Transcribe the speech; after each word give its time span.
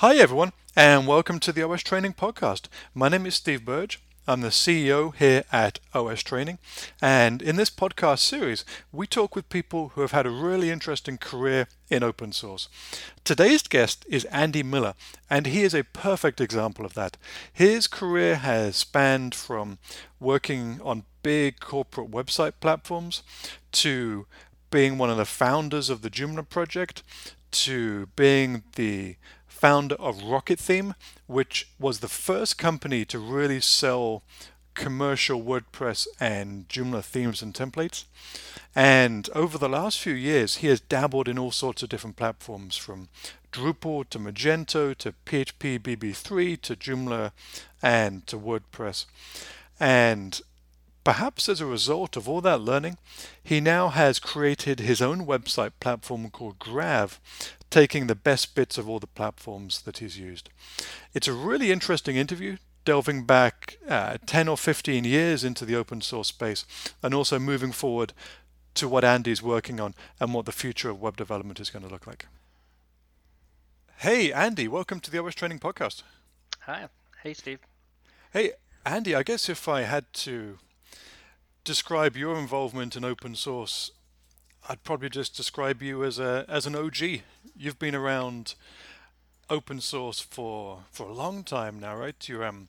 Hi, 0.00 0.16
everyone, 0.16 0.52
and 0.76 1.06
welcome 1.06 1.38
to 1.38 1.52
the 1.52 1.62
OS 1.62 1.82
Training 1.82 2.12
Podcast. 2.12 2.66
My 2.92 3.08
name 3.08 3.24
is 3.24 3.36
Steve 3.36 3.64
Burge. 3.64 3.98
I'm 4.28 4.42
the 4.42 4.48
CEO 4.48 5.14
here 5.14 5.44
at 5.50 5.78
OS 5.94 6.22
Training. 6.22 6.58
And 7.00 7.40
in 7.40 7.56
this 7.56 7.70
podcast 7.70 8.18
series, 8.18 8.66
we 8.92 9.06
talk 9.06 9.34
with 9.34 9.48
people 9.48 9.92
who 9.94 10.02
have 10.02 10.10
had 10.10 10.26
a 10.26 10.30
really 10.30 10.70
interesting 10.70 11.16
career 11.16 11.68
in 11.88 12.02
open 12.02 12.32
source. 12.32 12.68
Today's 13.24 13.62
guest 13.62 14.04
is 14.06 14.26
Andy 14.26 14.62
Miller, 14.62 14.92
and 15.30 15.46
he 15.46 15.62
is 15.62 15.72
a 15.72 15.82
perfect 15.82 16.42
example 16.42 16.84
of 16.84 16.92
that. 16.92 17.16
His 17.50 17.86
career 17.86 18.36
has 18.36 18.76
spanned 18.76 19.34
from 19.34 19.78
working 20.20 20.78
on 20.84 21.04
big 21.22 21.58
corporate 21.58 22.10
website 22.10 22.52
platforms 22.60 23.22
to 23.72 24.26
being 24.70 24.98
one 24.98 25.08
of 25.08 25.16
the 25.16 25.24
founders 25.24 25.88
of 25.88 26.02
the 26.02 26.10
Joomla 26.10 26.46
project 26.46 27.02
to 27.50 28.08
being 28.16 28.62
the 28.74 29.16
founder 29.66 29.96
of 29.96 30.22
Rocket 30.22 30.60
Theme, 30.60 30.94
which 31.26 31.66
was 31.80 31.98
the 31.98 32.06
first 32.06 32.56
company 32.56 33.04
to 33.04 33.18
really 33.18 33.60
sell 33.60 34.22
commercial 34.74 35.42
WordPress 35.42 36.06
and 36.20 36.68
Joomla 36.68 37.02
themes 37.02 37.42
and 37.42 37.52
templates. 37.52 38.04
And 38.76 39.28
over 39.34 39.58
the 39.58 39.68
last 39.68 39.98
few 39.98 40.12
years, 40.12 40.58
he 40.58 40.68
has 40.68 40.78
dabbled 40.78 41.26
in 41.26 41.36
all 41.36 41.50
sorts 41.50 41.82
of 41.82 41.88
different 41.88 42.14
platforms 42.14 42.76
from 42.76 43.08
Drupal 43.50 44.08
to 44.10 44.20
Magento 44.20 44.96
to 44.98 45.14
PHP 45.24 45.80
BB3 45.80 46.60
to 46.60 46.76
Joomla 46.76 47.32
and 47.82 48.24
to 48.28 48.38
WordPress. 48.38 49.06
And 49.80 50.40
Perhaps 51.06 51.48
as 51.48 51.60
a 51.60 51.66
result 51.66 52.16
of 52.16 52.28
all 52.28 52.40
that 52.40 52.60
learning, 52.60 52.98
he 53.40 53.60
now 53.60 53.90
has 53.90 54.18
created 54.18 54.80
his 54.80 55.00
own 55.00 55.24
website 55.24 55.70
platform 55.78 56.30
called 56.30 56.58
Grav, 56.58 57.20
taking 57.76 58.06
the 58.06 58.14
best 58.14 58.54
bits 58.54 58.78
of 58.78 58.88
all 58.88 58.98
the 58.98 59.06
platforms 59.06 59.82
that 59.82 59.98
he's 59.98 60.18
used. 60.18 60.48
It's 61.12 61.28
a 61.28 61.34
really 61.34 61.70
interesting 61.70 62.16
interview, 62.16 62.56
delving 62.86 63.24
back 63.24 63.76
uh, 63.86 64.16
10 64.24 64.48
or 64.48 64.56
15 64.56 65.04
years 65.04 65.44
into 65.44 65.66
the 65.66 65.76
open 65.76 66.00
source 66.00 66.28
space, 66.28 66.64
and 67.02 67.12
also 67.12 67.38
moving 67.38 67.72
forward 67.72 68.14
to 68.76 68.88
what 68.88 69.04
Andy's 69.04 69.42
working 69.42 69.78
on 69.78 69.94
and 70.18 70.32
what 70.32 70.46
the 70.46 70.52
future 70.52 70.88
of 70.88 71.02
web 71.02 71.18
development 71.18 71.60
is 71.60 71.68
going 71.68 71.84
to 71.84 71.90
look 71.90 72.06
like. 72.06 72.24
Hey, 73.98 74.32
Andy, 74.32 74.68
welcome 74.68 74.98
to 75.00 75.10
the 75.10 75.22
OS 75.22 75.34
Training 75.34 75.58
Podcast. 75.58 76.02
Hi. 76.60 76.88
Hey, 77.22 77.34
Steve. 77.34 77.58
Hey, 78.32 78.52
Andy, 78.86 79.14
I 79.14 79.22
guess 79.22 79.50
if 79.50 79.68
I 79.68 79.82
had 79.82 80.10
to 80.24 80.56
describe 81.62 82.16
your 82.16 82.38
involvement 82.38 82.96
in 82.96 83.04
open 83.04 83.34
source, 83.34 83.90
I'd 84.66 84.82
probably 84.82 85.10
just 85.10 85.36
describe 85.36 85.82
you 85.82 86.04
as 86.04 86.18
a 86.18 86.46
as 86.48 86.66
an 86.66 86.74
OG. 86.74 87.20
You've 87.58 87.78
been 87.78 87.94
around 87.94 88.54
open 89.48 89.80
source 89.80 90.20
for 90.20 90.84
for 90.90 91.08
a 91.08 91.12
long 91.12 91.44
time 91.44 91.78
now, 91.80 91.96
right? 91.96 92.28
You're 92.28 92.44
um 92.44 92.68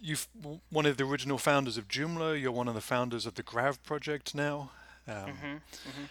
you've 0.00 0.28
one 0.70 0.86
of 0.86 0.96
the 0.96 1.04
original 1.04 1.38
founders 1.38 1.76
of 1.76 1.88
Joomla. 1.88 2.40
You're 2.40 2.52
one 2.52 2.68
of 2.68 2.74
the 2.74 2.80
founders 2.80 3.26
of 3.26 3.34
the 3.34 3.42
Grav 3.42 3.82
project 3.82 4.34
now. 4.34 4.70
Um, 5.08 5.14
mm-hmm, 5.14 5.46
mm-hmm. 5.46 6.04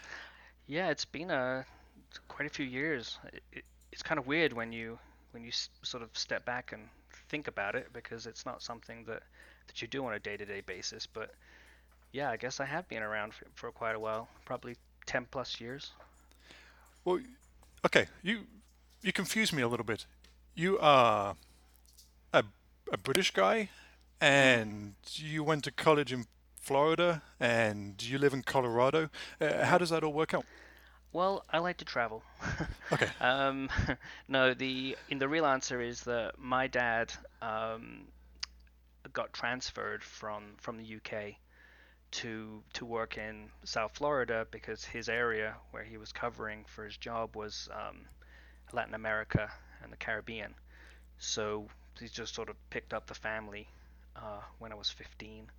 Yeah, 0.68 0.90
it's 0.90 1.06
been 1.06 1.32
a 1.32 1.66
quite 2.28 2.48
a 2.48 2.50
few 2.54 2.66
years. 2.66 3.20
It, 3.32 3.44
it, 3.52 3.64
it's 3.92 4.02
kind 4.04 4.20
of 4.20 4.26
weird 4.28 4.54
when 4.54 4.72
you 4.72 4.98
when 5.32 5.44
you 5.44 5.50
s- 5.50 5.70
sort 5.84 6.04
of 6.04 6.10
step 6.14 6.46
back 6.46 6.72
and 6.72 6.88
think 7.30 7.48
about 7.48 7.76
it 7.76 7.88
because 7.94 8.26
it's 8.26 8.46
not 8.46 8.62
something 8.62 9.04
that 9.06 9.24
that 9.68 9.82
you 9.82 9.88
do 9.88 10.06
on 10.06 10.14
a 10.14 10.20
day-to-day 10.20 10.62
basis. 10.66 11.06
But 11.08 11.32
yeah, 12.12 12.30
I 12.30 12.38
guess 12.38 12.60
I 12.60 12.66
have 12.66 12.88
been 12.88 13.04
around 13.04 13.34
for, 13.34 13.46
for 13.56 13.72
quite 13.72 13.96
a 13.96 14.00
while, 14.00 14.28
probably 14.46 14.76
10 15.06 15.28
plus 15.32 15.60
years. 15.60 15.92
Well, 17.06 17.20
okay, 17.86 18.08
you 18.22 18.46
you 19.02 19.12
confuse 19.12 19.52
me 19.52 19.62
a 19.62 19.68
little 19.68 19.86
bit. 19.86 20.06
You 20.56 20.80
are 20.80 21.36
a, 22.32 22.44
a 22.92 22.98
British 22.98 23.32
guy, 23.32 23.70
and 24.22 24.96
you 25.12 25.44
went 25.44 25.66
to 25.66 25.72
college 25.72 26.14
in 26.14 26.26
Florida, 26.56 27.22
and 27.40 28.02
you 28.02 28.18
live 28.18 28.34
in 28.34 28.42
Colorado. 28.44 29.10
Uh, 29.42 29.66
how 29.66 29.78
does 29.78 29.90
that 29.90 30.04
all 30.04 30.14
work 30.14 30.34
out? 30.34 30.46
Well, 31.12 31.44
I 31.52 31.60
like 31.60 31.78
to 31.78 31.86
travel. 31.86 32.24
okay. 32.92 33.10
Um, 33.20 33.70
no, 34.28 34.54
the 34.54 34.98
in 35.10 35.20
the 35.20 35.28
real 35.28 35.46
answer 35.46 35.82
is 35.82 36.02
that 36.04 36.40
my 36.40 36.68
dad 36.68 37.14
um, 37.42 38.08
got 39.12 39.34
transferred 39.34 40.04
from 40.04 40.56
from 40.58 40.78
the 40.78 40.96
UK 40.96 41.36
to 42.14 42.62
to 42.74 42.86
work 42.86 43.18
in 43.18 43.50
South 43.64 43.96
Florida 43.96 44.46
because 44.52 44.86
his 44.86 45.10
area 45.10 45.56
where 45.72 45.84
he 45.84 45.98
was 45.98 46.12
covering 46.12 46.64
for 46.68 46.86
his 46.86 46.96
job 46.96 47.36
was 47.36 47.70
um, 47.74 48.02
Latin 48.72 48.94
America 48.94 49.52
and 49.82 49.92
the 49.92 49.98
Caribbean. 49.98 50.54
So 51.18 51.68
he 52.00 52.08
just 52.08 52.36
sort 52.36 52.50
of 52.50 52.56
picked 52.70 52.94
up 52.94 53.08
the 53.08 53.16
family 53.16 53.68
uh, 54.16 54.42
when 54.60 54.72
I 54.72 54.76
was 54.76 54.92
15, 54.92 55.50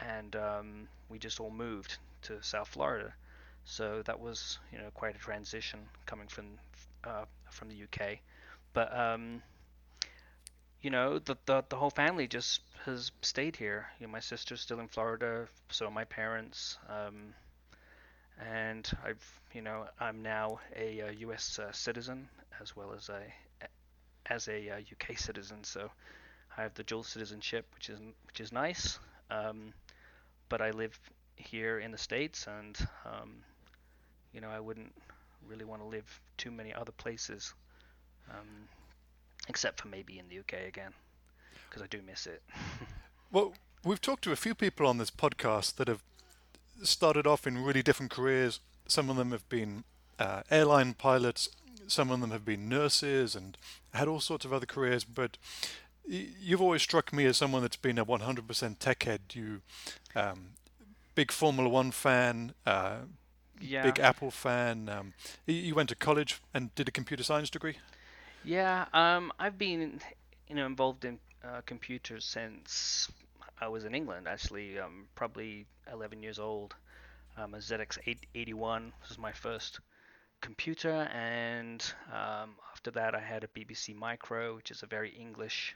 and 0.00 0.36
um, 0.36 0.88
we 1.10 1.18
just 1.18 1.40
all 1.40 1.50
moved 1.50 1.98
to 2.22 2.42
South 2.42 2.68
Florida. 2.68 3.12
So 3.64 4.02
that 4.06 4.18
was 4.18 4.58
you 4.72 4.78
know 4.78 4.90
quite 4.94 5.14
a 5.14 5.18
transition 5.18 5.80
coming 6.06 6.26
from 6.26 6.46
uh, 7.04 7.26
from 7.50 7.68
the 7.68 7.82
UK, 7.82 8.18
but 8.72 8.96
um, 8.96 9.42
you 10.82 10.90
know 10.90 11.18
the, 11.18 11.36
the 11.46 11.64
the 11.68 11.76
whole 11.76 11.90
family 11.90 12.26
just 12.26 12.60
has 12.84 13.12
stayed 13.22 13.56
here. 13.56 13.86
You 14.00 14.06
know, 14.06 14.12
my 14.12 14.20
sister's 14.20 14.60
still 14.60 14.80
in 14.80 14.88
Florida, 14.88 15.46
so 15.70 15.90
my 15.90 16.04
parents. 16.04 16.78
Um, 16.88 17.34
and 18.40 18.90
I've, 19.04 19.40
you 19.52 19.62
know, 19.62 19.86
I'm 20.00 20.22
now 20.22 20.58
a, 20.76 21.00
a 21.00 21.12
U.S. 21.12 21.58
Uh, 21.58 21.72
citizen 21.72 22.28
as 22.60 22.74
well 22.76 22.92
as 22.92 23.08
a 23.08 23.22
as 24.26 24.48
a 24.48 24.70
uh, 24.70 24.76
UK 24.78 25.18
citizen. 25.18 25.64
So 25.64 25.90
I 26.56 26.62
have 26.62 26.74
the 26.74 26.84
dual 26.84 27.02
citizenship, 27.04 27.66
which 27.74 27.90
is 27.90 28.00
which 28.26 28.40
is 28.40 28.52
nice. 28.52 28.98
Um, 29.30 29.72
but 30.48 30.60
I 30.62 30.70
live 30.70 30.98
here 31.36 31.78
in 31.80 31.92
the 31.92 31.98
states, 31.98 32.46
and 32.46 32.78
um, 33.06 33.36
you 34.32 34.40
know, 34.40 34.50
I 34.50 34.60
wouldn't 34.60 34.92
really 35.46 35.64
want 35.64 35.82
to 35.82 35.88
live 35.88 36.20
too 36.36 36.50
many 36.50 36.72
other 36.74 36.92
places, 36.92 37.54
um, 38.30 38.68
except 39.48 39.80
for 39.80 39.88
maybe 39.88 40.18
in 40.18 40.28
the 40.28 40.38
UK 40.38 40.68
again 40.68 40.92
because 41.68 41.82
I 41.82 41.86
do 41.86 42.00
miss 42.06 42.26
it. 42.26 42.42
well, 43.32 43.54
we've 43.84 44.00
talked 44.00 44.24
to 44.24 44.32
a 44.32 44.36
few 44.36 44.54
people 44.54 44.86
on 44.86 44.98
this 44.98 45.10
podcast 45.10 45.76
that 45.76 45.88
have 45.88 46.02
started 46.82 47.26
off 47.26 47.46
in 47.46 47.64
really 47.64 47.82
different 47.82 48.12
careers. 48.12 48.60
Some 48.86 49.08
of 49.08 49.16
them 49.16 49.30
have 49.30 49.48
been 49.48 49.84
uh, 50.18 50.42
airline 50.50 50.94
pilots, 50.94 51.48
some 51.86 52.10
of 52.10 52.20
them 52.20 52.30
have 52.30 52.44
been 52.44 52.68
nurses 52.68 53.34
and 53.34 53.56
had 53.94 54.08
all 54.08 54.20
sorts 54.20 54.44
of 54.44 54.52
other 54.52 54.66
careers. 54.66 55.04
But 55.04 55.38
you've 56.06 56.60
always 56.60 56.82
struck 56.82 57.12
me 57.12 57.24
as 57.24 57.36
someone 57.36 57.62
that's 57.62 57.76
been 57.76 57.98
a 57.98 58.04
100% 58.04 58.78
tech 58.78 59.02
head. 59.04 59.20
You, 59.32 59.62
um, 60.14 60.50
big 61.14 61.32
Formula 61.32 61.68
One 61.68 61.90
fan, 61.90 62.52
uh, 62.66 62.96
yeah. 63.60 63.82
big 63.82 63.98
Apple 63.98 64.30
fan. 64.30 64.88
Um, 64.88 65.14
you 65.46 65.74
went 65.74 65.88
to 65.88 65.94
college 65.94 66.40
and 66.52 66.74
did 66.74 66.88
a 66.88 66.92
computer 66.92 67.22
science 67.22 67.50
degree. 67.50 67.78
Yeah, 68.44 68.86
um, 68.92 69.32
I've 69.38 69.58
been, 69.58 70.00
you 70.48 70.54
know, 70.54 70.66
involved 70.66 71.04
in 71.04 71.18
uh, 71.44 71.60
computers 71.66 72.24
since 72.24 73.10
I 73.60 73.68
was 73.68 73.84
in 73.84 73.94
England. 73.94 74.26
Actually, 74.28 74.78
um, 74.78 75.06
probably 75.14 75.66
11 75.92 76.22
years 76.22 76.38
old. 76.38 76.74
Um, 77.36 77.54
a 77.54 77.58
ZX81 77.58 78.92
was 79.08 79.18
my 79.18 79.32
first 79.32 79.80
computer, 80.40 81.08
and 81.12 81.82
um, 82.12 82.56
after 82.72 82.90
that, 82.90 83.14
I 83.14 83.20
had 83.20 83.44
a 83.44 83.48
BBC 83.48 83.94
Micro, 83.94 84.56
which 84.56 84.70
is 84.70 84.82
a 84.82 84.86
very 84.86 85.10
English 85.10 85.74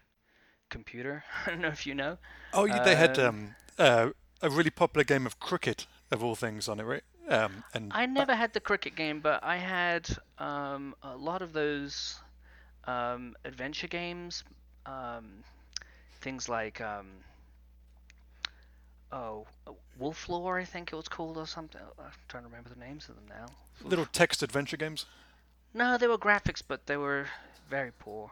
computer. 0.68 1.24
I 1.46 1.50
don't 1.50 1.60
know 1.60 1.68
if 1.68 1.86
you 1.86 1.94
know. 1.94 2.18
Oh, 2.52 2.66
they 2.66 2.96
had 2.96 3.18
um, 3.18 3.26
um, 3.28 3.54
uh, 3.78 4.10
a 4.42 4.50
really 4.50 4.70
popular 4.70 5.04
game 5.04 5.24
of 5.24 5.40
cricket, 5.40 5.86
of 6.10 6.22
all 6.22 6.34
things, 6.34 6.68
on 6.68 6.80
it, 6.80 6.84
right? 6.84 7.04
Um, 7.28 7.64
and 7.74 7.90
I 7.92 8.06
never 8.06 8.34
had 8.34 8.52
the 8.52 8.60
cricket 8.60 8.94
game, 8.94 9.20
but 9.20 9.42
I 9.42 9.56
had 9.56 10.08
um, 10.38 10.94
a 11.02 11.16
lot 11.16 11.42
of 11.42 11.52
those 11.52 12.20
um, 12.86 13.34
adventure 13.44 13.88
games. 13.88 14.44
Um, 14.84 15.42
things 16.20 16.48
like 16.48 16.80
um, 16.80 17.06
oh, 19.12 19.46
Wolf 19.98 20.28
Lore, 20.28 20.58
I 20.58 20.64
think 20.64 20.92
it 20.92 20.96
was 20.96 21.08
called, 21.08 21.36
or 21.36 21.46
something. 21.46 21.80
I'm 21.98 22.10
trying 22.28 22.44
to 22.44 22.48
remember 22.48 22.68
the 22.68 22.80
names 22.80 23.08
of 23.08 23.16
them 23.16 23.24
now. 23.28 23.46
Little 23.82 24.06
text 24.06 24.42
adventure 24.42 24.76
games. 24.76 25.06
No, 25.74 25.98
they 25.98 26.06
were 26.06 26.18
graphics, 26.18 26.62
but 26.66 26.86
they 26.86 26.96
were 26.96 27.26
very 27.68 27.92
poor, 27.98 28.30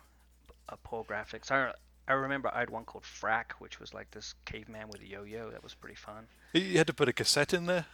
uh, 0.69 0.77
poor 0.83 1.05
graphics. 1.05 1.51
I 1.51 1.73
I 2.07 2.13
remember 2.13 2.51
I 2.53 2.61
had 2.61 2.71
one 2.71 2.85
called 2.85 3.05
Frak, 3.05 3.53
which 3.59 3.81
was 3.81 3.95
like 3.95 4.11
this 4.11 4.35
caveman 4.45 4.89
with 4.89 5.03
a 5.03 5.07
yo-yo. 5.07 5.51
That 5.51 5.63
was 5.63 5.75
pretty 5.75 5.97
fun. 5.97 6.27
You 6.53 6.79
had 6.79 6.87
to 6.87 6.95
put 6.95 7.09
a 7.09 7.13
cassette 7.13 7.55
in 7.55 7.67
there. 7.67 7.87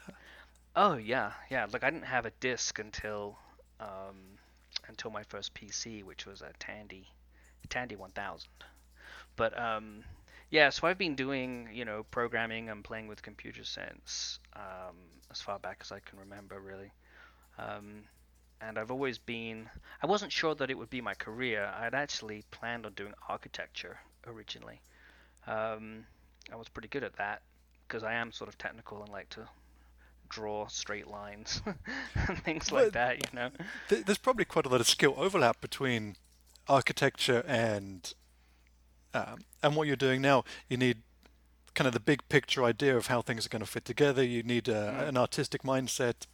Oh 0.77 0.97
yeah, 0.97 1.33
yeah. 1.51 1.67
Like 1.73 1.85
I 1.85 1.91
didn't 1.91 2.07
have 2.07 2.27
a 2.27 2.33
disc 2.41 2.79
until 2.79 3.39
um, 3.81 4.39
until 4.91 5.11
my 5.11 5.23
first 5.23 5.55
PC, 5.55 6.05
which 6.05 6.27
was 6.27 6.43
a 6.43 6.51
Tandy, 6.59 7.09
Tandy 7.71 7.97
1000. 7.97 8.49
But 9.37 9.59
um, 9.59 10.05
yeah, 10.51 10.69
so 10.69 10.87
I've 10.87 10.99
been 10.99 11.15
doing 11.15 11.69
you 11.73 11.85
know 11.87 12.05
programming 12.11 12.69
and 12.69 12.85
playing 12.85 13.09
with 13.09 13.23
computer 13.23 13.65
since 13.65 14.39
um, 14.55 14.97
as 15.31 15.41
far 15.41 15.59
back 15.59 15.79
as 15.81 15.93
I 15.93 16.01
can 16.01 16.19
remember, 16.19 16.61
really. 16.61 16.93
Um, 17.59 18.05
and 18.61 18.79
I've 18.79 18.91
always 18.91 19.17
been. 19.17 19.71
I 20.03 20.07
wasn't 20.07 20.33
sure 20.33 20.55
that 20.57 20.71
it 20.71 20.77
would 20.77 20.91
be 20.91 21.01
my 21.01 21.15
career. 21.15 21.73
I'd 21.75 21.95
actually 21.95 22.45
planned 22.51 22.85
on 22.85 22.93
doing 22.93 23.15
architecture 23.29 23.99
originally. 24.27 24.81
Um, 25.47 26.05
I 26.53 26.57
was 26.57 26.69
pretty 26.69 26.89
good 26.89 27.05
at 27.05 27.17
that 27.17 27.43
because 27.87 28.03
I 28.03 28.15
am 28.15 28.33
sort 28.33 28.49
of 28.49 28.59
technical 28.59 29.03
and 29.03 29.11
like 29.11 29.31
to 29.31 29.49
draw 30.31 30.67
straight 30.69 31.07
lines 31.07 31.61
and 32.29 32.43
things 32.43 32.73
like 32.73 32.93
that. 32.93 33.19
You 33.19 33.39
know, 33.39 33.51
there's 33.89 34.19
probably 34.19 34.47
quite 34.47 34.65
a 34.65 34.69
lot 34.69 34.81
of 34.81 34.89
skill 34.89 35.15
overlap 35.19 35.61
between 35.61 36.17
architecture 36.69 37.45
and 37.47 38.15
um, 39.13 39.41
and 39.63 39.77
what 39.77 39.87
you're 39.87 39.97
doing 39.97 40.23
now. 40.23 40.45
You 40.69 40.79
need 40.79 40.99
kind 41.75 41.87
of 41.87 41.93
the 41.93 42.01
big 42.01 42.29
picture 42.29 42.65
idea 42.65 42.97
of 42.97 43.09
how 43.09 43.21
things 43.21 43.45
are 43.45 43.49
going 43.49 43.61
to 43.61 43.71
fit 43.71 43.85
together. 43.85 44.25
You 44.25 44.43
need 44.43 44.69
a, 44.69 44.73
mm. 44.73 45.09
an 45.09 45.17
artistic 45.17 45.63
mindset 45.63 46.27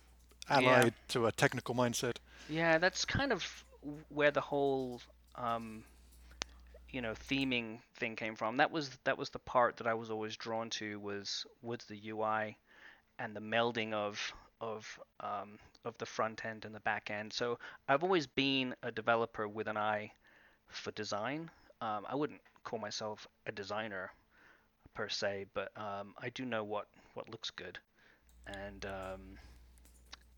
allied 0.48 0.84
yeah. 0.84 0.90
to 1.08 1.26
a 1.26 1.32
technical 1.32 1.74
mindset. 1.74 2.16
Yeah, 2.48 2.78
that's 2.78 3.04
kind 3.04 3.32
of 3.32 3.64
where 4.08 4.30
the 4.30 4.40
whole 4.40 5.00
um, 5.34 5.84
you 6.90 7.00
know 7.00 7.14
theming 7.28 7.78
thing 7.96 8.16
came 8.16 8.36
from. 8.36 8.58
That 8.58 8.70
was 8.70 8.90
that 9.04 9.18
was 9.18 9.30
the 9.30 9.38
part 9.38 9.76
that 9.78 9.86
I 9.86 9.94
was 9.94 10.10
always 10.10 10.36
drawn 10.36 10.70
to 10.70 10.98
was 11.00 11.46
was 11.62 11.80
the 11.88 12.00
UI 12.10 12.56
and 13.18 13.34
the 13.36 13.40
melding 13.40 13.92
of 13.92 14.20
of 14.60 14.98
um, 15.20 15.58
of 15.84 15.96
the 15.98 16.06
front 16.06 16.44
end 16.44 16.64
and 16.64 16.74
the 16.74 16.80
back 16.80 17.10
end. 17.10 17.32
So 17.32 17.58
I've 17.88 18.02
always 18.02 18.26
been 18.26 18.74
a 18.82 18.90
developer 18.90 19.48
with 19.48 19.68
an 19.68 19.76
eye 19.76 20.12
for 20.68 20.92
design. 20.92 21.50
Um, 21.80 22.06
I 22.08 22.14
wouldn't 22.14 22.40
call 22.64 22.78
myself 22.78 23.26
a 23.46 23.52
designer 23.52 24.12
per 24.94 25.08
se, 25.08 25.46
but 25.54 25.70
um, 25.76 26.14
I 26.18 26.30
do 26.30 26.44
know 26.44 26.64
what 26.64 26.86
what 27.14 27.28
looks 27.30 27.50
good, 27.50 27.78
and 28.46 28.86
um, 28.86 29.38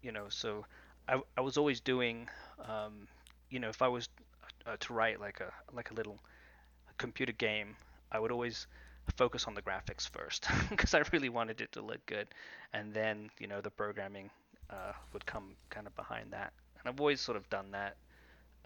you 0.02 0.12
know, 0.12 0.26
so 0.28 0.64
I 1.08 1.20
I 1.36 1.40
was 1.40 1.56
always 1.56 1.80
doing, 1.80 2.28
um, 2.68 3.06
you 3.50 3.58
know, 3.58 3.68
if 3.68 3.82
I 3.82 3.88
was 3.88 4.08
uh, 4.66 4.76
to 4.80 4.92
write 4.92 5.20
like 5.20 5.40
a 5.40 5.52
like 5.72 5.90
a 5.90 5.94
little 5.94 6.18
computer 6.98 7.32
game, 7.32 7.76
I 8.12 8.18
would 8.20 8.32
always 8.32 8.66
focus 9.12 9.46
on 9.46 9.54
the 9.54 9.62
graphics 9.62 10.08
first 10.08 10.46
because 10.70 10.94
I 10.94 11.02
really 11.12 11.28
wanted 11.28 11.60
it 11.60 11.72
to 11.72 11.82
look 11.82 12.04
good, 12.06 12.28
and 12.72 12.92
then 12.92 13.30
you 13.38 13.46
know 13.46 13.60
the 13.60 13.70
programming 13.70 14.30
uh, 14.70 14.92
would 15.12 15.26
come 15.26 15.54
kind 15.70 15.86
of 15.86 15.94
behind 15.96 16.32
that. 16.32 16.52
And 16.78 16.88
I've 16.88 17.00
always 17.00 17.20
sort 17.20 17.36
of 17.36 17.48
done 17.50 17.70
that 17.72 17.96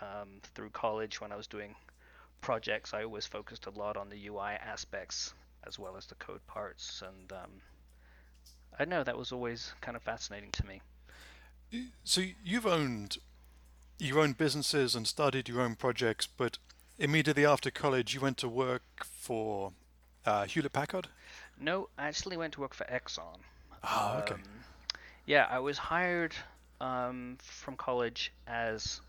um, 0.00 0.40
through 0.54 0.70
college 0.70 1.20
when 1.20 1.32
I 1.32 1.36
was 1.36 1.46
doing 1.46 1.74
projects. 2.40 2.92
I 2.92 3.04
always 3.04 3.26
focused 3.26 3.66
a 3.66 3.70
lot 3.70 3.96
on 3.96 4.08
the 4.08 4.26
UI 4.26 4.52
aspects 4.60 5.34
as 5.66 5.78
well 5.78 5.96
as 5.96 6.06
the 6.06 6.14
code 6.16 6.44
parts. 6.46 7.02
And 7.06 7.32
um, 7.32 7.50
I 8.78 8.84
know 8.84 9.04
that 9.04 9.16
was 9.16 9.32
always 9.32 9.72
kind 9.80 9.96
of 9.96 10.02
fascinating 10.02 10.50
to 10.52 10.66
me. 10.66 10.80
So 12.04 12.22
you've 12.44 12.66
owned 12.66 13.18
your 13.98 14.18
own 14.18 14.32
businesses 14.32 14.94
and 14.94 15.06
started 15.06 15.48
your 15.48 15.60
own 15.60 15.76
projects, 15.76 16.26
but 16.26 16.58
immediately 16.98 17.46
after 17.46 17.70
college, 17.70 18.14
you 18.14 18.20
went 18.20 18.36
to 18.38 18.48
work 18.48 18.82
for 19.04 19.72
uh, 20.26 20.44
Hewlett 20.44 20.72
Packard. 20.72 21.08
No, 21.58 21.88
I 21.98 22.08
actually 22.08 22.36
went 22.36 22.54
to 22.54 22.60
work 22.60 22.74
for 22.74 22.84
Exxon. 22.84 23.38
Oh, 23.84 24.20
okay. 24.22 24.34
Um, 24.34 24.42
yeah, 25.26 25.46
I 25.48 25.58
was 25.58 25.78
hired 25.78 26.34
um, 26.80 27.36
from 27.40 27.76
college 27.76 28.32
as 28.46 29.00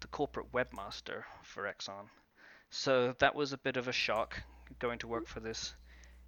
the 0.00 0.06
corporate 0.08 0.52
webmaster 0.52 1.24
for 1.42 1.64
Exxon. 1.64 2.08
So 2.70 3.14
that 3.18 3.34
was 3.34 3.52
a 3.52 3.58
bit 3.58 3.76
of 3.76 3.88
a 3.88 3.92
shock 3.92 4.42
going 4.78 4.98
to 4.98 5.06
work 5.06 5.26
for 5.26 5.40
this 5.40 5.74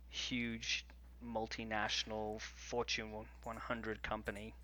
huge 0.09 0.87
multinational 1.25 2.41
Fortune 2.41 3.13
100 3.45 4.03
company. 4.03 4.55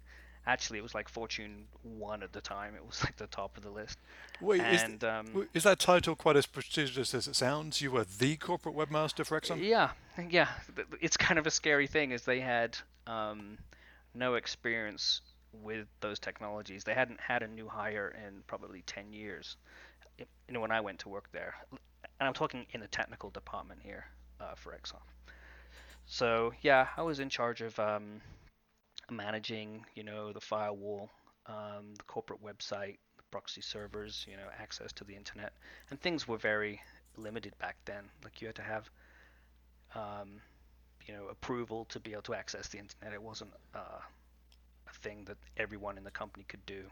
Actually, 0.47 0.79
it 0.79 0.83
was 0.83 0.95
like 0.95 1.09
Fortune 1.09 1.67
1 1.83 2.23
at 2.23 2.33
the 2.33 2.41
time. 2.41 2.75
It 2.77 2.87
was 2.87 3.03
like 3.03 3.17
the 3.17 3.27
top 3.27 3.57
of 3.57 3.63
the 3.63 3.71
list. 3.71 3.99
Wait, 4.41 4.61
and, 4.61 5.03
is, 5.03 5.09
um, 5.09 5.49
is 5.53 5.65
that 5.65 5.79
title 5.79 6.15
quite 6.15 6.37
as 6.37 6.47
prestigious 6.47 7.15
as 7.15 7.27
it 7.27 7.35
sounds? 7.35 7.81
You 7.81 7.91
were 7.91 8.05
the 8.05 8.37
corporate 8.37 8.77
webmaster 8.77 9.27
for 9.27 9.41
Exxon? 9.41 9.61
Yeah, 9.61 9.91
yeah. 10.31 10.49
It's 11.01 11.17
kind 11.17 11.39
of 11.39 11.47
a 11.47 11.51
scary 11.51 11.89
thing, 11.89 12.13
as 12.13 12.23
they 12.23 12.39
had 12.39 12.79
um, 13.07 13.59
no 14.15 14.35
experience 14.35 15.21
with 15.53 15.87
those 16.01 16.19
technologies. 16.19 16.85
They 16.85 16.95
hadn't 16.95 17.21
had 17.21 17.43
a 17.43 17.49
new 17.49 17.67
hire 17.67 18.15
in 18.27 18.43
probably 18.47 18.83
10 18.83 19.13
years. 19.13 19.57
You 20.19 20.27
know, 20.51 20.61
when 20.61 20.71
I 20.71 20.81
went 20.81 21.01
to 21.01 21.09
work 21.09 21.31
there, 21.33 21.55
and 21.73 22.27
I'm 22.27 22.35
talking 22.35 22.67
in 22.73 22.81
the 22.81 22.89
technical 22.89 23.31
department 23.31 23.81
here 23.83 24.07
uh, 24.41 24.55
for 24.55 24.73
Exxon. 24.73 25.01
So 26.07 26.53
yeah, 26.63 26.87
I 26.97 27.03
was 27.03 27.19
in 27.19 27.29
charge 27.29 27.63
of 27.63 27.79
um, 27.79 28.21
managing, 29.11 29.85
you 29.95 30.05
know, 30.05 30.33
the 30.33 30.41
firewall, 30.41 31.11
um, 31.47 31.95
the 31.97 32.05
corporate 32.05 32.43
website, 32.43 32.99
the 33.17 33.23
proxy 33.31 33.61
servers, 33.61 34.27
you 34.29 34.37
know, 34.37 34.49
access 34.59 34.93
to 34.93 35.05
the 35.05 35.15
internet, 35.15 35.53
and 35.91 36.01
things 36.01 36.27
were 36.27 36.39
very 36.39 36.81
limited 37.17 37.57
back 37.59 37.77
then. 37.85 38.05
Like 38.25 38.41
you 38.41 38.49
had 38.49 38.57
to 38.57 38.63
have, 38.63 38.91
um, 39.95 40.41
you 41.07 41.15
know, 41.15 41.27
approval 41.29 41.85
to 41.87 42.01
be 42.01 42.13
able 42.13 42.23
to 42.23 42.35
access 42.35 42.69
the 42.69 42.79
internet. 42.79 43.15
It 43.15 43.23
wasn't 43.23 43.53
uh, 43.75 44.01
a 44.89 44.93
thing 45.03 45.25
that 45.27 45.39
everyone 45.57 45.99
in 45.99 46.05
the 46.05 46.11
company 46.11 46.45
could 46.49 46.65
do. 46.67 46.85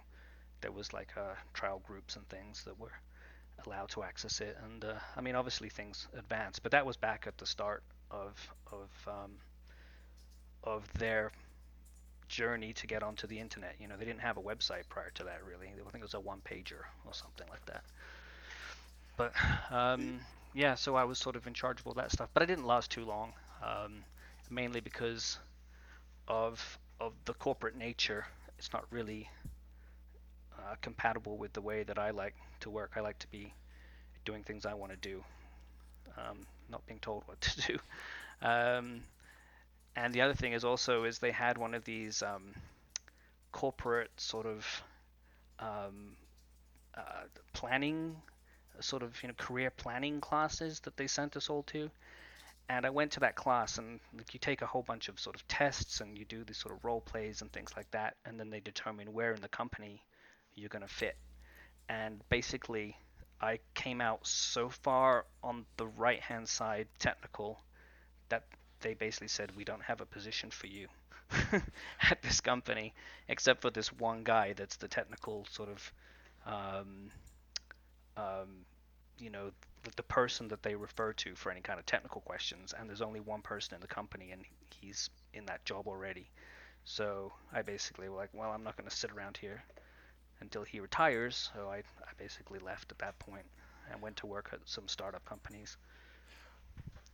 There 0.60 0.72
was 0.72 0.92
like 0.92 1.12
uh, 1.16 1.34
trial 1.52 1.82
groups 1.86 2.16
and 2.16 2.26
things 2.28 2.64
that 2.64 2.78
were 2.78 2.92
allowed 3.66 3.90
to 3.90 4.02
access 4.02 4.40
it. 4.40 4.56
And 4.64 4.84
uh, 4.84 4.94
I 5.16 5.20
mean, 5.20 5.34
obviously 5.34 5.68
things 5.68 6.08
advanced, 6.16 6.62
but 6.62 6.72
that 6.72 6.86
was 6.86 6.96
back 6.96 7.26
at 7.26 7.38
the 7.38 7.46
start 7.46 7.82
of 8.10 8.32
of 8.72 8.88
um, 9.06 9.32
of 10.62 10.82
their 10.94 11.30
journey 12.34 12.72
to 12.72 12.86
get 12.86 13.02
onto 13.02 13.26
the 13.26 13.38
internet. 13.38 13.76
You 13.78 13.86
know, 13.86 13.96
they 13.96 14.04
didn't 14.04 14.20
have 14.20 14.36
a 14.36 14.42
website 14.42 14.88
prior 14.88 15.10
to 15.14 15.24
that, 15.24 15.40
really. 15.48 15.68
I 15.68 15.90
think 15.90 16.02
it 16.02 16.02
was 16.02 16.14
a 16.14 16.20
one 16.20 16.40
pager 16.44 16.82
or 17.06 17.12
something 17.12 17.46
like 17.48 17.64
that. 17.66 17.84
But 19.16 19.32
um, 19.70 20.18
yeah, 20.52 20.74
so 20.74 20.96
I 20.96 21.04
was 21.04 21.18
sort 21.18 21.36
of 21.36 21.46
in 21.46 21.54
charge 21.54 21.80
of 21.80 21.86
all 21.86 21.94
that 21.94 22.10
stuff, 22.10 22.28
but 22.34 22.42
I 22.42 22.46
didn't 22.46 22.66
last 22.66 22.90
too 22.90 23.04
long, 23.04 23.32
um, 23.62 24.04
mainly 24.50 24.80
because 24.80 25.38
of 26.26 26.78
of 27.00 27.12
the 27.24 27.34
corporate 27.34 27.76
nature. 27.76 28.26
It's 28.58 28.72
not 28.72 28.84
really 28.90 29.28
uh, 30.58 30.74
compatible 30.80 31.36
with 31.36 31.52
the 31.52 31.60
way 31.60 31.84
that 31.84 31.98
I 31.98 32.10
like 32.10 32.34
to 32.60 32.70
work. 32.70 32.92
I 32.96 33.00
like 33.00 33.18
to 33.20 33.28
be 33.28 33.52
doing 34.24 34.42
things 34.42 34.66
I 34.66 34.74
want 34.74 34.90
to 34.90 34.98
do, 34.98 35.22
um, 36.16 36.46
not 36.68 36.84
being 36.86 37.00
told 37.00 37.22
what 37.26 37.40
to 37.42 37.60
do. 37.68 37.78
Um, 38.42 39.02
and 39.96 40.12
the 40.12 40.20
other 40.20 40.34
thing 40.34 40.52
is 40.52 40.64
also 40.64 41.04
is 41.04 41.18
they 41.18 41.30
had 41.30 41.58
one 41.58 41.74
of 41.74 41.84
these 41.84 42.22
um, 42.22 42.54
corporate 43.52 44.10
sort 44.16 44.46
of 44.46 44.82
um, 45.60 46.16
uh, 46.96 47.24
planning, 47.52 48.16
sort 48.80 49.02
of 49.02 49.20
you 49.22 49.28
know 49.28 49.34
career 49.34 49.70
planning 49.70 50.20
classes 50.20 50.80
that 50.80 50.96
they 50.96 51.06
sent 51.06 51.36
us 51.36 51.48
all 51.48 51.62
to. 51.64 51.90
And 52.68 52.86
I 52.86 52.90
went 52.90 53.12
to 53.12 53.20
that 53.20 53.36
class, 53.36 53.76
and 53.76 54.00
like, 54.16 54.32
you 54.32 54.40
take 54.40 54.62
a 54.62 54.66
whole 54.66 54.82
bunch 54.82 55.08
of 55.08 55.20
sort 55.20 55.36
of 55.36 55.46
tests, 55.48 56.00
and 56.00 56.16
you 56.16 56.24
do 56.24 56.44
these 56.44 56.56
sort 56.56 56.74
of 56.74 56.84
role 56.84 57.02
plays 57.02 57.42
and 57.42 57.52
things 57.52 57.72
like 57.76 57.90
that, 57.90 58.16
and 58.24 58.40
then 58.40 58.48
they 58.48 58.60
determine 58.60 59.12
where 59.12 59.32
in 59.32 59.42
the 59.42 59.48
company 59.48 60.02
you're 60.54 60.70
going 60.70 60.82
to 60.82 60.88
fit. 60.88 61.16
And 61.88 62.22
basically, 62.30 62.96
I 63.40 63.58
came 63.74 64.00
out 64.00 64.26
so 64.26 64.70
far 64.70 65.26
on 65.42 65.66
the 65.76 65.86
right 65.86 66.20
hand 66.20 66.48
side 66.48 66.88
technical 66.98 67.62
that 68.30 68.44
they 68.84 68.94
basically 68.94 69.28
said 69.28 69.50
we 69.56 69.64
don't 69.64 69.82
have 69.82 70.00
a 70.00 70.06
position 70.06 70.50
for 70.50 70.68
you 70.68 70.86
at 72.10 72.22
this 72.22 72.40
company 72.40 72.94
except 73.28 73.60
for 73.60 73.70
this 73.70 73.88
one 73.92 74.22
guy 74.22 74.52
that's 74.52 74.76
the 74.76 74.86
technical 74.86 75.44
sort 75.50 75.68
of 75.68 75.92
um, 76.46 77.10
um, 78.16 78.64
you 79.18 79.30
know 79.30 79.50
the, 79.96 80.02
person 80.04 80.46
that 80.48 80.62
they 80.62 80.74
refer 80.76 81.12
to 81.12 81.34
for 81.34 81.50
any 81.50 81.60
kind 81.60 81.78
of 81.78 81.86
technical 81.86 82.20
questions 82.20 82.72
and 82.78 82.88
there's 82.88 83.02
only 83.02 83.20
one 83.20 83.42
person 83.42 83.74
in 83.74 83.80
the 83.80 83.86
company 83.86 84.30
and 84.30 84.42
he's 84.80 85.10
in 85.32 85.44
that 85.46 85.64
job 85.64 85.88
already 85.88 86.30
so 86.84 87.32
I 87.52 87.62
basically 87.62 88.08
was 88.08 88.16
like 88.16 88.30
well 88.32 88.50
I'm 88.50 88.62
not 88.62 88.76
going 88.76 88.88
to 88.88 88.94
sit 88.94 89.10
around 89.10 89.36
here 89.36 89.64
until 90.44 90.62
he 90.62 90.80
retires. 90.80 91.50
So 91.54 91.68
I, 91.68 91.78
I 91.78 92.12
basically 92.16 92.60
left 92.60 92.92
at 92.92 92.98
that 92.98 93.18
point 93.18 93.46
and 93.90 94.00
went 94.00 94.16
to 94.18 94.26
work 94.26 94.50
at 94.52 94.60
some 94.64 94.88
startup 94.88 95.24
companies. 95.24 95.76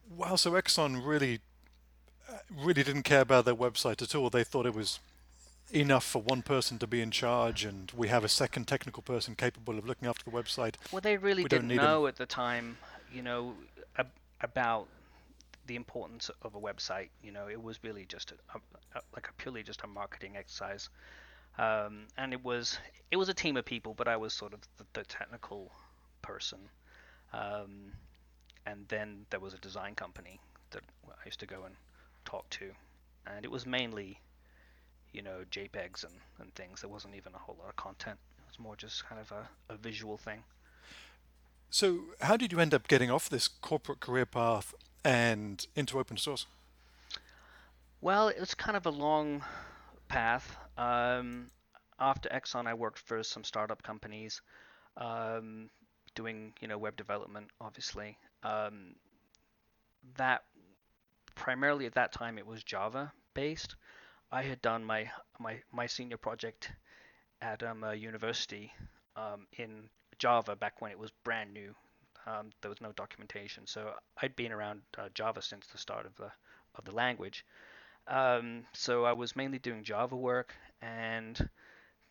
Wow, 0.09 0.37
so 0.37 0.53
Exxon 0.53 1.07
really, 1.07 1.41
really 2.51 2.83
didn't 2.83 3.03
care 3.03 3.21
about 3.21 3.45
their 3.45 3.55
website 3.55 4.03
at 4.03 4.15
all. 4.15 4.31
They 4.31 4.45
thought 4.45 4.67
it 4.67 4.75
was 4.75 5.01
enough 5.73 6.05
for 6.05 6.21
one 6.21 6.43
person 6.43 6.79
to 6.79 6.87
be 6.87 7.01
in 7.01 7.11
charge, 7.11 7.65
and 7.65 7.93
we 7.97 8.09
have 8.09 8.25
a 8.25 8.29
second 8.29 8.67
technical 8.67 9.03
person 9.03 9.35
capable 9.35 9.79
of 9.79 9.87
looking 9.87 10.09
after 10.09 10.25
the 10.25 10.31
website. 10.31 10.75
Well, 10.91 11.01
they 11.01 11.17
really 11.17 11.45
we 11.45 11.49
didn't 11.49 11.69
know 11.69 12.07
at 12.07 12.17
the 12.17 12.27
time, 12.27 12.77
you 13.13 13.23
know, 13.23 13.55
ab- 13.99 14.11
about 14.41 14.89
the 15.67 15.77
importance 15.77 16.31
of 16.43 16.55
a 16.55 16.61
website. 16.61 17.09
You 17.23 17.33
know, 17.33 17.49
it 17.49 17.63
was 17.63 17.79
really 17.83 18.05
just 18.07 18.33
a, 18.33 18.35
a, 18.57 18.99
a, 18.99 19.03
like 19.15 19.29
a 19.29 19.33
purely 19.35 19.63
just 19.63 19.83
a 19.83 19.87
marketing 19.87 20.37
exercise. 20.37 20.89
Um, 21.59 22.07
and 22.17 22.33
it 22.33 22.45
was 22.45 22.79
it 23.11 23.17
was 23.17 23.29
a 23.29 23.35
team 23.35 23.57
of 23.57 23.65
people, 23.65 23.95
but 23.95 24.09
I 24.09 24.17
was 24.17 24.33
sort 24.33 24.53
of 24.55 24.61
the, 24.79 24.85
the 24.93 25.05
technical 25.05 25.71
person. 26.23 26.59
Um, 27.33 27.93
and 28.67 28.87
then 28.89 29.27
there 29.31 29.41
was 29.41 29.55
a 29.55 29.59
design 29.59 29.95
company 29.95 30.41
that 30.71 30.83
I 31.09 31.25
used 31.25 31.41
to 31.41 31.47
go 31.47 31.65
and 31.65 31.75
talk 32.31 32.49
to, 32.51 32.71
and 33.27 33.45
it 33.45 33.51
was 33.51 33.67
mainly, 33.67 34.21
you 35.13 35.23
know, 35.23 35.45
JPEGs 35.51 36.05
and, 36.05 36.15
and 36.39 36.55
things. 36.55 36.81
There 36.81 36.91
wasn't 36.91 37.15
even 37.17 37.35
a 37.35 37.39
whole 37.39 37.57
lot 37.59 37.69
of 37.69 37.77
content. 37.77 38.19
It 38.39 38.45
was 38.49 38.59
more 38.59 38.77
just 38.77 39.07
kind 39.09 39.21
of 39.21 39.33
a, 39.33 39.49
a 39.73 39.77
visual 39.77 40.17
thing. 40.17 40.45
So, 41.71 42.01
how 42.21 42.37
did 42.37 42.53
you 42.53 42.61
end 42.61 42.75
up 42.75 42.89
getting 42.89 43.11
off 43.11 43.29
this 43.29 43.49
corporate 43.49 44.01
career 44.01 44.27
path 44.27 44.75
and 45.05 45.67
into 45.77 45.99
open 45.99 46.17
source? 46.17 46.47
Well, 48.01 48.29
it 48.29 48.41
was 48.41 48.55
kind 48.55 48.77
of 48.77 48.87
a 48.87 48.91
long 48.91 49.45
path. 50.09 50.57
Um, 50.77 51.51
after 51.99 52.29
Exxon, 52.31 52.67
I 52.67 52.75
worked 52.75 52.99
for 52.99 53.23
some 53.23 53.45
startup 53.45 53.83
companies, 53.83 54.41
um, 54.97 55.71
doing 56.15 56.55
you 56.61 56.69
know 56.69 56.79
web 56.79 56.97
development, 56.97 57.49
obviously. 57.61 58.19
Um, 58.43 58.97
that 60.17 60.43
primarily 61.41 61.87
at 61.87 61.95
that 61.95 62.13
time 62.13 62.37
it 62.37 62.47
was 62.47 62.63
Java 62.63 63.11
based. 63.33 63.75
I 64.31 64.43
had 64.43 64.61
done 64.61 64.85
my 64.85 65.11
my 65.39 65.57
my 65.73 65.87
senior 65.87 66.19
project 66.19 66.71
at 67.41 67.63
um, 67.63 67.83
a 67.83 67.95
university 67.95 68.73
um, 69.17 69.47
in 69.57 69.89
Java 70.19 70.55
back 70.55 70.83
when 70.83 70.91
it 70.91 70.99
was 70.99 71.11
brand 71.25 71.55
new. 71.55 71.75
Um, 72.27 72.51
there 72.61 72.69
was 72.69 72.83
no 72.83 72.93
documentation, 72.93 73.67
so 73.67 73.95
I'd 74.21 74.37
been 74.37 74.53
around 74.53 74.83
uh, 74.99 75.09
Java 75.15 75.41
since 75.41 75.67
the 75.67 75.79
start 75.79 76.05
of 76.05 76.15
the 76.17 76.31
of 76.75 76.85
the 76.85 76.95
language. 76.95 77.47
Um, 78.07 78.67
so 78.75 79.05
I 79.05 79.13
was 79.13 79.35
mainly 79.35 79.59
doing 79.59 79.83
Java 79.83 80.17
work, 80.17 80.55
and 80.83 81.49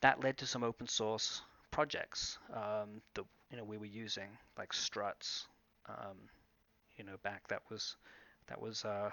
that 0.02 0.24
led 0.24 0.40
to 0.40 0.48
some 0.48 0.64
open 0.64 0.88
source 0.88 1.44
projects 1.70 2.40
um, 2.52 3.02
that 3.14 3.26
you 3.52 3.58
know 3.58 3.64
we 3.64 3.78
were 3.78 3.86
using, 3.86 4.40
like 4.58 4.74
struts. 4.74 5.48
Um, 5.88 6.18
you 6.98 7.04
know, 7.06 7.18
back 7.24 7.48
that 7.48 7.62
was 7.70 7.96
that 8.50 8.62
was 8.62 8.84
uh, 8.86 9.12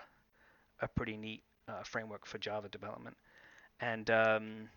a 0.81 0.89
pretty 0.89 1.17
neat 1.17 1.43
uh, 1.69 1.83
framework 1.83 2.27
for 2.27 2.39
Java 2.39 2.69
development, 2.69 3.17
and 3.81 4.11
um, 4.11 4.69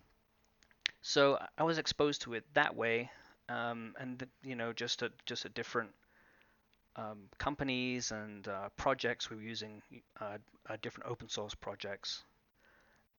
so 1.02 1.38
I 1.56 1.62
was 1.62 1.78
exposed 1.78 2.22
to 2.22 2.34
it 2.34 2.44
that 2.54 2.76
way, 2.76 3.10
um, 3.48 3.94
and 3.98 4.26
you 4.42 4.54
know 4.54 4.72
just 4.72 5.02
a 5.02 5.10
just 5.26 5.44
a 5.44 5.48
different 5.48 5.90
um, 6.96 7.28
companies 7.38 8.12
and 8.12 8.46
uh, 8.46 8.68
projects. 8.76 9.30
We 9.30 9.36
were 9.36 9.42
using 9.42 9.82
uh, 10.20 10.38
uh, 10.68 10.76
different 10.82 11.10
open 11.10 11.28
source 11.28 11.54
projects, 11.54 12.22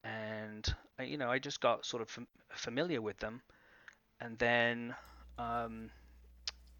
and 0.04 0.74
you 1.04 1.18
know 1.18 1.30
I 1.30 1.40
just 1.40 1.60
got 1.62 1.86
sort 1.86 2.02
of 2.02 2.10
fam- 2.10 2.28
familiar 2.50 3.02
with 3.02 3.18
them, 3.18 3.42
and 4.20 4.38
then 4.38 4.96
um, 5.40 5.90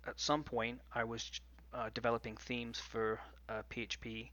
at 0.08 0.20
some 0.20 0.44
point 0.44 0.80
I 0.94 1.04
was 1.04 1.32
uh, 1.74 1.90
developing 1.94 2.38
themes 2.38 2.80
for 2.80 3.20
PHP, 3.50 4.30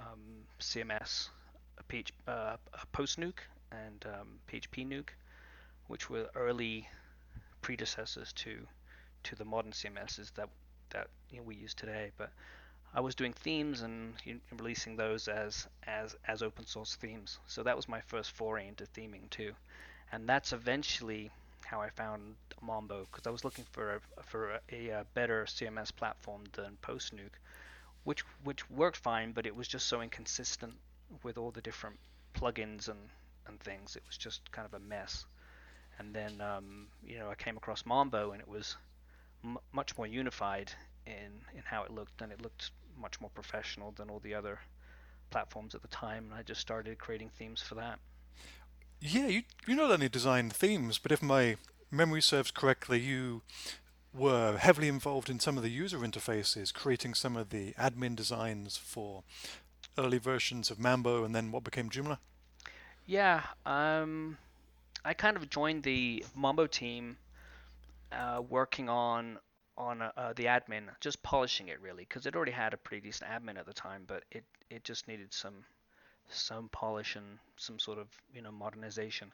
um, 0.00 0.20
CMS, 0.60 1.28
PH, 1.88 2.12
uh, 2.26 2.56
PostNuke, 2.92 3.40
and 3.72 4.04
um, 4.06 4.40
PHP 4.50 4.86
Nuke, 4.86 5.10
which 5.88 6.10
were 6.10 6.28
early 6.34 6.88
predecessors 7.62 8.32
to 8.32 8.66
to 9.22 9.36
the 9.36 9.44
modern 9.44 9.72
CMSs 9.72 10.32
that 10.34 10.48
that 10.90 11.08
you 11.30 11.38
know, 11.38 11.42
we 11.44 11.54
use 11.54 11.74
today. 11.74 12.10
But 12.16 12.30
I 12.94 13.00
was 13.00 13.14
doing 13.14 13.32
themes 13.32 13.82
and 13.82 14.14
you 14.24 14.34
know, 14.34 14.40
releasing 14.58 14.96
those 14.96 15.28
as 15.28 15.68
as 15.86 16.16
as 16.26 16.42
open 16.42 16.66
source 16.66 16.96
themes. 16.96 17.38
So 17.46 17.62
that 17.62 17.76
was 17.76 17.88
my 17.88 18.00
first 18.00 18.32
foray 18.32 18.68
into 18.68 18.86
theming 18.86 19.30
too, 19.30 19.54
and 20.12 20.28
that's 20.28 20.52
eventually 20.52 21.30
how 21.64 21.80
I 21.80 21.90
found 21.90 22.34
Mambo 22.60 23.06
because 23.10 23.26
I 23.26 23.30
was 23.30 23.44
looking 23.44 23.64
for 23.70 24.00
a, 24.18 24.22
for 24.24 24.54
a, 24.54 24.60
a, 24.72 24.88
a, 24.88 25.06
better 25.14 25.44
CMS 25.44 25.94
platform 25.94 26.42
than 26.52 26.76
PostNuke, 26.82 27.38
which 28.04 28.22
which 28.44 28.68
worked 28.70 28.96
fine, 28.96 29.32
but 29.32 29.46
it 29.46 29.54
was 29.54 29.68
just 29.68 29.86
so 29.86 30.00
inconsistent 30.00 30.74
with 31.22 31.38
all 31.38 31.50
the 31.50 31.60
different 31.60 31.98
plugins 32.34 32.88
and 32.88 33.10
and 33.46 33.60
things. 33.60 33.96
It 33.96 34.02
was 34.06 34.16
just 34.16 34.50
kind 34.52 34.66
of 34.66 34.74
a 34.74 34.78
mess. 34.78 35.26
And 35.98 36.14
then 36.14 36.40
um, 36.40 36.88
you 37.02 37.18
know 37.18 37.30
I 37.30 37.34
came 37.34 37.56
across 37.56 37.84
Mambo 37.84 38.32
and 38.32 38.40
it 38.40 38.48
was 38.48 38.76
m- 39.44 39.58
much 39.72 39.96
more 39.96 40.06
unified 40.06 40.72
in 41.06 41.40
in 41.54 41.62
how 41.64 41.82
it 41.84 41.90
looked, 41.90 42.22
and 42.22 42.32
it 42.32 42.40
looked 42.42 42.70
much 42.96 43.20
more 43.20 43.30
professional 43.30 43.92
than 43.92 44.10
all 44.10 44.20
the 44.20 44.34
other 44.34 44.58
platforms 45.30 45.74
at 45.74 45.82
the 45.82 45.88
time. 45.88 46.24
And 46.24 46.34
I 46.34 46.42
just 46.42 46.60
started 46.60 46.98
creating 46.98 47.30
themes 47.30 47.62
for 47.62 47.74
that. 47.76 47.98
Yeah, 49.00 49.26
you 49.26 49.42
you 49.66 49.74
not 49.74 49.90
only 49.90 50.08
designed 50.08 50.52
themes, 50.52 50.98
but 50.98 51.12
if 51.12 51.22
my 51.22 51.56
memory 51.90 52.22
serves 52.22 52.50
correctly, 52.50 53.00
you 53.00 53.42
were 54.12 54.56
heavily 54.56 54.88
involved 54.88 55.30
in 55.30 55.38
some 55.38 55.56
of 55.56 55.62
the 55.62 55.70
user 55.70 55.98
interfaces, 55.98 56.72
creating 56.74 57.14
some 57.14 57.36
of 57.36 57.50
the 57.50 57.72
admin 57.74 58.16
designs 58.16 58.76
for 58.76 59.22
early 59.96 60.18
versions 60.18 60.70
of 60.70 60.78
Mambo 60.78 61.24
and 61.24 61.34
then 61.34 61.52
what 61.52 61.64
became 61.64 61.90
Joomla. 61.90 62.18
Yeah, 63.06 63.42
um, 63.66 64.38
I 65.04 65.14
kind 65.14 65.36
of 65.36 65.48
joined 65.50 65.82
the 65.82 66.24
Mambo 66.34 66.66
team 66.66 67.16
uh, 68.12 68.42
working 68.48 68.88
on 68.88 69.38
on 69.76 70.02
uh, 70.02 70.32
the 70.36 70.44
admin, 70.44 70.82
just 71.00 71.22
polishing 71.22 71.68
it 71.68 71.80
really, 71.80 72.04
because 72.04 72.26
it 72.26 72.36
already 72.36 72.52
had 72.52 72.74
a 72.74 72.76
pretty 72.76 73.00
decent 73.06 73.30
admin 73.30 73.58
at 73.58 73.64
the 73.66 73.72
time, 73.72 74.04
but 74.06 74.24
it 74.30 74.44
it 74.68 74.84
just 74.84 75.08
needed 75.08 75.32
some 75.32 75.64
some 76.28 76.68
polish 76.68 77.16
and 77.16 77.38
some 77.56 77.78
sort 77.78 77.98
of 77.98 78.08
you 78.34 78.42
know 78.42 78.52
modernization. 78.52 79.32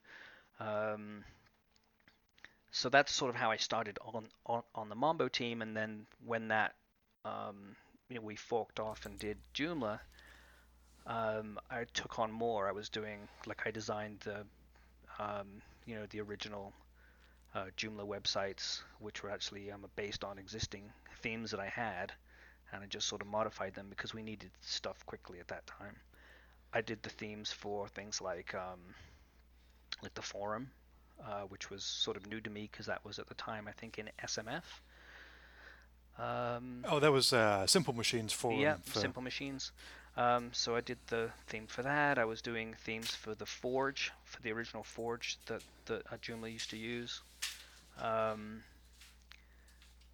Um, 0.60 1.24
so 2.70 2.88
that's 2.88 3.12
sort 3.12 3.30
of 3.30 3.36
how 3.36 3.50
I 3.50 3.56
started 3.56 3.98
on, 4.04 4.26
on 4.44 4.62
on 4.74 4.88
the 4.88 4.94
Mambo 4.94 5.28
team, 5.28 5.62
and 5.62 5.76
then 5.76 6.06
when 6.24 6.48
that 6.48 6.74
um, 7.24 7.76
you 8.08 8.16
know 8.16 8.22
we 8.22 8.36
forked 8.36 8.80
off 8.80 9.06
and 9.06 9.18
did 9.18 9.38
Joomla, 9.54 10.00
um, 11.06 11.58
I 11.70 11.84
took 11.94 12.18
on 12.18 12.30
more. 12.32 12.68
I 12.68 12.72
was 12.72 12.88
doing 12.88 13.28
like 13.46 13.62
I 13.66 13.70
designed 13.70 14.20
the 14.20 14.44
um, 15.18 15.62
you 15.86 15.94
know 15.94 16.06
the 16.10 16.20
original 16.20 16.72
uh, 17.54 17.66
Joomla 17.76 18.06
websites, 18.06 18.82
which 18.98 19.22
were 19.22 19.30
actually 19.30 19.70
um, 19.70 19.86
based 19.96 20.24
on 20.24 20.38
existing 20.38 20.92
themes 21.22 21.50
that 21.52 21.60
I 21.60 21.68
had, 21.68 22.12
and 22.72 22.82
I 22.82 22.86
just 22.86 23.08
sort 23.08 23.22
of 23.22 23.28
modified 23.28 23.74
them 23.74 23.86
because 23.88 24.12
we 24.12 24.22
needed 24.22 24.50
stuff 24.60 25.04
quickly 25.06 25.40
at 25.40 25.48
that 25.48 25.66
time. 25.66 25.96
I 26.72 26.80
did 26.82 27.02
the 27.02 27.10
themes 27.10 27.50
for 27.52 27.88
things 27.88 28.20
like 28.20 28.54
um, 28.54 28.80
like 30.02 30.14
the 30.14 30.22
forum, 30.22 30.70
uh, 31.24 31.42
which 31.48 31.70
was 31.70 31.84
sort 31.84 32.16
of 32.16 32.26
new 32.26 32.40
to 32.40 32.50
me 32.50 32.68
because 32.70 32.86
that 32.86 33.04
was 33.04 33.18
at 33.18 33.28
the 33.28 33.34
time 33.34 33.66
I 33.68 33.72
think 33.72 33.98
in 33.98 34.10
SMF. 34.24 34.62
Um, 36.18 36.84
oh, 36.88 36.98
that 36.98 37.12
was 37.12 37.32
uh, 37.32 37.66
Simple 37.66 37.92
Machines 37.92 38.32
forum. 38.32 38.60
Yeah, 38.60 38.76
for... 38.84 39.00
Simple 39.00 39.22
Machines. 39.22 39.72
Um, 40.16 40.48
so 40.52 40.74
I 40.74 40.80
did 40.80 40.98
the 41.08 41.30
theme 41.46 41.66
for 41.66 41.82
that. 41.82 42.18
I 42.18 42.24
was 42.24 42.40
doing 42.40 42.74
themes 42.84 43.10
for 43.10 43.34
the 43.34 43.44
Forge, 43.44 44.12
for 44.24 44.40
the 44.40 44.50
original 44.50 44.82
Forge 44.82 45.38
that 45.46 45.62
that 45.86 46.04
Joomla 46.22 46.50
used 46.50 46.70
to 46.70 46.78
use. 46.78 47.20
Um, 48.00 48.62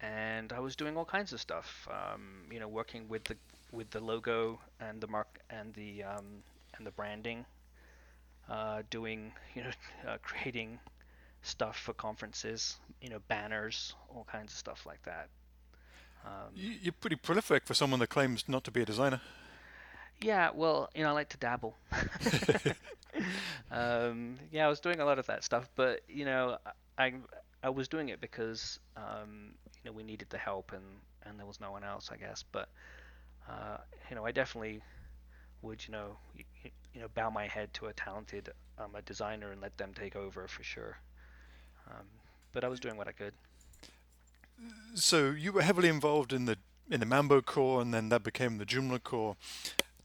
and 0.01 0.51
I 0.51 0.59
was 0.59 0.75
doing 0.75 0.97
all 0.97 1.05
kinds 1.05 1.31
of 1.31 1.39
stuff. 1.39 1.87
Um, 1.89 2.43
you 2.51 2.59
know, 2.59 2.67
working 2.67 3.07
with 3.07 3.23
the 3.23 3.37
with 3.71 3.89
the 3.91 4.01
logo 4.01 4.59
and 4.81 4.99
the 4.99 5.07
mark 5.07 5.39
and 5.49 5.73
the 5.73 6.03
um, 6.03 6.43
and 6.77 6.85
the 6.85 6.91
branding. 6.91 7.45
Uh, 8.49 8.81
doing 8.89 9.31
you 9.55 9.63
know 9.63 9.71
uh, 10.05 10.17
creating 10.21 10.79
stuff 11.43 11.77
for 11.77 11.93
conferences. 11.93 12.77
You 13.01 13.09
know, 13.09 13.19
banners, 13.27 13.93
all 14.09 14.25
kinds 14.29 14.51
of 14.51 14.57
stuff 14.57 14.85
like 14.85 15.03
that. 15.03 15.29
Um, 16.25 16.51
You're 16.55 16.93
pretty 16.93 17.17
prolific 17.17 17.65
for 17.65 17.73
someone 17.73 17.99
that 17.99 18.07
claims 18.07 18.45
not 18.47 18.63
to 18.63 18.71
be 18.71 18.81
a 18.81 18.85
designer. 18.85 19.21
Yeah, 20.21 20.51
well, 20.53 20.89
you 20.95 21.03
know, 21.03 21.09
I 21.09 21.11
like 21.11 21.29
to 21.29 21.37
dabble. 21.37 21.75
um, 23.71 24.39
yeah, 24.51 24.65
I 24.65 24.69
was 24.69 24.79
doing 24.79 24.99
a 24.99 25.05
lot 25.05 25.19
of 25.19 25.27
that 25.27 25.43
stuff, 25.43 25.69
but 25.75 26.01
you 26.07 26.25
know, 26.25 26.57
I 26.97 27.13
I 27.61 27.69
was 27.69 27.87
doing 27.87 28.09
it 28.09 28.21
because 28.21 28.79
um, 28.95 29.53
you 29.83 29.89
know 29.89 29.91
we 29.91 30.03
needed 30.03 30.29
the 30.29 30.37
help 30.37 30.71
and 30.71 30.83
and 31.25 31.39
there 31.39 31.45
was 31.45 31.59
no 31.59 31.71
one 31.71 31.83
else, 31.83 32.09
I 32.11 32.17
guess. 32.17 32.43
But 32.51 32.69
uh, 33.49 33.77
you 34.09 34.15
know, 34.15 34.25
I 34.25 34.31
definitely 34.31 34.81
would 35.61 35.85
you 35.85 35.91
know 35.91 36.17
you, 36.35 36.43
you, 36.93 37.01
know 37.01 37.07
bow 37.15 37.29
my 37.29 37.47
head 37.47 37.73
to 37.73 37.87
a 37.87 37.93
talented 37.93 38.49
um, 38.77 38.95
a 38.95 39.01
designer 39.01 39.51
and 39.51 39.61
let 39.61 39.77
them 39.77 39.93
take 39.93 40.15
over 40.15 40.47
for 40.47 40.63
sure. 40.63 40.97
Um, 41.89 42.05
but 42.51 42.63
I 42.63 42.67
was 42.67 42.79
doing 42.79 42.97
what 42.97 43.07
I 43.07 43.11
could. 43.11 43.33
So 44.95 45.31
you 45.31 45.51
were 45.51 45.63
heavily 45.63 45.89
involved 45.89 46.31
in 46.33 46.45
the 46.45 46.57
in 46.89 46.99
the 46.99 47.05
Mambo 47.05 47.41
core, 47.41 47.81
and 47.81 47.93
then 47.93 48.09
that 48.09 48.23
became 48.23 48.57
the 48.57 48.65
Joomla 48.65 49.01
core. 49.03 49.35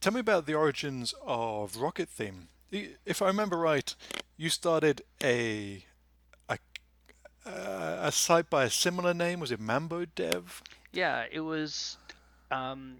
Tell 0.01 0.13
me 0.13 0.21
about 0.21 0.45
the 0.45 0.53
origins 0.53 1.13
of 1.25 1.77
Rocket 1.77 2.09
Theme. 2.09 2.47
If 2.71 3.21
I 3.21 3.27
remember 3.27 3.57
right, 3.57 3.93
you 4.37 4.49
started 4.49 5.01
a 5.23 5.83
a, 7.45 7.99
a 8.03 8.11
site 8.11 8.49
by 8.49 8.65
a 8.65 8.69
similar 8.69 9.13
name. 9.13 9.39
Was 9.39 9.51
it 9.51 9.59
Mambo 9.59 10.05
Dev? 10.05 10.61
Yeah, 10.91 11.25
it 11.31 11.41
was 11.41 11.97
um, 12.51 12.97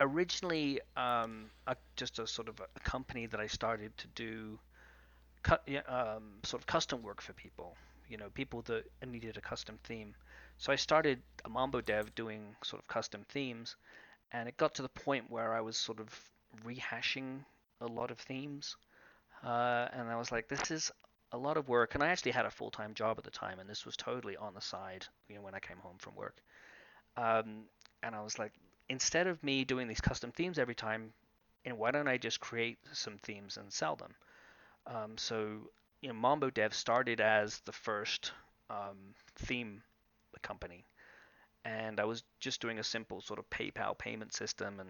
originally 0.00 0.80
um, 0.96 1.50
a, 1.66 1.76
just 1.96 2.18
a 2.18 2.26
sort 2.26 2.48
of 2.48 2.60
a 2.60 2.80
company 2.80 3.26
that 3.26 3.40
I 3.40 3.46
started 3.46 3.96
to 3.98 4.06
do 4.08 4.58
um, 5.88 6.22
sort 6.42 6.62
of 6.62 6.66
custom 6.66 7.02
work 7.02 7.20
for 7.20 7.32
people. 7.32 7.76
You 8.08 8.16
know, 8.16 8.28
people 8.30 8.62
that 8.62 8.84
needed 9.06 9.36
a 9.36 9.40
custom 9.40 9.78
theme. 9.84 10.14
So 10.58 10.72
I 10.72 10.76
started 10.76 11.22
a 11.44 11.48
Mambo 11.48 11.80
Dev 11.80 12.14
doing 12.14 12.54
sort 12.62 12.80
of 12.80 12.88
custom 12.88 13.24
themes 13.28 13.76
and 14.32 14.48
it 14.48 14.56
got 14.56 14.74
to 14.74 14.82
the 14.82 14.88
point 14.88 15.30
where 15.30 15.54
I 15.54 15.60
was 15.60 15.76
sort 15.76 16.00
of 16.00 16.08
rehashing 16.64 17.44
a 17.80 17.86
lot 17.86 18.10
of 18.10 18.18
themes, 18.18 18.76
uh, 19.44 19.88
and 19.92 20.08
I 20.08 20.16
was 20.16 20.32
like, 20.32 20.48
this 20.48 20.70
is 20.70 20.90
a 21.32 21.38
lot 21.38 21.56
of 21.56 21.68
work, 21.68 21.94
and 21.94 22.02
I 22.02 22.08
actually 22.08 22.32
had 22.32 22.46
a 22.46 22.50
full 22.50 22.70
time 22.70 22.94
job 22.94 23.18
at 23.18 23.24
the 23.24 23.30
time, 23.30 23.58
and 23.58 23.68
this 23.68 23.84
was 23.84 23.96
totally 23.96 24.36
on 24.36 24.54
the 24.54 24.60
side, 24.60 25.06
you 25.28 25.36
know, 25.36 25.42
when 25.42 25.54
I 25.54 25.60
came 25.60 25.78
home 25.78 25.96
from 25.98 26.14
work. 26.14 26.36
Um, 27.16 27.64
and 28.02 28.14
I 28.14 28.22
was 28.22 28.38
like, 28.38 28.52
instead 28.88 29.26
of 29.26 29.42
me 29.42 29.64
doing 29.64 29.88
these 29.88 30.00
custom 30.00 30.32
themes 30.32 30.58
every 30.58 30.74
time, 30.74 31.12
and 31.64 31.78
why 31.78 31.90
don't 31.90 32.08
I 32.08 32.16
just 32.16 32.40
create 32.40 32.78
some 32.92 33.18
themes 33.18 33.56
and 33.56 33.72
sell 33.72 33.96
them? 33.96 34.14
Um, 34.86 35.16
so, 35.16 35.70
you 36.00 36.08
know, 36.08 36.14
Mambo 36.14 36.50
Dev 36.50 36.74
started 36.74 37.20
as 37.20 37.60
the 37.60 37.72
first 37.72 38.32
um, 38.70 39.14
theme 39.36 39.82
company, 40.42 40.84
and 41.64 41.98
I 41.98 42.04
was 42.04 42.22
just 42.38 42.60
doing 42.60 42.78
a 42.78 42.84
simple 42.84 43.20
sort 43.20 43.38
of 43.38 43.50
PayPal 43.50 43.96
payment 43.98 44.32
system, 44.32 44.80
and 44.80 44.88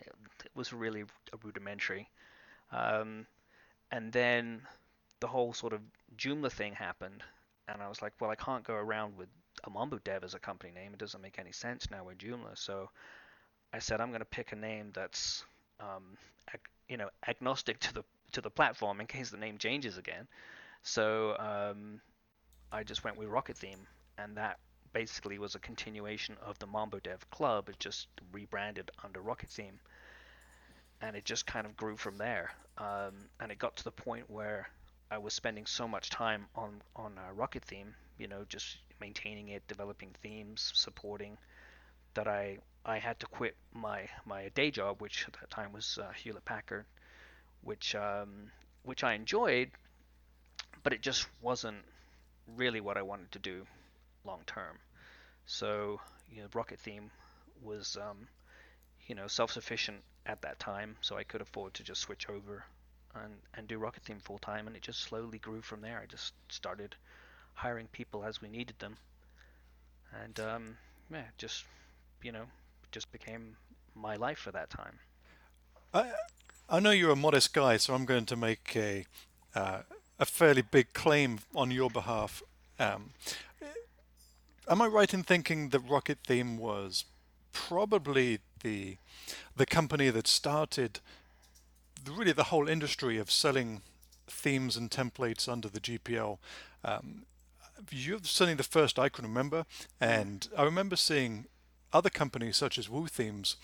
it 0.00 0.50
was 0.54 0.72
really 0.72 1.04
rudimentary. 1.42 2.08
Um, 2.70 3.26
and 3.90 4.12
then 4.12 4.62
the 5.20 5.26
whole 5.26 5.52
sort 5.52 5.72
of 5.72 5.80
Joomla 6.16 6.50
thing 6.52 6.74
happened, 6.74 7.22
and 7.68 7.80
I 7.82 7.88
was 7.88 8.02
like, 8.02 8.12
well, 8.20 8.30
I 8.30 8.34
can't 8.34 8.64
go 8.64 8.74
around 8.74 9.16
with 9.16 9.28
a 9.64 9.70
Mambo 9.70 9.98
Dev 9.98 10.24
as 10.24 10.34
a 10.34 10.38
company 10.38 10.72
name. 10.72 10.92
It 10.92 10.98
doesn't 10.98 11.22
make 11.22 11.38
any 11.38 11.52
sense 11.52 11.90
now 11.90 12.04
with 12.04 12.18
Joomla. 12.18 12.56
So 12.58 12.90
I 13.72 13.78
said 13.78 14.00
I'm 14.00 14.08
going 14.08 14.20
to 14.20 14.26
pick 14.26 14.52
a 14.52 14.56
name 14.56 14.90
that's 14.92 15.44
um, 15.80 16.16
ag- 16.52 16.60
you 16.88 16.96
know 16.96 17.08
agnostic 17.26 17.78
to 17.80 17.94
the 17.94 18.04
to 18.32 18.40
the 18.40 18.50
platform 18.50 19.00
in 19.00 19.06
case 19.06 19.30
the 19.30 19.36
name 19.36 19.58
changes 19.58 19.98
again. 19.98 20.26
So 20.82 21.36
um, 21.38 22.00
I 22.72 22.82
just 22.82 23.04
went 23.04 23.16
with 23.16 23.28
Rocket 23.28 23.56
Theme, 23.56 23.86
and 24.18 24.36
that 24.36 24.58
basically 24.92 25.38
was 25.38 25.54
a 25.54 25.58
continuation 25.58 26.36
of 26.44 26.58
the 26.58 26.66
Mambo 26.66 26.98
Dev 27.00 27.28
Club. 27.30 27.68
It 27.68 27.78
just 27.78 28.08
rebranded 28.32 28.90
under 29.04 29.20
Rocket 29.20 29.50
Theme, 29.50 29.80
and 31.00 31.16
it 31.16 31.24
just 31.24 31.46
kind 31.46 31.66
of 31.66 31.76
grew 31.76 31.96
from 31.96 32.16
there. 32.16 32.52
Um, 32.78 33.28
and 33.40 33.52
it 33.52 33.58
got 33.58 33.76
to 33.76 33.84
the 33.84 33.92
point 33.92 34.28
where 34.30 34.68
I 35.10 35.18
was 35.18 35.34
spending 35.34 35.66
so 35.66 35.86
much 35.86 36.10
time 36.10 36.46
on 36.54 36.82
on 36.96 37.18
uh, 37.18 37.32
Rocket 37.34 37.64
Theme, 37.64 37.94
you 38.18 38.28
know, 38.28 38.44
just 38.48 38.78
maintaining 39.00 39.48
it, 39.48 39.66
developing 39.68 40.10
themes, 40.22 40.72
supporting, 40.74 41.36
that 42.14 42.26
I 42.26 42.58
I 42.84 42.98
had 42.98 43.20
to 43.20 43.26
quit 43.26 43.56
my 43.72 44.08
my 44.24 44.48
day 44.50 44.70
job, 44.70 45.00
which 45.00 45.26
at 45.28 45.34
that 45.34 45.50
time 45.50 45.72
was 45.72 45.98
uh, 46.02 46.12
Hewlett 46.12 46.44
Packard, 46.44 46.86
which 47.62 47.94
um, 47.94 48.50
which 48.84 49.04
I 49.04 49.14
enjoyed, 49.14 49.70
but 50.82 50.92
it 50.92 51.00
just 51.00 51.26
wasn't 51.40 51.84
really 52.56 52.80
what 52.80 52.96
I 52.96 53.02
wanted 53.02 53.32
to 53.32 53.38
do 53.38 53.66
long 54.24 54.40
term. 54.46 54.78
So 55.46 56.00
you 56.30 56.42
know, 56.42 56.48
Rocket 56.54 56.80
Theme 56.80 57.10
was 57.62 57.96
um, 57.96 58.28
you 59.06 59.14
know 59.14 59.26
self-sufficient 59.26 60.02
at 60.26 60.42
that 60.42 60.58
time, 60.58 60.96
so 61.00 61.16
I 61.16 61.24
could 61.24 61.40
afford 61.40 61.74
to 61.74 61.82
just 61.82 62.00
switch 62.00 62.28
over 62.28 62.64
and, 63.14 63.34
and 63.54 63.68
do 63.68 63.78
Rocket 63.78 64.02
Theme 64.04 64.20
full 64.20 64.38
time, 64.38 64.66
and 64.66 64.76
it 64.76 64.82
just 64.82 65.00
slowly 65.00 65.38
grew 65.38 65.60
from 65.60 65.80
there. 65.80 66.00
I 66.02 66.06
just 66.06 66.32
started 66.48 66.94
hiring 67.54 67.88
people 67.88 68.24
as 68.24 68.40
we 68.40 68.48
needed 68.48 68.78
them, 68.78 68.96
and 70.22 70.38
um, 70.40 70.76
yeah, 71.10 71.24
just 71.38 71.64
you 72.22 72.32
know, 72.32 72.44
just 72.92 73.10
became 73.12 73.56
my 73.94 74.16
life 74.16 74.38
for 74.38 74.52
that 74.52 74.70
time. 74.70 74.98
I 76.72 76.80
know 76.80 76.90
you're 76.90 77.10
a 77.10 77.16
modest 77.16 77.52
guy, 77.52 77.76
so 77.76 77.92
I'm 77.92 78.06
going 78.06 78.24
to 78.24 78.34
make 78.34 78.74
a 78.74 79.04
uh, 79.54 79.80
a 80.18 80.24
fairly 80.24 80.62
big 80.62 80.94
claim 80.94 81.40
on 81.54 81.70
your 81.70 81.90
behalf. 81.90 82.42
Um, 82.78 83.10
am 84.66 84.80
I 84.80 84.86
right 84.86 85.12
in 85.12 85.22
thinking 85.22 85.68
that 85.68 85.80
Rocket 85.80 86.20
Theme 86.26 86.56
was 86.56 87.04
probably 87.52 88.38
the 88.62 88.96
the 89.54 89.66
company 89.66 90.08
that 90.08 90.26
started 90.26 91.00
really 92.10 92.32
the 92.32 92.44
whole 92.44 92.68
industry 92.68 93.18
of 93.18 93.30
selling 93.30 93.82
themes 94.26 94.74
and 94.74 94.90
templates 94.90 95.46
under 95.50 95.68
the 95.68 95.78
GPL. 95.78 96.38
Um, 96.82 97.26
you're 97.90 98.20
certainly 98.22 98.54
the 98.54 98.62
first 98.62 98.98
I 98.98 99.10
can 99.10 99.26
remember, 99.26 99.66
and 100.00 100.48
I 100.56 100.62
remember 100.62 100.96
seeing 100.96 101.44
other 101.92 102.08
companies 102.08 102.56
such 102.56 102.78
as 102.78 102.88
Woo 102.88 103.08
Themes 103.08 103.56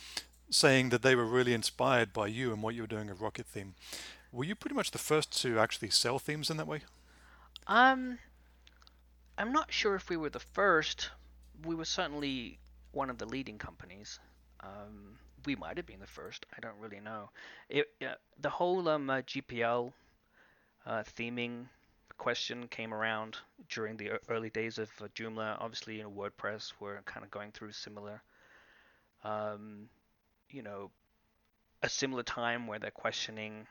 saying 0.50 0.88
that 0.90 1.02
they 1.02 1.14
were 1.14 1.26
really 1.26 1.54
inspired 1.54 2.12
by 2.12 2.26
you 2.26 2.52
and 2.52 2.62
what 2.62 2.74
you 2.74 2.82
were 2.82 2.88
doing 2.88 3.10
at 3.10 3.20
Rocket 3.20 3.46
Theme. 3.46 3.74
Were 4.32 4.44
you 4.44 4.54
pretty 4.54 4.74
much 4.74 4.90
the 4.90 4.98
first 4.98 5.40
to 5.42 5.58
actually 5.58 5.90
sell 5.90 6.18
themes 6.18 6.50
in 6.50 6.56
that 6.58 6.66
way? 6.66 6.82
Um, 7.66 8.18
I'm 9.36 9.52
not 9.52 9.72
sure 9.72 9.94
if 9.94 10.10
we 10.10 10.16
were 10.16 10.30
the 10.30 10.40
first. 10.40 11.10
We 11.64 11.74
were 11.74 11.84
certainly 11.84 12.58
one 12.92 13.10
of 13.10 13.18
the 13.18 13.26
leading 13.26 13.58
companies. 13.58 14.18
Um, 14.60 15.18
we 15.46 15.54
might 15.56 15.76
have 15.76 15.86
been 15.86 16.00
the 16.00 16.06
first. 16.06 16.46
I 16.56 16.60
don't 16.60 16.78
really 16.80 17.00
know. 17.00 17.30
It 17.68 17.86
uh, 18.02 18.14
the 18.40 18.50
whole 18.50 18.88
um, 18.88 19.08
uh, 19.08 19.18
GPL 19.22 19.92
uh, 20.86 21.02
theming 21.16 21.66
question 22.16 22.66
came 22.68 22.92
around 22.92 23.36
during 23.68 23.96
the 23.96 24.12
early 24.28 24.50
days 24.50 24.78
of 24.78 24.90
uh, 25.00 25.06
Joomla. 25.14 25.56
Obviously, 25.60 25.96
you 25.96 26.02
know, 26.02 26.10
WordPress 26.10 26.72
were 26.80 27.00
kind 27.04 27.24
of 27.24 27.30
going 27.30 27.52
through 27.52 27.72
similar, 27.72 28.22
um, 29.24 29.88
you 30.50 30.62
know, 30.62 30.90
a 31.82 31.88
similar 31.88 32.22
time 32.22 32.66
where 32.66 32.78
they're 32.78 32.90
questioning 32.90 33.66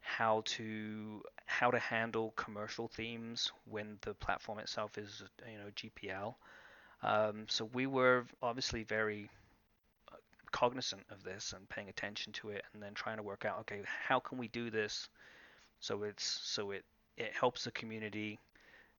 how 0.00 0.42
to 0.46 1.22
how 1.46 1.70
to 1.70 1.78
handle 1.78 2.32
commercial 2.36 2.88
themes 2.88 3.52
when 3.68 3.98
the 4.02 4.14
platform 4.14 4.58
itself 4.58 4.96
is 4.96 5.22
you 5.46 5.58
know 5.58 5.70
GPL. 5.76 6.34
Um, 7.02 7.46
so 7.48 7.64
we 7.72 7.86
were 7.86 8.24
obviously 8.42 8.84
very 8.84 9.30
cognizant 10.50 11.02
of 11.10 11.22
this 11.22 11.52
and 11.56 11.68
paying 11.68 11.88
attention 11.88 12.32
to 12.32 12.50
it 12.50 12.64
and 12.72 12.82
then 12.82 12.92
trying 12.94 13.16
to 13.16 13.22
work 13.22 13.44
out 13.44 13.60
okay 13.60 13.82
how 14.08 14.18
can 14.18 14.36
we 14.36 14.48
do 14.48 14.70
this 14.70 15.08
so 15.78 16.02
it's 16.02 16.24
so 16.24 16.72
it 16.72 16.84
it 17.16 17.32
helps 17.38 17.64
the 17.64 17.70
community 17.70 18.38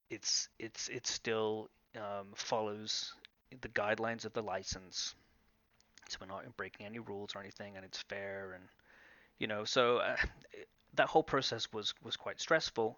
it's 0.09 0.47
it's 0.59 0.87
it 0.89 1.05
still 1.05 1.69
um, 1.97 2.27
follows 2.35 3.13
the 3.61 3.69
guidelines 3.69 4.23
of 4.23 4.31
the 4.33 4.41
license 4.41 5.13
so 6.11 6.17
we're 6.21 6.27
not 6.27 6.45
breaking 6.57 6.85
any 6.85 6.99
rules 6.99 7.31
or 7.35 7.41
anything 7.41 7.75
and 7.75 7.85
it's 7.85 8.01
fair 8.03 8.53
and 8.53 8.63
you 9.39 9.47
know 9.47 9.63
so 9.63 9.97
uh, 9.97 10.15
that 10.95 11.07
whole 11.07 11.23
process 11.23 11.71
was 11.71 11.93
was 12.03 12.17
quite 12.17 12.39
stressful 12.39 12.97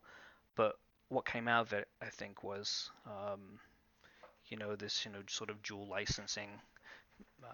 but 0.55 0.77
what 1.09 1.25
came 1.25 1.47
out 1.47 1.67
of 1.67 1.73
it 1.73 1.87
i 2.01 2.07
think 2.07 2.43
was 2.43 2.89
um, 3.05 3.59
you 4.47 4.57
know 4.57 4.75
this 4.75 5.05
you 5.05 5.11
know 5.11 5.19
sort 5.27 5.49
of 5.49 5.61
dual 5.61 5.87
licensing 5.87 6.49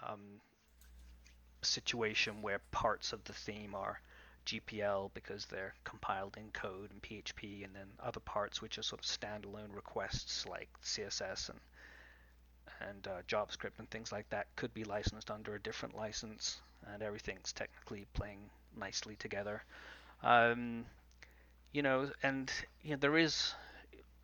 um, 0.08 0.39
situation 1.62 2.41
where 2.41 2.62
parts 2.72 3.12
of 3.12 3.24
the 3.26 3.34
theme 3.34 3.76
are 3.76 4.00
GPL 4.45 5.12
because 5.13 5.45
they're 5.45 5.76
compiled 5.84 6.38
in 6.38 6.50
code 6.52 6.91
and 6.91 7.02
PHP, 7.02 7.63
and 7.63 7.76
then 7.76 7.88
other 8.00 8.19
parts 8.19 8.62
which 8.62 8.78
are 8.78 8.84
sort 8.84 9.02
of 9.02 9.06
standalone 9.06 9.76
requests 9.76 10.45
like 10.48 10.69
CSS 10.84 11.50
and 11.50 11.60
and 12.88 13.08
uh, 13.08 13.21
JavaScript 13.27 13.79
and 13.79 13.89
things 13.89 14.12
like 14.12 14.29
that 14.29 14.47
could 14.55 14.73
be 14.73 14.84
licensed 14.84 15.32
under 15.32 15.55
a 15.55 15.62
different 15.62 15.95
license, 15.95 16.62
and 16.93 17.01
everything's 17.01 17.53
technically 17.53 18.05
playing 18.13 18.39
nicely 18.77 19.15
together. 19.15 19.63
Um, 20.23 20.86
you 21.71 21.82
know, 21.82 22.10
and 22.23 22.51
you 22.84 22.91
know, 22.91 22.97
there 22.97 23.17
is 23.17 23.53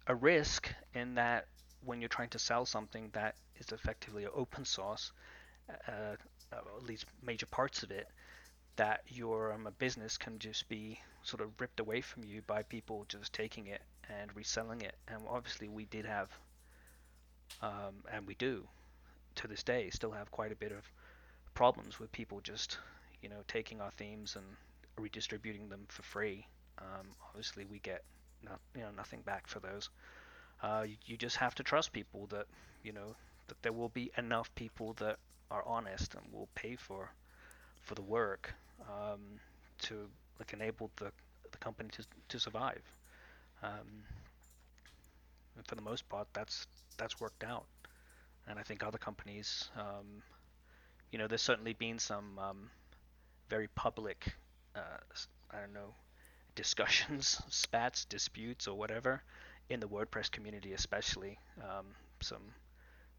a 0.08 0.16
risk 0.16 0.74
in 0.94 1.16
that 1.16 1.48
when 1.84 2.02
you're 2.02 2.10
trying 2.10 2.30
to 2.30 2.40
sell 2.40 2.66
something 2.66 3.10
that 3.14 3.36
is 3.58 3.72
effectively 3.72 4.26
open 4.26 4.66
source, 4.66 5.12
uh, 5.70 6.16
uh, 6.52 6.58
at 6.78 6.84
least 6.84 7.06
major 7.24 7.46
parts 7.46 7.84
of 7.84 7.92
it, 7.92 8.08
that 8.76 9.02
your 9.08 9.54
um, 9.54 9.68
business 9.78 10.18
can 10.18 10.40
just 10.40 10.68
be 10.68 11.00
sort 11.24 11.42
of 11.42 11.50
ripped 11.60 11.80
away 11.80 12.02
from 12.02 12.24
you 12.24 12.42
by 12.44 12.64
people 12.64 13.06
just 13.08 13.34
taking 13.34 13.68
it 13.68 13.82
and 14.10 14.36
reselling 14.36 14.82
it. 14.82 14.96
And 15.08 15.22
obviously, 15.28 15.70
we 15.70 15.86
did 15.86 16.06
have, 16.06 16.30
um, 17.62 17.96
and 18.12 18.28
we 18.28 18.36
do, 18.36 18.68
to 19.36 19.48
this 19.48 19.64
day, 19.64 19.90
still 19.90 20.12
have 20.12 20.32
quite 20.32 20.52
a 20.52 20.56
bit 20.56 20.72
of 20.72 20.90
problems 21.54 22.00
with 22.00 22.12
people 22.12 22.42
just, 22.42 22.78
you 23.22 23.30
know, 23.30 23.44
taking 23.48 23.82
our 23.82 23.92
themes 23.92 24.36
and 24.36 24.46
redistributing 24.98 25.70
them 25.70 25.86
for 25.88 26.04
free. 26.04 26.46
Um, 26.80 27.08
obviously, 27.28 27.66
we 27.66 27.80
get, 27.80 28.04
you 28.42 28.82
know, 28.82 28.92
nothing 28.96 29.22
back 29.22 29.48
for 29.48 29.60
those. 29.60 29.90
Uh, 30.62 30.86
you, 30.88 30.96
you 31.06 31.18
just 31.18 31.38
have 31.38 31.56
to 31.56 31.64
trust 31.64 31.92
people 31.92 32.28
that, 32.28 32.48
you 32.84 32.92
know, 32.94 33.16
that 33.48 33.62
there 33.62 33.74
will 33.74 33.90
be 33.90 34.12
enough 34.18 34.54
people 34.56 34.94
that 34.94 35.18
are 35.52 35.64
honest 35.66 36.16
and 36.16 36.24
will 36.34 36.50
pay 36.56 36.76
for 36.76 37.12
for 37.82 37.96
the 37.96 38.02
work 38.02 38.54
um, 38.90 39.22
to 39.80 40.10
like 40.40 40.54
enable 40.54 40.90
the 40.98 41.12
the 41.52 41.58
company 41.60 41.90
to 41.90 42.04
to 42.30 42.40
survive. 42.40 42.82
Um, 43.64 44.04
and 45.56 45.66
for 45.68 45.76
the 45.76 45.82
most 45.82 46.08
part, 46.10 46.28
that's 46.34 46.68
that's 46.98 47.20
worked 47.20 47.44
out, 47.44 47.66
and 48.48 48.60
I 48.60 48.64
think 48.64 48.84
other 48.84 48.98
companies, 48.98 49.70
um, 49.78 50.24
you 51.12 51.20
know, 51.20 51.28
there's 51.28 51.42
certainly 51.42 51.74
been 51.74 52.00
some 52.00 52.40
um, 52.40 52.70
very 53.50 53.68
public, 53.70 54.34
uh, 54.76 54.98
I 55.52 55.60
don't 55.60 55.74
know, 55.74 55.96
discussions, 56.56 57.42
spats, 57.50 58.06
disputes, 58.06 58.68
or 58.68 58.78
whatever, 58.78 59.24
in 59.70 59.80
the 59.80 59.88
WordPress 59.88 60.32
community, 60.32 60.74
especially. 60.74 61.40
Um, 61.62 61.88
some 62.22 62.54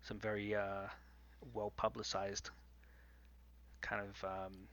some 0.02 0.18
very 0.18 0.54
uh, 0.54 0.86
well 1.54 1.72
publicized 1.76 2.50
kind 3.80 4.02
of 4.02 4.24
um, 4.24 4.68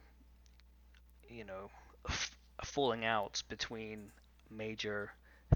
you 1.29 1.43
know 1.43 1.69
f- 2.09 2.31
falling 2.63 3.05
outs 3.05 3.41
between 3.41 4.11
major 4.49 5.11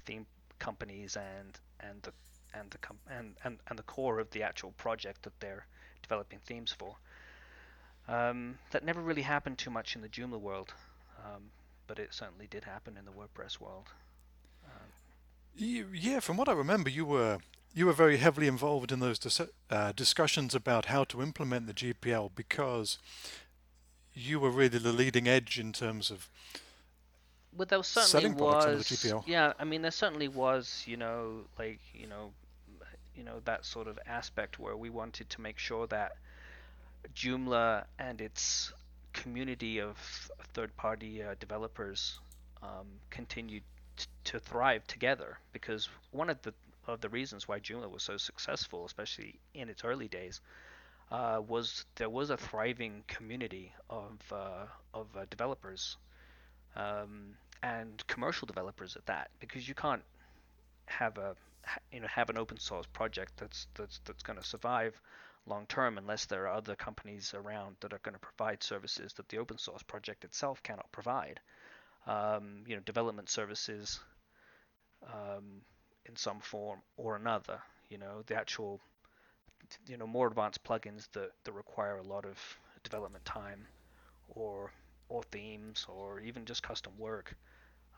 theme 0.06 0.26
companies 0.60 1.18
and 1.18 1.60
and 1.80 2.02
the 2.04 2.12
and 2.54 2.72
the 2.72 2.78
com- 2.78 3.00
and, 3.10 3.36
and 3.44 3.60
and 3.68 3.78
the 3.78 3.84
core 3.84 4.20
of 4.20 4.32
the 4.32 4.44
actual 4.44 4.72
project 4.72 5.24
that 5.24 5.40
they're 5.40 5.66
developing 6.02 6.40
themes 6.46 6.74
for. 6.78 6.96
Um, 8.08 8.60
that 8.72 8.86
never 8.86 9.02
really 9.02 9.24
happened 9.24 9.58
too 9.58 9.70
much 9.70 9.96
in 9.96 10.02
the 10.02 10.08
Joomla 10.08 10.40
world, 10.40 10.74
um, 11.26 11.52
but 11.88 12.00
it 12.00 12.14
certainly 12.14 12.48
did 12.48 12.64
happen 12.64 12.96
in 12.98 13.04
the 13.04 13.12
WordPress 13.12 13.60
world. 13.60 13.88
Um, 14.66 14.88
yeah, 15.58 16.22
from 16.22 16.38
what 16.38 16.48
I 16.48 16.54
remember, 16.54 16.90
you 16.90 17.06
were 17.06 17.40
you 17.74 17.86
were 17.86 17.94
very 17.94 18.18
heavily 18.18 18.48
involved 18.48 18.92
in 18.92 19.00
those 19.00 19.20
dis- 19.20 19.42
uh, 19.70 19.92
discussions 19.92 20.56
about 20.56 20.86
how 20.86 21.04
to 21.06 21.22
implement 21.22 21.68
the 21.68 21.74
GPL 21.74 22.32
because 22.34 22.98
you 24.14 24.40
were 24.40 24.50
really 24.50 24.80
the 24.80 24.92
leading 24.92 25.28
edge 25.28 25.60
in 25.60 25.74
terms 25.74 26.10
of 26.10 26.30
well, 27.58 27.66
there 27.68 27.84
certainly 27.84 28.30
was. 28.36 29.06
Yeah, 29.26 29.54
I 29.60 29.64
mean, 29.64 29.82
there 29.82 29.92
certainly 29.92 30.28
was. 30.28 30.84
You 30.86 30.98
know, 30.98 31.42
like 31.58 31.80
you 31.94 32.08
know, 32.08 32.32
you 33.16 33.24
know 33.24 33.42
that 33.46 33.66
sort 33.66 33.88
of 33.88 34.00
aspect 34.06 34.60
where 34.60 34.78
we 34.78 34.90
wanted 34.90 35.30
to 35.32 35.42
make 35.42 35.58
sure 35.58 35.88
that 35.88 36.18
Joomla 37.16 37.86
and 37.98 38.22
its 38.22 38.72
community 39.14 39.80
of 39.80 39.98
third-party 40.54 41.24
uh, 41.24 41.36
developers 41.40 42.20
um, 42.62 42.88
continued 43.10 43.64
t- 43.96 44.06
to 44.26 44.40
thrive 44.40 44.86
together 44.86 45.40
because 45.52 45.90
one 46.12 46.30
of 46.30 46.42
the 46.44 46.54
of 46.86 47.02
the 47.02 47.10
reasons 47.10 47.48
why 47.48 47.60
Joomla 47.60 47.90
was 47.90 48.04
so 48.04 48.18
successful, 48.18 48.86
especially 48.86 49.40
in 49.54 49.68
its 49.68 49.84
early 49.84 50.08
days, 50.08 50.40
uh, 51.12 51.42
was 51.46 51.86
there 51.96 52.10
was 52.10 52.30
a 52.30 52.38
thriving 52.38 53.04
community 53.08 53.74
of 53.90 54.20
uh, 54.32 54.66
of 54.94 55.08
uh, 55.18 55.26
developers 55.30 55.98
um, 56.76 57.36
and 57.64 58.06
commercial 58.08 58.46
developers 58.46 58.96
at 58.96 59.06
that 59.06 59.30
because 59.40 59.68
you 59.68 59.76
can't 59.76 60.04
have 60.86 61.18
a 61.18 61.36
you 61.92 62.00
know 62.00 62.08
have 62.08 62.30
an 62.30 62.38
open 62.38 62.58
source 62.60 62.86
project 62.94 63.34
that's 63.38 63.68
that's 63.76 64.00
that's 64.06 64.24
going 64.24 64.40
to 64.40 64.46
survive 64.46 65.00
long 65.48 65.66
term 65.68 65.98
unless 65.98 66.26
there 66.26 66.44
are 66.44 66.54
other 66.54 66.76
companies 66.76 67.34
around 67.34 67.76
that 67.80 67.94
are 67.94 68.00
going 68.04 68.14
to 68.14 68.20
provide 68.20 68.62
services 68.62 69.14
that 69.14 69.28
the 69.30 69.38
open 69.38 69.58
source 69.58 69.84
project 69.84 70.24
itself 70.24 70.62
cannot 70.64 70.92
provide. 70.92 71.40
Um, 72.06 72.64
you 72.68 72.76
know, 72.76 72.82
development 72.86 73.30
services 73.30 74.00
um, 75.06 75.62
in 76.06 76.16
some 76.16 76.40
form 76.40 76.80
or 76.98 77.16
another. 77.16 77.60
You 77.90 77.98
know, 77.98 78.24
the 78.26 78.36
actual 78.36 78.80
you 79.88 79.98
know 79.98 80.08
more 80.08 80.28
advanced 80.28 80.64
plugins 80.64 81.10
that, 81.14 81.32
that 81.44 81.52
require 81.52 81.98
a 81.98 82.04
lot 82.04 82.26
of 82.26 82.38
development 82.84 83.26
time 83.26 83.66
or 84.30 84.72
or 85.10 85.24
themes 85.24 85.86
or 85.90 86.20
even 86.20 86.46
just 86.46 86.64
custom 86.64 86.94
work. 86.98 87.36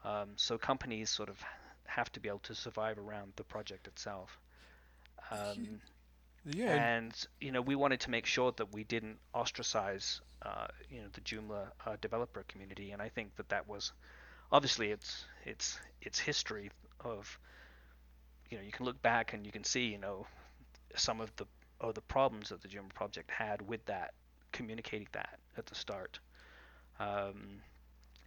Um, 0.04 0.30
so 0.36 0.58
companies 0.58 1.10
sort 1.10 1.30
of 1.30 1.44
have 1.86 2.12
to 2.14 2.20
be 2.20 2.30
able 2.30 2.40
to 2.40 2.56
survive 2.56 2.98
around 2.98 3.34
the 3.36 3.44
project 3.44 3.88
itself. 3.88 4.40
Um, 5.32 5.82
yeah. 6.46 6.74
And 6.74 7.14
you 7.42 7.52
know, 7.52 7.62
we 7.62 7.76
wanted 7.76 8.00
to 8.02 8.10
make 8.10 8.26
sure 8.26 8.54
that 8.54 8.74
we 8.74 8.84
didn't 8.84 9.18
ostracize, 9.34 10.22
uh, 10.42 10.68
you 10.90 11.02
know, 11.02 11.08
the 11.14 11.22
Joomla 11.22 11.68
uh, 11.86 11.96
developer 12.02 12.44
community, 12.48 12.92
and 12.92 13.02
I 13.02 13.10
think 13.10 13.36
that 13.36 13.50
that 13.50 13.68
was 13.68 13.92
obviously 14.52 14.92
it's 14.92 15.26
it's 15.46 15.80
it's 16.02 16.18
history 16.18 16.72
of, 17.02 17.38
you 18.50 18.58
know, 18.58 18.64
you 18.64 18.72
can 18.72 18.86
look 18.86 19.02
back 19.02 19.34
and 19.34 19.46
you 19.46 19.52
can 19.52 19.64
see, 19.64 19.86
you 19.86 19.98
know, 19.98 20.26
some 20.96 21.20
of 21.20 21.36
the 21.36 21.46
of 21.82 21.94
the 21.94 22.02
problems 22.02 22.50
that 22.50 22.62
the 22.62 22.68
Joomla 22.68 22.94
project 22.94 23.30
had 23.30 23.62
with 23.62 23.86
that, 23.86 24.14
communicating 24.54 25.08
that 25.12 25.40
at 25.58 25.66
the 25.66 25.76
start, 25.76 26.20
um, 27.00 27.62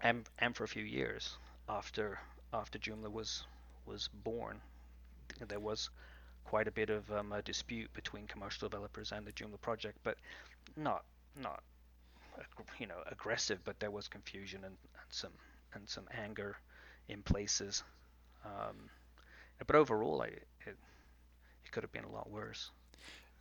and 0.03 0.29
and 0.39 0.55
for 0.55 0.65
a 0.65 0.69
few 0.69 0.85
years 0.85 1.39
after 1.69 2.19
after 2.53 2.79
Joomla 2.79 3.11
was 3.11 3.45
was 3.87 4.09
born, 4.25 4.61
there 5.49 5.61
was 5.61 5.91
quite 6.45 6.69
a 6.69 6.73
bit 6.73 6.91
of 6.91 7.11
um, 7.11 7.33
a 7.33 7.43
dispute 7.43 7.93
between 7.95 8.27
commercial 8.27 8.69
developers 8.69 9.13
and 9.13 9.27
the 9.27 9.33
Joomla 9.33 9.61
project, 9.61 9.99
but 10.03 10.17
not 10.77 11.05
not 11.41 11.63
you 12.79 12.87
know 12.87 13.03
aggressive, 13.11 13.61
but 13.65 13.79
there 13.81 13.91
was 13.91 14.09
confusion 14.09 14.61
and, 14.65 14.77
and 14.95 15.11
some 15.11 15.33
and 15.75 15.89
some 15.89 16.05
anger 16.13 16.57
in 17.09 17.23
places. 17.23 17.83
Um, 18.45 18.91
but 19.67 19.77
overall, 19.77 20.23
I, 20.23 20.27
it 20.27 20.77
it 21.65 21.71
could 21.71 21.83
have 21.83 21.93
been 21.93 22.05
a 22.05 22.11
lot 22.13 22.31
worse. 22.31 22.71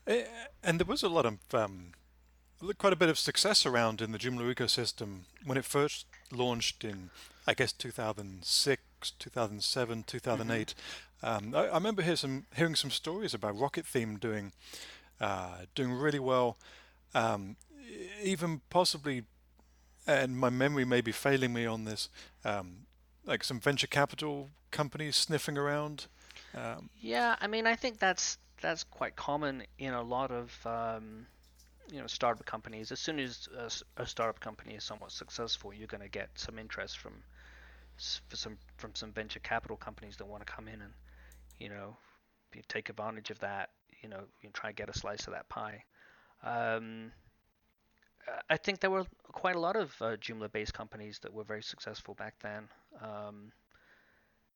Eh, 0.08 0.24
and 0.64 0.80
there 0.80 0.86
was 0.86 1.04
a 1.04 1.10
lot 1.10 1.26
of 1.26 1.38
um, 1.54 1.92
quite 2.78 2.94
a 2.94 2.96
bit 2.96 3.10
of 3.10 3.20
success 3.20 3.66
around 3.66 4.02
in 4.02 4.12
the 4.12 4.18
Joomla 4.18 4.54
ecosystem 4.54 5.22
when 5.46 5.58
it 5.58 5.66
first 5.66 6.06
launched 6.32 6.84
in, 6.84 7.10
I 7.52 7.54
guess, 7.54 7.74
2006, 7.74 8.82
2007, 9.20 10.04
2008. 10.08 10.74
Mm-hmm. 11.22 11.48
Um, 11.48 11.54
I, 11.54 11.68
I, 11.68 11.74
remember 11.74 12.02
hear 12.02 12.16
some, 12.16 12.46
hearing 12.56 12.76
some 12.76 12.92
stories 12.92 13.34
about 13.34 13.60
Rocket 13.60 13.86
Theme 13.86 14.16
doing 14.18 14.54
uh, 15.20 15.66
doing 15.76 15.92
really 15.92 16.18
well, 16.18 16.58
um, 17.14 17.58
even 18.24 18.62
possibly, 18.70 19.24
and 20.08 20.38
my 20.38 20.50
memory 20.50 20.86
may 20.86 21.02
be 21.02 21.12
failing 21.12 21.52
me 21.52 21.66
on 21.66 21.84
this, 21.84 22.08
um, 22.46 22.88
like 23.26 23.44
some 23.44 23.60
venture 23.60 23.86
capital 23.86 24.50
companies 24.72 25.18
sniffing 25.18 25.58
around. 25.58 26.08
Um, 26.56 26.90
yeah, 27.02 27.36
I 27.42 27.48
mean, 27.48 27.68
I 27.68 27.76
think 27.76 28.00
that's 28.00 28.38
that's 28.62 28.86
quite 28.86 29.18
common 29.18 29.64
in 29.78 29.94
a 29.94 30.02
lot 30.02 30.32
of 30.32 30.58
um, 30.66 31.28
you 31.92 32.00
know 32.00 32.08
startup 32.08 32.46
companies. 32.46 32.94
As 32.94 33.02
soon 33.02 33.20
as 33.20 33.50
a, 33.58 34.02
a 34.04 34.06
startup 34.06 34.40
company 34.40 34.76
is 34.76 34.86
somewhat 34.86 35.12
successful, 35.12 35.74
you're 35.74 35.88
going 35.88 36.02
to 36.02 36.10
get 36.10 36.30
some 36.36 36.58
interest 36.58 36.98
from 36.98 37.12
some 37.98 38.58
from 38.78 38.96
some 38.96 39.12
venture 39.14 39.40
capital 39.40 39.78
companies 39.78 40.18
that 40.18 40.26
want 40.26 40.46
to 40.46 40.52
come 40.52 40.68
in 40.68 40.82
and 40.82 40.94
you 41.60 41.70
know, 41.70 41.96
take 42.68 42.90
advantage 42.90 43.30
of 43.30 43.40
that, 43.40 43.70
you 44.02 44.10
know, 44.10 44.22
you 44.42 44.50
try 44.52 44.70
and 44.70 44.78
get 44.78 44.90
a 44.90 44.98
slice 44.98 45.28
of 45.28 45.34
that 45.34 45.48
pie. 45.48 45.84
Um, 46.44 47.12
I 48.50 48.58
think 48.58 48.80
there 48.80 48.90
were 48.90 49.06
quite 49.32 49.56
a 49.56 49.60
lot 49.60 49.76
of 49.76 49.96
uh, 50.02 50.18
Joomla-based 50.18 50.74
companies 50.74 51.20
that 51.20 51.34
were 51.34 51.44
very 51.44 51.64
successful 51.64 52.14
back 52.16 52.36
then. 52.42 52.68
Um, 53.02 53.52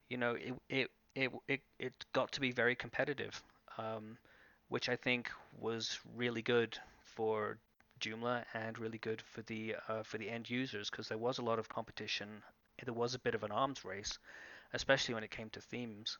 you 0.09 0.17
know, 0.17 0.35
it, 0.35 0.53
it 0.69 0.91
it 1.15 1.31
it 1.47 1.61
it 1.79 1.93
got 2.13 2.31
to 2.33 2.41
be 2.41 2.51
very 2.51 2.75
competitive, 2.75 3.41
um, 3.77 4.17
which 4.69 4.89
I 4.89 4.95
think 4.95 5.29
was 5.59 5.99
really 6.15 6.41
good 6.41 6.77
for 7.03 7.57
Joomla 7.99 8.45
and 8.53 8.77
really 8.79 8.97
good 8.97 9.21
for 9.21 9.41
the 9.43 9.75
uh, 9.87 10.03
for 10.03 10.17
the 10.17 10.29
end 10.29 10.49
users 10.49 10.89
because 10.89 11.07
there 11.07 11.17
was 11.17 11.37
a 11.37 11.43
lot 11.43 11.59
of 11.59 11.69
competition. 11.69 12.43
There 12.85 12.93
was 12.93 13.15
a 13.15 13.19
bit 13.19 13.35
of 13.35 13.43
an 13.43 13.51
arms 13.51 13.85
race, 13.85 14.17
especially 14.73 15.15
when 15.15 15.23
it 15.25 15.31
came 15.31 15.49
to 15.51 15.61
themes 15.61 16.17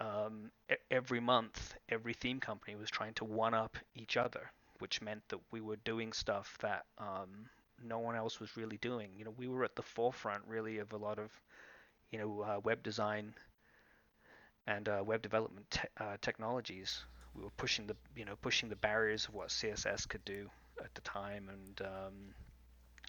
um, 0.00 0.50
every 0.90 1.20
month, 1.20 1.74
every 1.88 2.14
theme 2.14 2.40
company 2.40 2.76
was 2.76 2.90
trying 2.90 3.14
to 3.14 3.24
one 3.24 3.54
up 3.54 3.76
each 3.94 4.16
other, 4.16 4.50
which 4.78 5.00
meant 5.00 5.22
that 5.28 5.40
we 5.50 5.60
were 5.60 5.76
doing 5.76 6.12
stuff 6.12 6.56
that 6.60 6.84
um, 6.98 7.48
no 7.82 7.98
one 7.98 8.16
else 8.16 8.40
was 8.40 8.56
really 8.56 8.78
doing. 8.78 9.10
You 9.16 9.24
know, 9.24 9.34
we 9.36 9.48
were 9.48 9.64
at 9.64 9.76
the 9.76 9.82
forefront 9.82 10.42
really 10.46 10.78
of 10.78 10.92
a 10.92 10.96
lot 10.96 11.18
of, 11.18 11.30
you 12.10 12.18
know, 12.18 12.42
uh, 12.42 12.60
web 12.64 12.82
design 12.82 13.34
and 14.66 14.88
uh, 14.88 15.02
web 15.04 15.22
development 15.22 15.70
te- 15.70 15.88
uh, 15.98 16.16
technologies. 16.20 17.04
We 17.34 17.42
were 17.42 17.50
pushing 17.56 17.86
the, 17.86 17.96
you 18.16 18.24
know, 18.24 18.36
pushing 18.36 18.68
the 18.68 18.76
barriers 18.76 19.26
of 19.26 19.34
what 19.34 19.50
CSS 19.50 20.06
could 20.06 20.24
do 20.24 20.50
at 20.82 20.94
the 20.94 21.00
time, 21.02 21.48
and 21.48 21.80
um, 21.86 22.34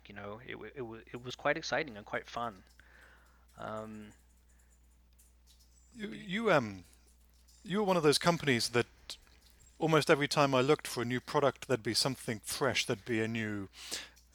you 0.08 0.16
know, 0.16 0.40
it, 0.48 0.58
it, 0.76 0.84
it 1.14 1.26
was 1.26 1.36
quite 1.36 1.58
exciting 1.58 1.98
and 1.98 2.06
quite 2.06 2.28
fun. 2.28 2.64
Um, 3.60 4.08
you, 5.96 6.10
you 6.10 6.52
um, 6.52 6.84
you 7.64 7.78
were 7.78 7.84
one 7.84 7.98
of 7.98 8.04
those 8.04 8.18
companies 8.18 8.70
that 8.70 8.88
almost 9.80 10.10
every 10.10 10.28
time 10.28 10.56
I 10.56 10.62
looked 10.62 10.88
for 10.88 11.02
a 11.02 11.06
new 11.06 11.20
product, 11.20 11.68
there'd 11.68 11.84
be 11.84 11.94
something 11.94 12.42
fresh. 12.44 12.86
There'd 12.86 13.06
be 13.06 13.22
a 13.22 13.28
new, 13.28 13.70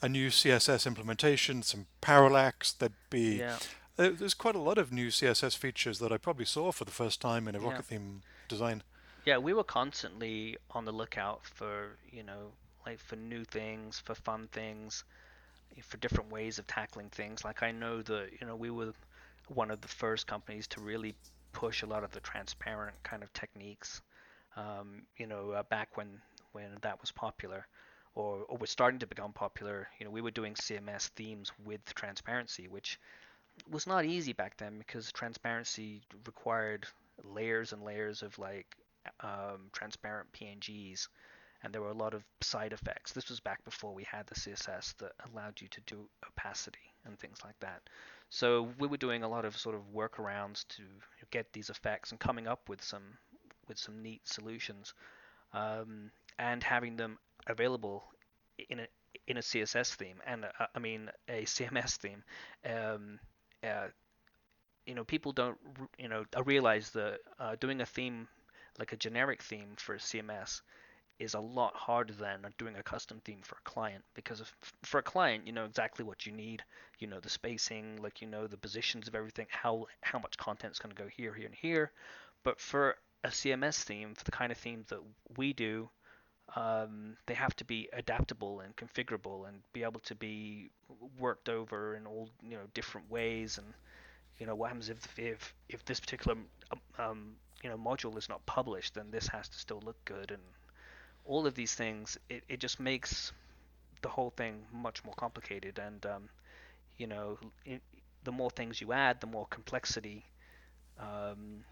a 0.02 0.08
new 0.08 0.28
CSS 0.28 0.86
implementation, 0.86 1.62
some 1.62 1.86
parallax. 2.00 2.72
There'd 2.72 2.92
be 3.10 3.38
yeah. 3.38 3.58
there's 3.96 4.34
quite 4.34 4.54
a 4.54 4.60
lot 4.60 4.78
of 4.78 4.92
new 4.92 5.08
CSS 5.08 5.56
features 5.56 5.98
that 5.98 6.12
I 6.12 6.16
probably 6.16 6.44
saw 6.44 6.72
for 6.72 6.84
the 6.84 6.90
first 6.90 7.20
time 7.20 7.48
in 7.48 7.54
a 7.54 7.60
Rocket. 7.60 7.86
Theme 7.86 8.22
design. 8.48 8.82
Yeah, 9.24 9.38
we 9.38 9.52
were 9.52 9.64
constantly 9.64 10.56
on 10.70 10.84
the 10.84 10.92
lookout 10.92 11.44
for 11.44 11.96
you 12.10 12.22
know 12.22 12.52
like 12.86 12.98
for 12.98 13.16
new 13.16 13.44
things, 13.44 13.98
for 13.98 14.14
fun 14.14 14.48
things, 14.52 15.04
for 15.82 15.96
different 15.98 16.30
ways 16.30 16.58
of 16.58 16.66
tackling 16.66 17.10
things. 17.10 17.44
Like 17.44 17.62
I 17.62 17.72
know 17.72 18.02
that 18.02 18.30
you 18.40 18.46
know 18.46 18.56
we 18.56 18.70
were 18.70 18.92
one 19.48 19.70
of 19.70 19.80
the 19.80 19.88
first 19.88 20.26
companies 20.26 20.66
to 20.68 20.80
really 20.80 21.14
push 21.52 21.82
a 21.82 21.86
lot 21.86 22.04
of 22.04 22.10
the 22.12 22.20
transparent 22.20 23.02
kind 23.02 23.22
of 23.22 23.32
techniques. 23.32 24.02
Um, 24.56 25.02
you 25.16 25.26
know, 25.26 25.50
uh, 25.52 25.62
back 25.64 25.96
when 25.96 26.20
when 26.52 26.78
that 26.82 27.00
was 27.00 27.12
popular, 27.12 27.66
or, 28.14 28.44
or 28.48 28.58
was 28.58 28.70
starting 28.70 28.98
to 29.00 29.06
become 29.06 29.32
popular, 29.32 29.88
you 29.98 30.04
know, 30.04 30.10
we 30.10 30.20
were 30.20 30.30
doing 30.30 30.54
CMS 30.54 31.08
themes 31.08 31.52
with 31.64 31.82
transparency, 31.94 32.66
which 32.68 32.98
was 33.70 33.86
not 33.86 34.04
easy 34.04 34.32
back 34.32 34.56
then 34.56 34.78
because 34.78 35.12
transparency 35.12 36.02
required 36.26 36.86
layers 37.24 37.72
and 37.72 37.82
layers 37.82 38.22
of 38.22 38.38
like 38.38 38.66
um, 39.20 39.70
transparent 39.72 40.30
PNGs, 40.32 41.08
and 41.62 41.72
there 41.72 41.82
were 41.82 41.90
a 41.90 41.94
lot 41.94 42.14
of 42.14 42.24
side 42.40 42.72
effects. 42.72 43.12
This 43.12 43.28
was 43.28 43.40
back 43.40 43.64
before 43.64 43.92
we 43.92 44.04
had 44.04 44.26
the 44.26 44.34
CSS 44.34 44.96
that 44.98 45.12
allowed 45.30 45.60
you 45.60 45.68
to 45.68 45.80
do 45.82 46.08
opacity 46.26 46.78
and 47.04 47.18
things 47.18 47.38
like 47.44 47.58
that. 47.60 47.82
So 48.30 48.68
we 48.78 48.86
were 48.86 48.96
doing 48.96 49.22
a 49.22 49.28
lot 49.28 49.44
of 49.44 49.56
sort 49.56 49.74
of 49.74 49.82
workarounds 49.94 50.66
to 50.68 50.82
get 51.30 51.52
these 51.52 51.70
effects 51.70 52.10
and 52.10 52.20
coming 52.20 52.46
up 52.46 52.68
with 52.68 52.82
some 52.82 53.18
with 53.66 53.78
some 53.78 54.02
neat 54.02 54.26
solutions 54.26 54.94
um, 55.52 56.10
and 56.38 56.62
having 56.62 56.96
them 56.96 57.18
available 57.46 58.04
in 58.70 58.80
a 58.80 58.86
in 59.26 59.36
a 59.36 59.40
CSS 59.40 59.94
theme 59.94 60.20
and 60.26 60.44
uh, 60.44 60.66
I 60.74 60.78
mean 60.78 61.10
a 61.28 61.42
CMS 61.44 61.96
theme. 61.96 62.22
Um, 62.64 63.18
uh, 63.64 63.88
you 64.86 64.94
know, 64.94 65.04
people 65.04 65.32
don't 65.32 65.58
you 65.98 66.08
know 66.08 66.24
realize 66.44 66.90
that 66.90 67.18
uh, 67.38 67.56
doing 67.58 67.80
a 67.80 67.86
theme 67.86 68.28
like 68.78 68.92
a 68.92 68.96
generic 68.96 69.42
theme 69.42 69.74
for 69.76 69.96
CMS 69.96 70.60
is 71.18 71.34
a 71.34 71.40
lot 71.40 71.74
harder 71.74 72.12
than 72.12 72.46
doing 72.58 72.76
a 72.76 72.82
custom 72.82 73.20
theme 73.24 73.40
for 73.42 73.56
a 73.56 73.68
client 73.68 74.04
because 74.14 74.40
if, 74.40 74.54
for 74.82 74.98
a 74.98 75.02
client 75.02 75.46
you 75.46 75.52
know 75.52 75.64
exactly 75.64 76.04
what 76.04 76.26
you 76.26 76.32
need 76.32 76.62
you 76.98 77.06
know 77.06 77.20
the 77.20 77.28
spacing 77.28 77.98
like 78.00 78.20
you 78.20 78.28
know 78.28 78.46
the 78.46 78.56
positions 78.56 79.08
of 79.08 79.14
everything 79.14 79.46
how 79.50 79.86
how 80.02 80.18
much 80.18 80.36
content 80.36 80.72
is 80.72 80.78
going 80.78 80.94
to 80.94 81.02
go 81.02 81.08
here 81.08 81.34
here 81.34 81.46
and 81.46 81.54
here. 81.54 81.90
But 82.44 82.60
for 82.60 82.96
a 83.24 83.28
cms 83.28 83.82
theme 83.82 84.14
for 84.14 84.24
the 84.24 84.30
kind 84.30 84.52
of 84.52 84.58
themes 84.58 84.86
that 84.88 85.00
we 85.36 85.52
do 85.52 85.90
um, 86.56 87.16
they 87.26 87.34
have 87.34 87.54
to 87.56 87.64
be 87.64 87.88
adaptable 87.92 88.60
and 88.60 88.74
configurable 88.76 89.48
and 89.48 89.58
be 89.72 89.82
able 89.82 90.00
to 90.00 90.14
be 90.14 90.70
worked 91.18 91.48
over 91.48 91.94
in 91.94 92.06
all 92.06 92.30
you 92.42 92.56
know 92.56 92.64
different 92.72 93.10
ways. 93.10 93.58
And 93.58 93.66
you 94.38 94.46
know 94.46 94.54
what 94.54 94.68
happens 94.68 94.88
if 94.88 95.18
if 95.18 95.54
if 95.68 95.84
this 95.84 96.00
particular 96.00 96.36
um, 96.98 97.36
you 97.62 97.68
know 97.68 97.76
module 97.76 98.16
is 98.16 98.28
not 98.28 98.44
published 98.46 98.94
then 98.94 99.10
this 99.10 99.26
has 99.28 99.48
to 99.48 99.58
still 99.58 99.82
look 99.84 100.02
good 100.04 100.30
and 100.30 100.42
all 101.28 101.46
of 101.46 101.54
these 101.54 101.74
things, 101.74 102.18
it, 102.28 102.42
it 102.48 102.58
just 102.58 102.80
makes 102.80 103.32
the 104.02 104.08
whole 104.08 104.30
thing 104.30 104.64
much 104.72 105.04
more 105.04 105.14
complicated. 105.14 105.78
And, 105.78 106.04
um, 106.06 106.28
you 106.96 107.06
know, 107.06 107.38
the 108.24 108.32
more 108.32 108.50
things 108.50 108.80
you 108.80 108.92
add, 108.92 109.20
the 109.20 109.26
more 109.26 109.46
complexity, 109.50 110.24
um, 110.98 111.64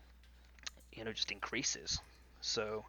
you 0.92 1.04
know, 1.04 1.12
just 1.12 1.32
increases. 1.32 1.98
So 2.42 2.84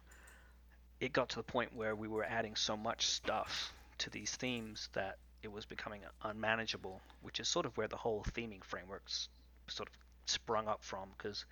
it 1.00 1.12
got 1.12 1.30
to 1.30 1.36
the 1.36 1.42
point 1.42 1.74
where 1.74 1.96
we 1.96 2.06
were 2.06 2.24
adding 2.24 2.54
so 2.54 2.76
much 2.76 3.06
stuff 3.06 3.72
to 3.98 4.10
these 4.10 4.36
themes 4.36 4.90
that 4.92 5.16
it 5.42 5.50
was 5.50 5.64
becoming 5.64 6.02
unmanageable, 6.22 7.00
which 7.22 7.40
is 7.40 7.48
sort 7.48 7.64
of 7.64 7.76
where 7.76 7.88
the 7.88 7.96
whole 7.96 8.24
theming 8.32 8.62
frameworks 8.62 9.28
sort 9.68 9.88
of 9.88 9.94
sprung 10.26 10.68
up 10.68 10.84
from, 10.84 11.08
because 11.16 11.46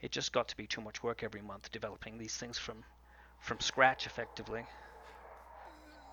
it 0.00 0.12
just 0.12 0.32
got 0.32 0.48
to 0.48 0.56
be 0.56 0.66
too 0.66 0.80
much 0.80 1.02
work 1.02 1.22
every 1.22 1.42
month 1.42 1.70
developing 1.72 2.16
these 2.18 2.36
things 2.36 2.56
from 2.56 2.84
from 3.40 3.60
scratch 3.60 4.06
effectively. 4.06 4.64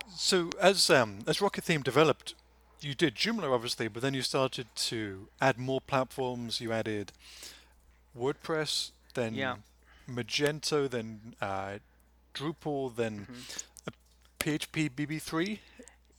So 0.09 0.49
as 0.59 0.89
um, 0.89 1.19
as 1.27 1.41
Rocket 1.41 1.63
Theme 1.63 1.81
developed, 1.81 2.35
you 2.81 2.93
did 2.93 3.15
Joomla 3.15 3.51
obviously, 3.51 3.87
but 3.87 4.01
then 4.01 4.13
you 4.13 4.21
started 4.21 4.67
to 4.75 5.27
add 5.41 5.57
more 5.57 5.81
platforms. 5.81 6.59
You 6.61 6.71
added 6.71 7.11
WordPress, 8.17 8.91
then 9.13 9.33
yeah. 9.33 9.55
Magento, 10.09 10.89
then 10.89 11.35
uh, 11.41 11.79
Drupal, 12.33 12.95
then 12.95 13.27
mm-hmm. 13.31 13.89
PHP 14.39 14.91
BB3. 14.91 15.59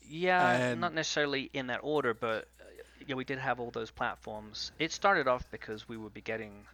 Yeah, 0.06 0.50
and 0.50 0.80
not 0.80 0.94
necessarily 0.94 1.50
in 1.52 1.66
that 1.68 1.80
order, 1.82 2.14
but 2.14 2.48
uh, 2.60 2.64
yeah, 3.06 3.14
we 3.14 3.24
did 3.24 3.38
have 3.38 3.60
all 3.60 3.70
those 3.70 3.90
platforms. 3.90 4.72
It 4.78 4.92
started 4.92 5.28
off 5.28 5.44
because 5.50 5.88
we 5.88 5.96
would 5.96 6.14
be 6.14 6.20
getting 6.20 6.64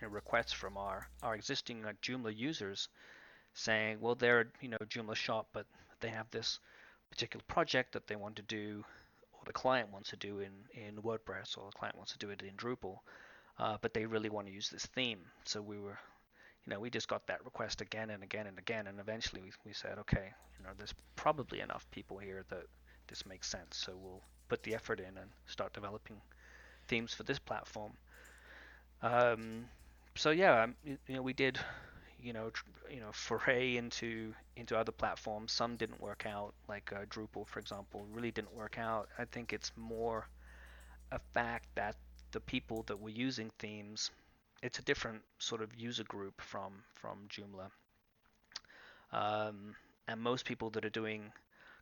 requests 0.00 0.52
from 0.52 0.76
our 0.76 1.08
our 1.22 1.34
existing 1.34 1.84
uh, 1.84 1.92
Joomla 2.02 2.36
users 2.36 2.88
saying, 3.54 3.98
well, 4.00 4.14
they're 4.14 4.48
you 4.60 4.68
know 4.68 4.78
Joomla 4.88 5.14
shop, 5.14 5.48
but 5.52 5.66
they 6.00 6.08
have 6.08 6.30
this 6.30 6.58
particular 7.10 7.42
project 7.48 7.92
that 7.92 8.06
they 8.06 8.16
want 8.16 8.36
to 8.36 8.42
do, 8.42 8.84
or 9.32 9.40
the 9.46 9.52
client 9.52 9.92
wants 9.92 10.10
to 10.10 10.16
do 10.16 10.40
in 10.40 10.52
in 10.74 10.96
WordPress, 10.96 11.58
or 11.58 11.66
the 11.66 11.78
client 11.78 11.96
wants 11.96 12.12
to 12.12 12.18
do 12.18 12.30
it 12.30 12.42
in 12.42 12.54
Drupal, 12.54 12.98
uh, 13.58 13.76
but 13.80 13.94
they 13.94 14.06
really 14.06 14.30
want 14.30 14.46
to 14.46 14.52
use 14.52 14.70
this 14.70 14.86
theme. 14.86 15.20
So 15.44 15.60
we 15.60 15.78
were, 15.78 15.98
you 16.64 16.72
know, 16.72 16.80
we 16.80 16.90
just 16.90 17.08
got 17.08 17.26
that 17.26 17.44
request 17.44 17.80
again 17.80 18.10
and 18.10 18.22
again 18.22 18.46
and 18.46 18.58
again, 18.58 18.86
and 18.86 19.00
eventually 19.00 19.42
we, 19.42 19.52
we 19.64 19.72
said, 19.72 19.98
okay, 19.98 20.32
you 20.58 20.64
know, 20.64 20.70
there's 20.76 20.94
probably 21.16 21.60
enough 21.60 21.86
people 21.90 22.18
here 22.18 22.44
that 22.48 22.64
this 23.08 23.26
makes 23.26 23.48
sense, 23.48 23.76
so 23.76 23.92
we'll 24.00 24.22
put 24.48 24.62
the 24.62 24.74
effort 24.74 25.00
in 25.00 25.16
and 25.18 25.30
start 25.46 25.72
developing 25.72 26.20
themes 26.88 27.14
for 27.14 27.22
this 27.22 27.38
platform. 27.38 27.92
Um, 29.02 29.64
so 30.16 30.30
yeah, 30.30 30.64
um, 30.64 30.74
you 30.84 30.98
know, 31.08 31.22
we 31.22 31.32
did 31.32 31.58
you 32.22 32.32
know, 32.32 32.50
tr- 32.50 32.64
you 32.90 33.00
know, 33.00 33.12
foray 33.12 33.76
into 33.76 34.34
into 34.56 34.76
other 34.76 34.92
platforms. 34.92 35.52
Some 35.52 35.76
didn't 35.76 36.00
work 36.00 36.26
out, 36.26 36.54
like 36.68 36.92
uh, 36.92 37.04
Drupal, 37.06 37.46
for 37.46 37.58
example, 37.60 38.06
really 38.10 38.30
didn't 38.30 38.54
work 38.54 38.78
out. 38.78 39.08
I 39.18 39.24
think 39.24 39.52
it's 39.52 39.72
more 39.76 40.28
a 41.12 41.18
fact 41.34 41.68
that 41.74 41.96
the 42.32 42.40
people 42.40 42.84
that 42.84 43.00
were 43.00 43.10
using 43.10 43.50
themes, 43.58 44.10
it's 44.62 44.78
a 44.78 44.82
different 44.82 45.22
sort 45.38 45.62
of 45.62 45.74
user 45.74 46.04
group 46.04 46.40
from 46.40 46.84
from 46.94 47.28
Joomla. 47.28 47.70
Um, 49.12 49.74
and 50.06 50.20
most 50.20 50.44
people 50.44 50.70
that 50.70 50.84
are 50.84 50.90
doing 50.90 51.32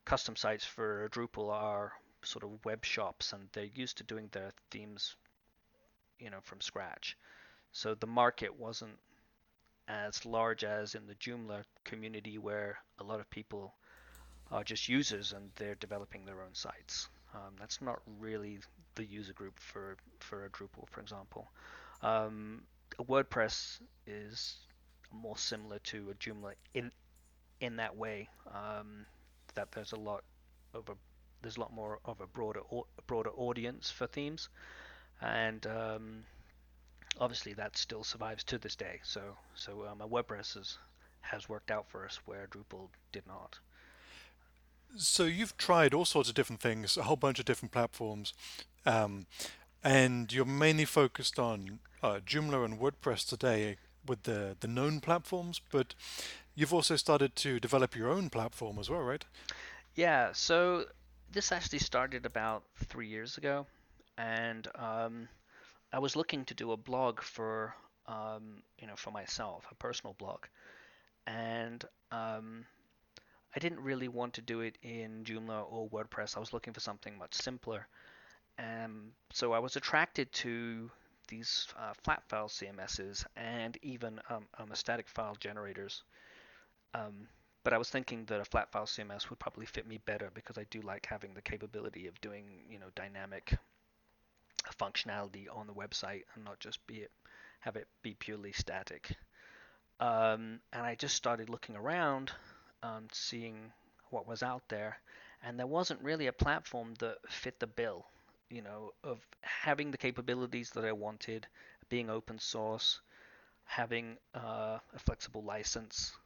custom 0.04 0.36
sites 0.36 0.64
for 0.64 1.08
Drupal 1.10 1.50
are 1.50 1.92
sort 2.22 2.44
of 2.44 2.64
web 2.64 2.84
shops, 2.84 3.32
and 3.32 3.48
they're 3.52 3.64
used 3.64 3.98
to 3.98 4.04
doing 4.04 4.28
their 4.32 4.52
themes, 4.70 5.16
you 6.18 6.30
know, 6.30 6.40
from 6.42 6.60
scratch. 6.60 7.16
So 7.72 7.94
the 7.94 8.06
market 8.06 8.58
wasn't 8.58 8.98
as 9.88 10.24
large 10.26 10.64
as 10.64 10.94
in 10.94 11.06
the 11.06 11.14
Joomla 11.14 11.64
community, 11.84 12.38
where 12.38 12.78
a 12.98 13.04
lot 13.04 13.20
of 13.20 13.30
people 13.30 13.74
are 14.50 14.64
just 14.64 14.88
users 14.88 15.32
and 15.32 15.50
they're 15.56 15.74
developing 15.74 16.24
their 16.24 16.42
own 16.42 16.54
sites. 16.54 17.08
Um, 17.34 17.54
that's 17.58 17.80
not 17.82 18.00
really 18.18 18.58
the 18.94 19.04
user 19.04 19.32
group 19.32 19.58
for 19.58 19.96
for 20.20 20.44
a 20.44 20.50
Drupal, 20.50 20.88
for 20.90 21.00
example. 21.00 21.50
Um, 22.02 22.62
WordPress 23.00 23.80
is 24.06 24.56
more 25.12 25.36
similar 25.36 25.78
to 25.80 26.10
a 26.10 26.14
Joomla 26.14 26.52
in 26.74 26.90
in 27.60 27.76
that 27.76 27.96
way 27.96 28.28
um, 28.52 29.06
that 29.54 29.72
there's 29.72 29.92
a 29.92 29.96
lot 29.96 30.22
of 30.74 30.88
a 30.88 30.94
there's 31.42 31.56
a 31.56 31.60
lot 31.60 31.72
more 31.72 31.98
of 32.04 32.20
a 32.20 32.26
broader 32.26 32.60
broader 33.06 33.30
audience 33.30 33.90
for 33.90 34.06
themes, 34.06 34.48
and 35.20 35.66
um, 35.66 36.24
obviously 37.18 37.52
that 37.54 37.76
still 37.76 38.04
survives 38.04 38.44
to 38.44 38.58
this 38.58 38.76
day. 38.76 39.00
So 39.02 39.36
so 39.54 39.86
um, 39.86 39.98
WordPress 40.08 40.54
has 40.54 40.78
has 41.20 41.48
worked 41.48 41.70
out 41.70 41.88
for 41.88 42.04
us 42.04 42.20
where 42.24 42.46
Drupal 42.46 42.88
did 43.12 43.26
not. 43.26 43.58
So 44.96 45.24
you've 45.24 45.56
tried 45.56 45.92
all 45.92 46.06
sorts 46.06 46.28
of 46.28 46.34
different 46.34 46.62
things, 46.62 46.96
a 46.96 47.02
whole 47.02 47.16
bunch 47.16 47.38
of 47.38 47.44
different 47.44 47.72
platforms, 47.72 48.32
um, 48.86 49.26
and 49.84 50.32
you're 50.32 50.46
mainly 50.46 50.86
focused 50.86 51.38
on 51.38 51.80
uh, 52.02 52.20
Joomla 52.24 52.64
and 52.64 52.80
WordPress 52.80 53.28
today 53.28 53.76
with 54.06 54.22
the 54.22 54.56
the 54.60 54.68
known 54.68 55.00
platforms, 55.00 55.60
but 55.70 55.94
you've 56.54 56.72
also 56.72 56.96
started 56.96 57.36
to 57.36 57.60
develop 57.60 57.94
your 57.94 58.10
own 58.10 58.30
platform 58.30 58.78
as 58.78 58.88
well, 58.88 59.02
right? 59.02 59.24
Yeah. 59.94 60.32
So 60.32 60.86
this 61.30 61.52
actually 61.52 61.80
started 61.80 62.24
about 62.24 62.62
three 62.86 63.08
years 63.08 63.36
ago, 63.36 63.66
and 64.16 64.66
um, 64.74 65.28
I 65.92 65.98
was 65.98 66.16
looking 66.16 66.44
to 66.46 66.54
do 66.54 66.72
a 66.72 66.76
blog 66.76 67.20
for 67.20 67.74
um, 68.06 68.62
you 68.78 68.86
know 68.86 68.96
for 68.96 69.10
myself, 69.10 69.66
a 69.70 69.74
personal 69.74 70.14
blog, 70.14 70.44
and 71.26 71.84
um, 72.12 72.66
I 73.56 73.58
didn't 73.58 73.80
really 73.80 74.08
want 74.08 74.34
to 74.34 74.42
do 74.42 74.60
it 74.60 74.76
in 74.82 75.24
Joomla 75.24 75.64
or 75.70 75.88
WordPress. 75.88 76.36
I 76.36 76.40
was 76.40 76.52
looking 76.52 76.72
for 76.72 76.80
something 76.80 77.16
much 77.16 77.34
simpler, 77.34 77.86
and 78.58 79.12
so 79.32 79.52
I 79.52 79.58
was 79.58 79.76
attracted 79.76 80.30
to 80.32 80.90
these 81.28 81.66
uh, 81.78 81.92
flat 82.04 82.22
file 82.28 82.48
CMSs 82.48 83.24
and 83.36 83.76
even 83.82 84.20
um, 84.30 84.46
um, 84.58 84.70
static 84.74 85.08
file 85.08 85.36
generators. 85.40 86.02
Um, 86.94 87.28
but 87.64 87.72
I 87.72 87.78
was 87.78 87.90
thinking 87.90 88.24
that 88.26 88.40
a 88.40 88.44
flat 88.44 88.70
file 88.72 88.86
CMS 88.86 89.28
would 89.28 89.38
probably 89.38 89.66
fit 89.66 89.86
me 89.86 90.00
better 90.06 90.30
because 90.34 90.56
I 90.56 90.64
do 90.70 90.80
like 90.80 91.06
having 91.06 91.34
the 91.34 91.42
capability 91.42 92.06
of 92.06 92.20
doing 92.20 92.44
you 92.70 92.78
know 92.78 92.86
dynamic 92.94 93.58
functionality 94.72 95.46
on 95.52 95.66
the 95.66 95.72
website 95.72 96.22
and 96.34 96.44
not 96.44 96.60
just 96.60 96.84
be 96.86 96.96
it 96.96 97.10
have 97.60 97.76
it 97.76 97.88
be 98.02 98.14
purely 98.14 98.52
static. 98.52 99.16
Um, 100.00 100.60
and 100.72 100.82
I 100.82 100.94
just 100.94 101.16
started 101.16 101.50
looking 101.50 101.74
around, 101.76 102.30
um, 102.82 103.08
seeing 103.12 103.72
what 104.10 104.28
was 104.28 104.42
out 104.42 104.62
there, 104.68 104.98
and 105.42 105.58
there 105.58 105.66
wasn't 105.66 106.02
really 106.02 106.28
a 106.28 106.32
platform 106.32 106.94
that 107.00 107.16
fit 107.28 107.58
the 107.58 107.66
bill. 107.66 108.06
You 108.48 108.62
know, 108.62 108.92
of 109.04 109.18
having 109.42 109.90
the 109.90 109.98
capabilities 109.98 110.70
that 110.70 110.84
I 110.84 110.92
wanted, 110.92 111.46
being 111.90 112.08
open 112.08 112.38
source, 112.38 113.00
having 113.64 114.16
uh, 114.34 114.78
a 114.94 114.98
flexible 114.98 115.42
license, 115.42 116.16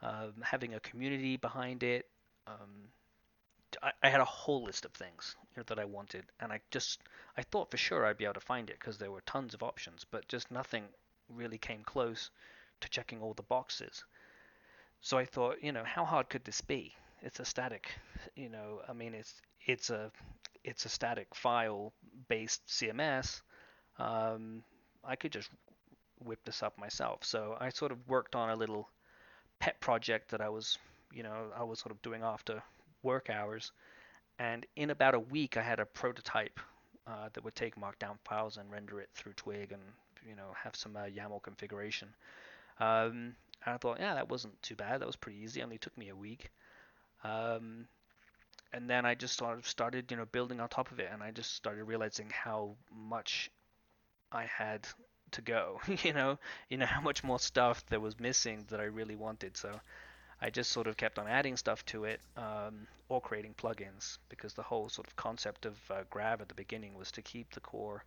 um, 0.00 0.32
having 0.42 0.72
a 0.74 0.80
community 0.80 1.36
behind 1.36 1.82
it, 1.82 2.06
um, 2.46 2.88
I, 3.82 4.08
had 4.08 4.20
a 4.20 4.24
whole 4.24 4.62
list 4.64 4.84
of 4.84 4.92
things 4.92 5.36
that 5.66 5.78
I 5.78 5.84
wanted, 5.84 6.24
and 6.40 6.52
I 6.52 6.60
just 6.70 7.00
I 7.36 7.42
thought 7.42 7.70
for 7.70 7.76
sure 7.76 8.04
I'd 8.04 8.18
be 8.18 8.24
able 8.24 8.34
to 8.34 8.40
find 8.40 8.70
it 8.70 8.78
because 8.78 8.98
there 8.98 9.10
were 9.10 9.22
tons 9.22 9.54
of 9.54 9.62
options, 9.62 10.04
but 10.10 10.28
just 10.28 10.50
nothing 10.50 10.84
really 11.28 11.58
came 11.58 11.82
close 11.84 12.30
to 12.80 12.88
checking 12.88 13.20
all 13.22 13.34
the 13.34 13.42
boxes. 13.42 14.04
So 15.00 15.18
I 15.18 15.24
thought, 15.24 15.62
you 15.62 15.72
know, 15.72 15.84
how 15.84 16.04
hard 16.04 16.28
could 16.28 16.44
this 16.44 16.60
be? 16.60 16.94
It's 17.22 17.40
a 17.40 17.44
static, 17.44 17.90
you 18.34 18.48
know, 18.48 18.80
I 18.88 18.92
mean, 18.92 19.14
it's 19.14 19.34
it's 19.66 19.90
a 19.90 20.10
it's 20.64 20.84
a 20.84 20.88
static 20.88 21.34
file 21.34 21.92
based 22.28 22.66
CMS, 22.66 23.42
um, 23.98 24.62
I 25.04 25.16
could 25.16 25.32
just 25.32 25.50
whip 26.24 26.40
this 26.44 26.62
up 26.62 26.78
myself. 26.78 27.24
So 27.24 27.56
I 27.60 27.68
sort 27.68 27.92
of 27.92 27.98
worked 28.08 28.34
on 28.34 28.50
a 28.50 28.56
little 28.56 28.88
pet 29.58 29.78
project 29.80 30.30
that 30.30 30.40
I 30.40 30.48
was, 30.48 30.78
you 31.12 31.22
know, 31.22 31.50
I 31.56 31.62
was 31.62 31.78
sort 31.78 31.92
of 31.92 32.02
doing 32.02 32.22
after 32.22 32.62
work 33.04 33.30
hours. 33.30 33.72
And 34.38 34.66
in 34.76 34.90
about 34.90 35.14
a 35.14 35.20
week, 35.20 35.56
I 35.56 35.62
had 35.62 35.78
a 35.80 35.86
prototype 35.86 36.58
uh, 37.06 37.28
that 37.32 37.44
would 37.44 37.54
take 37.54 37.76
Markdown 37.76 38.18
files 38.24 38.56
and 38.56 38.70
render 38.70 39.00
it 39.00 39.10
through 39.14 39.34
Twig 39.34 39.72
and, 39.72 39.82
you 40.28 40.34
know, 40.34 40.54
have 40.56 40.74
some 40.74 40.96
uh, 40.96 41.04
YAML 41.04 41.42
configuration. 41.42 42.08
Um, 42.80 43.36
and 43.64 43.74
I 43.74 43.76
thought, 43.76 43.98
yeah, 44.00 44.14
that 44.14 44.28
wasn't 44.28 44.60
too 44.62 44.74
bad. 44.74 45.00
That 45.00 45.06
was 45.06 45.16
pretty 45.16 45.38
easy. 45.38 45.62
Only 45.62 45.78
took 45.78 45.96
me 45.96 46.08
a 46.08 46.16
week. 46.16 46.50
Um, 47.22 47.86
and 48.72 48.90
then 48.90 49.06
I 49.06 49.14
just 49.14 49.38
sort 49.38 49.56
of 49.56 49.68
started, 49.68 50.10
you 50.10 50.16
know, 50.16 50.24
building 50.26 50.60
on 50.60 50.68
top 50.68 50.90
of 50.90 50.98
it, 50.98 51.08
and 51.12 51.22
I 51.22 51.30
just 51.30 51.54
started 51.54 51.84
realizing 51.84 52.28
how 52.30 52.74
much 52.92 53.50
I 54.32 54.44
had 54.44 54.86
to 55.32 55.42
go. 55.42 55.80
you 56.02 56.12
know, 56.12 56.38
you 56.68 56.76
know 56.78 56.86
how 56.86 57.00
much 57.00 57.22
more 57.22 57.38
stuff 57.38 57.86
there 57.86 58.00
was 58.00 58.18
missing 58.18 58.64
that 58.68 58.80
I 58.80 58.84
really 58.84 59.16
wanted. 59.16 59.56
So 59.56 59.80
I 60.44 60.50
just 60.50 60.70
sort 60.72 60.86
of 60.86 60.98
kept 60.98 61.18
on 61.18 61.26
adding 61.26 61.56
stuff 61.56 61.86
to 61.86 62.04
it, 62.04 62.20
um, 62.36 62.86
or 63.08 63.18
creating 63.18 63.54
plugins, 63.54 64.18
because 64.28 64.52
the 64.52 64.62
whole 64.62 64.90
sort 64.90 65.06
of 65.06 65.16
concept 65.16 65.64
of 65.64 65.74
uh, 65.90 66.02
Grav 66.10 66.42
at 66.42 66.48
the 66.48 66.54
beginning 66.54 66.94
was 66.94 67.10
to 67.12 67.22
keep 67.22 67.50
the 67.52 67.60
core 67.60 68.04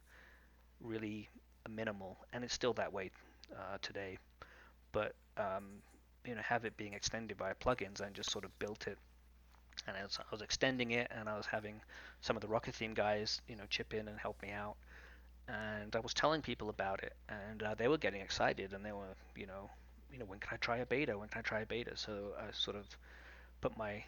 really 0.79 1.27
minimal, 1.67 2.15
and 2.31 2.43
it's 2.43 2.53
still 2.53 2.73
that 2.73 2.93
way 2.93 3.09
uh, 3.51 3.79
today. 3.81 4.19
But 4.91 5.15
um, 5.35 5.81
you 6.25 6.35
know, 6.35 6.41
have 6.41 6.63
it 6.63 6.77
being 6.77 6.93
extended 6.93 7.37
by 7.39 7.53
plugins, 7.53 8.01
and 8.01 8.13
just 8.13 8.29
sort 8.29 8.45
of 8.45 8.59
built 8.59 8.85
it 8.85 8.99
and 9.87 9.97
as 9.97 10.19
I 10.19 10.23
was 10.31 10.41
extending 10.41 10.91
it, 10.91 11.07
and 11.11 11.29
I 11.29 11.37
was 11.37 11.45
having 11.45 11.81
some 12.21 12.35
of 12.35 12.41
the 12.41 12.47
Rocket 12.47 12.75
Theme 12.75 12.93
guys, 12.93 13.41
you 13.47 13.55
know, 13.55 13.63
chip 13.69 13.93
in 13.93 14.07
and 14.07 14.19
help 14.19 14.39
me 14.43 14.51
out, 14.51 14.75
and 15.47 15.95
I 15.95 15.99
was 15.99 16.13
telling 16.13 16.41
people 16.41 16.69
about 16.69 17.03
it, 17.03 17.13
and 17.29 17.63
uh, 17.63 17.75
they 17.75 17.87
were 17.87 17.97
getting 17.97 18.21
excited, 18.21 18.73
and 18.73 18.85
they 18.85 18.91
were, 18.91 19.15
you 19.35 19.47
know, 19.47 19.69
you 20.11 20.19
know, 20.19 20.25
when 20.25 20.39
can 20.39 20.49
I 20.53 20.57
try 20.57 20.77
a 20.77 20.85
beta? 20.85 21.17
When 21.17 21.29
can 21.29 21.39
I 21.39 21.41
try 21.41 21.61
a 21.61 21.65
beta? 21.65 21.95
So 21.95 22.33
I 22.39 22.51
sort 22.51 22.75
of 22.75 22.85
put 23.61 23.77
my, 23.77 24.03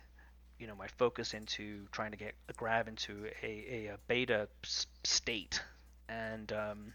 you 0.60 0.68
know, 0.68 0.76
my 0.76 0.88
focus 0.88 1.34
into 1.34 1.88
trying 1.92 2.12
to 2.12 2.18
get 2.18 2.34
a 2.48 2.54
Grav 2.54 2.88
into 2.88 3.26
a, 3.44 3.46
a, 3.46 3.94
a 3.94 3.98
beta 4.08 4.48
state, 5.04 5.62
and 6.08 6.52
um, 6.52 6.94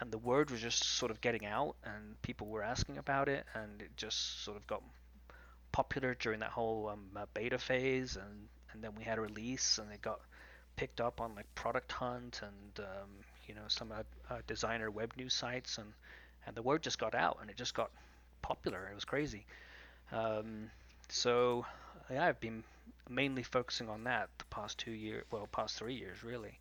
and 0.00 0.10
the 0.12 0.18
word 0.18 0.50
was 0.50 0.60
just 0.60 0.84
sort 0.84 1.10
of 1.10 1.20
getting 1.20 1.46
out, 1.46 1.76
and 1.84 2.20
people 2.22 2.46
were 2.46 2.62
asking 2.62 2.98
about 2.98 3.28
it, 3.28 3.44
and 3.54 3.82
it 3.82 3.96
just 3.96 4.44
sort 4.44 4.56
of 4.56 4.66
got 4.66 4.82
popular 5.72 6.14
during 6.14 6.40
that 6.40 6.50
whole 6.50 6.88
um, 6.88 7.06
uh, 7.16 7.26
beta 7.34 7.58
phase, 7.58 8.16
and 8.16 8.48
and 8.72 8.82
then 8.82 8.94
we 8.96 9.04
had 9.04 9.18
a 9.18 9.20
release, 9.20 9.78
and 9.78 9.92
it 9.92 10.02
got 10.02 10.20
picked 10.76 11.00
up 11.00 11.20
on 11.20 11.34
like 11.34 11.52
Product 11.54 11.90
Hunt 11.90 12.40
and 12.42 12.84
um, 12.84 13.10
you 13.46 13.54
know 13.54 13.64
some 13.68 13.90
uh, 13.92 14.02
uh, 14.30 14.38
designer 14.46 14.90
web 14.90 15.12
news 15.16 15.34
sites, 15.34 15.78
and 15.78 15.92
and 16.48 16.56
the 16.56 16.62
word 16.62 16.82
just 16.82 16.98
got 16.98 17.14
out, 17.14 17.38
and 17.40 17.50
it 17.50 17.56
just 17.56 17.74
got 17.74 17.90
popular. 18.42 18.88
It 18.90 18.94
was 18.94 19.04
crazy. 19.04 19.44
Um, 20.10 20.70
so 21.08 21.66
yeah, 22.10 22.26
I've 22.26 22.40
been 22.40 22.64
mainly 23.08 23.42
focusing 23.42 23.88
on 23.88 24.04
that 24.04 24.30
the 24.38 24.44
past 24.46 24.78
two 24.78 24.90
years, 24.90 25.24
well, 25.30 25.46
past 25.52 25.76
three 25.78 25.94
years 25.94 26.24
really. 26.24 26.58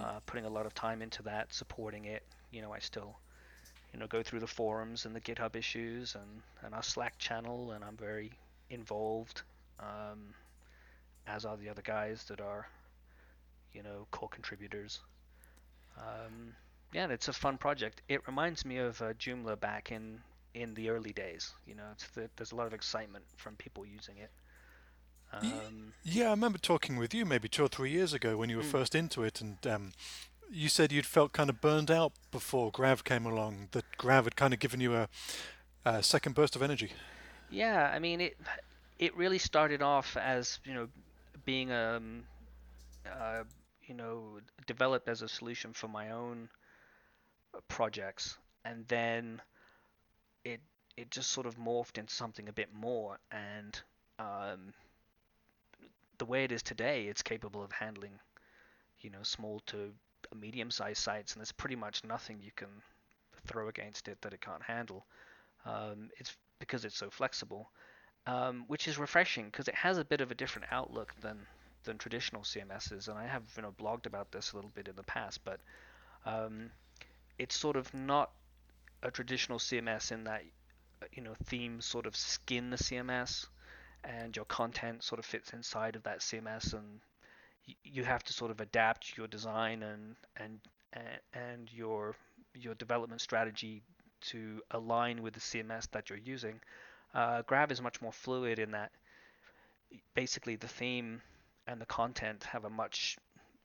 Uh, 0.00 0.18
putting 0.24 0.46
a 0.46 0.48
lot 0.48 0.64
of 0.64 0.72
time 0.72 1.02
into 1.02 1.22
that, 1.24 1.52
supporting 1.52 2.06
it. 2.06 2.22
You 2.52 2.62
know, 2.62 2.72
I 2.72 2.78
still 2.78 3.18
you 3.92 3.98
know 3.98 4.06
go 4.06 4.22
through 4.22 4.40
the 4.40 4.46
forums 4.46 5.04
and 5.04 5.14
the 5.14 5.20
GitHub 5.20 5.56
issues 5.56 6.14
and 6.14 6.42
and 6.62 6.74
our 6.74 6.82
Slack 6.82 7.18
channel, 7.18 7.72
and 7.72 7.84
I'm 7.84 7.96
very 7.96 8.32
involved, 8.70 9.42
um, 9.80 10.32
as 11.26 11.44
are 11.44 11.58
the 11.58 11.68
other 11.68 11.82
guys 11.82 12.24
that 12.28 12.40
are, 12.40 12.66
you 13.74 13.82
know, 13.82 14.06
core 14.10 14.28
contributors. 14.30 15.00
Um, 15.98 16.54
yeah, 16.94 17.08
it's 17.08 17.28
a 17.28 17.32
fun 17.32 17.58
project. 17.58 18.02
It 18.08 18.26
reminds 18.26 18.64
me 18.64 18.78
of 18.78 19.02
uh, 19.02 19.14
Joomla 19.14 19.58
back 19.58 19.90
in 19.90 20.20
in 20.54 20.74
the 20.74 20.88
early 20.90 21.12
days. 21.12 21.52
You 21.66 21.74
know, 21.74 21.82
the, 22.14 22.30
there's 22.36 22.52
a 22.52 22.54
lot 22.54 22.68
of 22.68 22.72
excitement 22.72 23.24
from 23.36 23.56
people 23.56 23.84
using 23.84 24.18
it. 24.18 24.30
Um, 25.32 25.92
yeah, 26.04 26.28
I 26.28 26.30
remember 26.30 26.58
talking 26.58 26.96
with 26.96 27.12
you 27.12 27.26
maybe 27.26 27.48
two 27.48 27.64
or 27.64 27.68
three 27.68 27.90
years 27.90 28.12
ago 28.12 28.36
when 28.36 28.48
you 28.48 28.56
were 28.56 28.62
mm. 28.62 28.70
first 28.70 28.94
into 28.94 29.24
it, 29.24 29.40
and 29.40 29.58
um, 29.66 29.92
you 30.48 30.68
said 30.68 30.92
you'd 30.92 31.06
felt 31.06 31.32
kind 31.32 31.50
of 31.50 31.60
burned 31.60 31.90
out 31.90 32.12
before 32.30 32.70
Grav 32.70 33.02
came 33.02 33.26
along. 33.26 33.68
That 33.72 33.84
Grav 33.98 34.24
had 34.24 34.36
kind 34.36 34.54
of 34.54 34.60
given 34.60 34.80
you 34.80 34.94
a, 34.94 35.08
a 35.84 36.04
second 36.04 36.36
burst 36.36 36.54
of 36.54 36.62
energy. 36.62 36.92
Yeah, 37.50 37.90
I 37.92 37.98
mean 37.98 38.20
it. 38.20 38.36
It 39.00 39.16
really 39.16 39.38
started 39.38 39.82
off 39.82 40.16
as 40.16 40.60
you 40.64 40.72
know 40.72 40.88
being 41.44 41.72
um, 41.72 42.22
uh, 43.04 43.42
you 43.84 43.94
know 43.94 44.38
developed 44.68 45.08
as 45.08 45.22
a 45.22 45.28
solution 45.28 45.72
for 45.72 45.88
my 45.88 46.12
own 46.12 46.48
projects, 47.68 48.38
and 48.64 48.86
then 48.88 49.40
it 50.44 50.60
it 50.96 51.10
just 51.10 51.30
sort 51.30 51.46
of 51.46 51.56
morphed 51.56 51.98
into 51.98 52.14
something 52.14 52.48
a 52.48 52.52
bit 52.52 52.68
more. 52.72 53.18
And 53.30 53.80
um, 54.18 54.72
the 56.18 56.24
way 56.24 56.44
it 56.44 56.52
is 56.52 56.62
today, 56.62 57.06
it's 57.06 57.22
capable 57.22 57.62
of 57.62 57.72
handling 57.72 58.18
you 59.00 59.10
know 59.10 59.22
small 59.22 59.60
to 59.66 59.92
medium-sized 60.34 61.02
sites, 61.02 61.32
and 61.32 61.40
there's 61.40 61.52
pretty 61.52 61.76
much 61.76 62.04
nothing 62.04 62.40
you 62.40 62.52
can 62.56 62.68
throw 63.46 63.68
against 63.68 64.08
it 64.08 64.20
that 64.22 64.32
it 64.32 64.40
can't 64.40 64.62
handle. 64.62 65.04
Um, 65.64 66.10
it's 66.18 66.36
because 66.58 66.84
it's 66.84 66.96
so 66.96 67.10
flexible, 67.10 67.70
um, 68.26 68.64
which 68.68 68.88
is 68.88 68.98
refreshing 68.98 69.46
because 69.46 69.68
it 69.68 69.74
has 69.74 69.98
a 69.98 70.04
bit 70.04 70.20
of 70.20 70.30
a 70.30 70.34
different 70.34 70.68
outlook 70.70 71.14
than 71.20 71.46
than 71.84 71.98
traditional 71.98 72.42
CMSs. 72.42 73.08
And 73.08 73.18
I 73.18 73.26
have 73.26 73.42
you 73.56 73.62
know 73.62 73.72
blogged 73.72 74.06
about 74.06 74.32
this 74.32 74.52
a 74.52 74.56
little 74.56 74.72
bit 74.74 74.88
in 74.88 74.96
the 74.96 75.02
past, 75.02 75.40
but 75.44 75.60
um, 76.24 76.70
it's 77.38 77.56
sort 77.56 77.76
of 77.76 77.92
not 77.94 78.30
a 79.02 79.10
traditional 79.10 79.58
CMS 79.58 80.12
in 80.12 80.24
that 80.24 80.42
you 81.12 81.22
know 81.22 81.34
themes 81.44 81.84
sort 81.84 82.06
of 82.06 82.16
skin 82.16 82.70
the 82.70 82.76
CMS, 82.76 83.46
and 84.02 84.34
your 84.34 84.44
content 84.46 85.02
sort 85.02 85.18
of 85.18 85.24
fits 85.24 85.52
inside 85.52 85.96
of 85.96 86.02
that 86.04 86.20
CMS, 86.20 86.72
and 86.72 87.00
you 87.82 88.04
have 88.04 88.22
to 88.24 88.32
sort 88.32 88.50
of 88.50 88.60
adapt 88.60 89.16
your 89.16 89.26
design 89.26 89.82
and 89.82 90.16
and 90.36 90.60
and 91.32 91.72
your 91.72 92.14
your 92.54 92.74
development 92.74 93.20
strategy 93.20 93.82
to 94.20 94.62
align 94.70 95.22
with 95.22 95.34
the 95.34 95.40
CMS 95.40 95.90
that 95.90 96.08
you're 96.08 96.18
using. 96.18 96.60
Uh, 97.14 97.42
Grav 97.42 97.70
is 97.70 97.80
much 97.82 98.00
more 98.00 98.12
fluid 98.12 98.58
in 98.58 98.72
that 98.72 98.90
basically 100.14 100.56
the 100.56 100.68
theme 100.68 101.20
and 101.66 101.80
the 101.80 101.86
content 101.86 102.44
have 102.44 102.64
a 102.64 102.70
much 102.70 103.16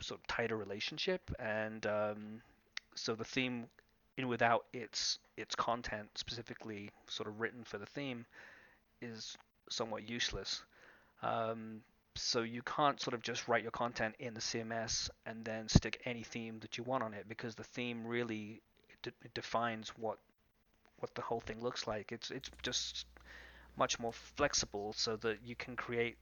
sort 0.01 0.19
of 0.19 0.27
tighter 0.27 0.57
relationship, 0.57 1.21
and 1.39 1.85
um, 1.85 2.41
so 2.99 3.15
the 3.15 3.23
theme, 3.23 3.67
in 4.17 4.27
without 4.27 4.65
its 4.73 5.19
its 5.37 5.55
content 5.55 6.09
specifically 6.15 6.91
sort 7.07 7.27
of 7.27 7.39
written 7.39 7.63
for 7.63 7.77
the 7.77 7.85
theme, 7.85 8.25
is 9.01 9.37
somewhat 9.69 10.07
useless. 10.09 10.63
Um, 11.21 11.81
so 12.15 12.41
you 12.41 12.61
can't 12.63 12.99
sort 12.99 13.13
of 13.13 13.21
just 13.21 13.47
write 13.47 13.61
your 13.63 13.71
content 13.71 14.15
in 14.19 14.33
the 14.33 14.41
CMS 14.41 15.09
and 15.25 15.45
then 15.45 15.69
stick 15.69 16.01
any 16.05 16.23
theme 16.23 16.59
that 16.59 16.77
you 16.77 16.83
want 16.83 17.03
on 17.03 17.13
it 17.13 17.25
because 17.29 17.55
the 17.55 17.63
theme 17.63 18.05
really 18.05 18.61
defines 19.33 19.89
what 19.97 20.17
what 20.99 21.15
the 21.15 21.21
whole 21.21 21.39
thing 21.39 21.61
looks 21.61 21.87
like. 21.87 22.11
It's 22.11 22.31
it's 22.31 22.51
just 22.61 23.05
much 23.77 23.99
more 23.99 24.13
flexible 24.13 24.93
so 24.93 25.15
that 25.17 25.37
you 25.45 25.55
can 25.55 25.75
create 25.75 26.17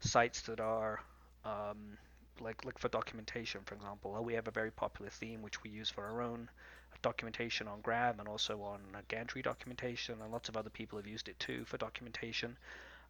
sites 0.00 0.40
that 0.42 0.60
are 0.60 1.00
um, 1.44 1.98
like 2.40 2.64
look 2.64 2.78
for 2.78 2.88
documentation, 2.88 3.60
for 3.64 3.74
example. 3.74 4.16
We 4.24 4.34
have 4.34 4.48
a 4.48 4.52
very 4.52 4.70
popular 4.70 5.10
theme 5.10 5.42
which 5.42 5.62
we 5.62 5.70
use 5.70 5.90
for 5.90 6.04
our 6.04 6.22
own 6.22 6.48
documentation 7.02 7.68
on 7.68 7.80
Grav 7.80 8.18
and 8.18 8.28
also 8.28 8.62
on 8.62 8.80
Gantry 9.08 9.42
documentation, 9.42 10.20
and 10.20 10.32
lots 10.32 10.48
of 10.48 10.56
other 10.56 10.70
people 10.70 10.98
have 10.98 11.06
used 11.06 11.28
it 11.28 11.38
too 11.38 11.64
for 11.64 11.76
documentation. 11.76 12.56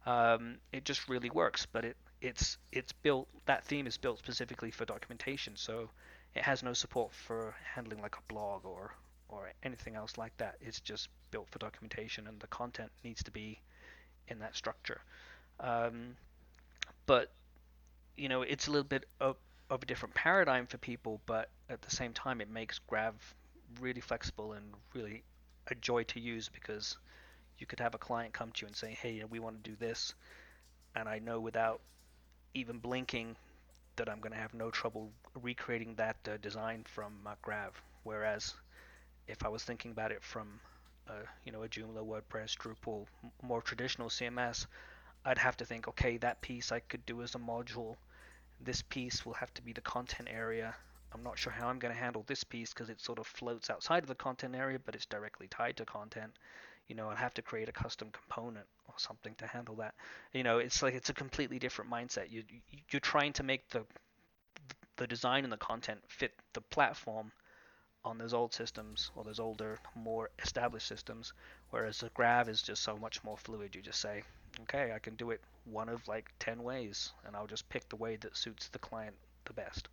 Um, 0.05 0.57
it 0.71 0.83
just 0.85 1.07
really 1.07 1.29
works, 1.29 1.65
but 1.65 1.85
it 1.85 1.97
it's 2.21 2.57
it's 2.71 2.91
built 2.91 3.27
that 3.45 3.63
theme 3.65 3.87
is 3.87 3.97
built 3.97 4.19
specifically 4.19 4.71
for 4.71 4.85
documentation, 4.85 5.55
so 5.55 5.89
it 6.35 6.43
has 6.43 6.63
no 6.63 6.73
support 6.73 7.13
for 7.13 7.55
handling 7.75 8.01
like 8.01 8.15
a 8.15 8.33
blog 8.33 8.65
or 8.65 8.95
or 9.29 9.51
anything 9.63 9.95
else 9.95 10.17
like 10.17 10.35
that. 10.37 10.55
It's 10.61 10.79
just 10.79 11.09
built 11.31 11.49
for 11.49 11.59
documentation, 11.59 12.27
and 12.27 12.39
the 12.39 12.47
content 12.47 12.91
needs 13.03 13.23
to 13.23 13.31
be 13.31 13.59
in 14.27 14.39
that 14.39 14.55
structure. 14.55 15.01
Um, 15.59 16.15
but 17.05 17.31
you 18.17 18.29
know, 18.29 18.41
it's 18.41 18.67
a 18.67 18.71
little 18.71 18.87
bit 18.87 19.05
of, 19.19 19.37
of 19.69 19.83
a 19.83 19.85
different 19.85 20.15
paradigm 20.15 20.67
for 20.67 20.77
people, 20.77 21.21
but 21.25 21.49
at 21.69 21.81
the 21.81 21.91
same 21.91 22.13
time, 22.13 22.41
it 22.41 22.49
makes 22.49 22.79
Grav 22.79 23.15
really 23.79 24.01
flexible 24.01 24.53
and 24.53 24.65
really 24.93 25.23
a 25.67 25.75
joy 25.75 26.03
to 26.03 26.19
use 26.19 26.49
because 26.49 26.97
you 27.57 27.65
could 27.65 27.79
have 27.79 27.95
a 27.95 27.97
client 27.97 28.33
come 28.33 28.51
to 28.51 28.61
you 28.61 28.67
and 28.67 28.75
say, 28.75 28.91
"Hey, 28.91 29.23
we 29.23 29.39
want 29.39 29.63
to 29.63 29.69
do 29.69 29.75
this," 29.77 30.13
and 30.95 31.07
I 31.09 31.19
know 31.19 31.39
without 31.39 31.81
even 32.53 32.79
blinking 32.79 33.35
that 33.95 34.09
I'm 34.09 34.19
going 34.19 34.31
to 34.33 34.37
have 34.39 34.53
no 34.53 34.71
trouble 34.71 35.11
recreating 35.41 35.95
that 35.95 36.17
uh, 36.27 36.37
design 36.37 36.83
from 36.85 37.13
uh, 37.25 37.35
Grav. 37.41 37.81
Whereas 38.03 38.55
if 39.27 39.43
I 39.45 39.49
was 39.49 39.63
thinking 39.63 39.91
about 39.91 40.11
it 40.11 40.23
from 40.23 40.59
uh, 41.07 41.25
you 41.45 41.51
know 41.51 41.63
a 41.63 41.67
Joomla, 41.69 42.03
WordPress, 42.05 42.57
Drupal, 42.57 43.05
more 43.41 43.61
traditional 43.61 44.09
CMS, 44.09 44.65
I'd 45.25 45.37
have 45.37 45.57
to 45.57 45.65
think, 45.65 45.87
okay, 45.87 46.17
that 46.17 46.41
piece 46.41 46.71
I 46.71 46.79
could 46.79 47.05
do 47.05 47.21
as 47.21 47.35
a 47.35 47.39
module, 47.39 47.95
this 48.59 48.81
piece 48.81 49.25
will 49.25 49.33
have 49.33 49.53
to 49.55 49.61
be 49.61 49.73
the 49.73 49.81
content 49.81 50.29
area. 50.31 50.75
I'm 51.13 51.23
not 51.23 51.37
sure 51.37 51.53
how 51.53 51.67
I'm 51.67 51.79
going 51.79 51.93
to 51.93 51.99
handle 51.99 52.23
this 52.27 52.43
piece 52.43 52.73
because 52.73 52.89
it 52.89 52.99
sort 52.99 53.19
of 53.19 53.27
floats 53.27 53.69
outside 53.69 54.03
of 54.03 54.09
the 54.09 54.15
content 54.15 54.55
area, 54.55 54.79
but 54.83 54.95
it's 54.95 55.05
directly 55.05 55.47
tied 55.47 55.77
to 55.77 55.85
content. 55.85 56.31
You 56.87 56.95
know, 56.95 57.09
I'll 57.09 57.15
have 57.15 57.33
to 57.35 57.41
create 57.41 57.69
a 57.69 57.71
custom 57.71 58.09
component 58.11 58.65
or 58.87 58.95
something 58.97 59.35
to 59.35 59.47
handle 59.47 59.75
that. 59.75 59.93
You 60.33 60.43
know, 60.43 60.57
it's 60.57 60.81
like 60.81 60.95
it's 60.95 61.09
a 61.09 61.13
completely 61.13 61.59
different 61.59 61.89
mindset. 61.89 62.31
You 62.31 62.43
you're 62.89 62.99
trying 62.99 63.33
to 63.33 63.43
make 63.43 63.69
the 63.69 63.85
the 64.97 65.07
design 65.07 65.43
and 65.43 65.53
the 65.53 65.57
content 65.57 65.99
fit 66.07 66.33
the 66.53 66.61
platform 66.61 67.31
on 68.05 68.17
those 68.17 68.33
old 68.33 68.53
systems 68.53 69.11
or 69.15 69.23
those 69.23 69.39
older, 69.39 69.79
more 69.95 70.29
established 70.43 70.87
systems, 70.87 71.33
whereas 71.69 71.99
the 71.99 72.09
Grav 72.09 72.49
is 72.49 72.61
just 72.61 72.83
so 72.83 72.97
much 72.97 73.23
more 73.23 73.37
fluid. 73.37 73.75
You 73.75 73.81
just 73.81 74.01
say, 74.01 74.23
okay, 74.61 74.91
I 74.93 74.99
can 74.99 75.15
do 75.15 75.31
it 75.31 75.41
one 75.65 75.89
of 75.89 76.07
like 76.07 76.31
10 76.39 76.63
ways, 76.63 77.11
and 77.25 77.35
I'll 77.35 77.47
just 77.47 77.67
pick 77.69 77.87
the 77.89 77.95
way 77.95 78.15
that 78.17 78.35
suits 78.37 78.67
the 78.69 78.79
client 78.79 79.15
the 79.45 79.53
best. 79.53 79.87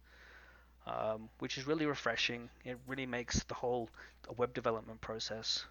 Um, 0.86 1.28
which 1.38 1.58
is 1.58 1.66
really 1.66 1.86
refreshing. 1.86 2.48
It 2.64 2.78
really 2.86 3.06
makes 3.06 3.42
the 3.44 3.54
whole 3.54 3.90
web 4.36 4.54
development 4.54 5.00
process 5.00 5.64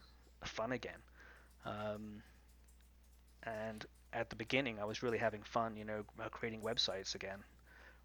fun 0.43 0.71
again. 0.71 0.99
Um, 1.65 2.21
and 3.43 3.85
at 4.13 4.29
the 4.29 4.35
beginning, 4.35 4.79
I 4.79 4.85
was 4.85 5.03
really 5.03 5.17
having 5.17 5.41
fun, 5.43 5.75
you 5.75 5.83
know, 5.83 6.03
uh, 6.23 6.29
creating 6.29 6.61
websites 6.61 7.15
again, 7.15 7.39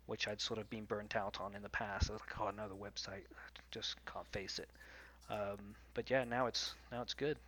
which 0.06 0.28
I'd 0.28 0.40
sort 0.40 0.58
of 0.58 0.68
been 0.70 0.84
burnt 0.84 1.14
out 1.14 1.40
on 1.40 1.54
in 1.54 1.62
the 1.62 1.68
past. 1.68 2.10
I 2.10 2.14
was 2.14 2.22
like, 2.22 2.40
oh, 2.40 2.48
another 2.48 2.74
website, 2.74 3.24
I 3.32 3.60
just 3.70 3.96
can't 4.06 4.26
face 4.32 4.58
it. 4.58 4.68
Um, 5.30 5.74
but 5.94 6.10
yeah, 6.10 6.24
now 6.24 6.46
it's 6.46 6.74
now 6.92 7.02
it's 7.02 7.14
good. 7.14 7.38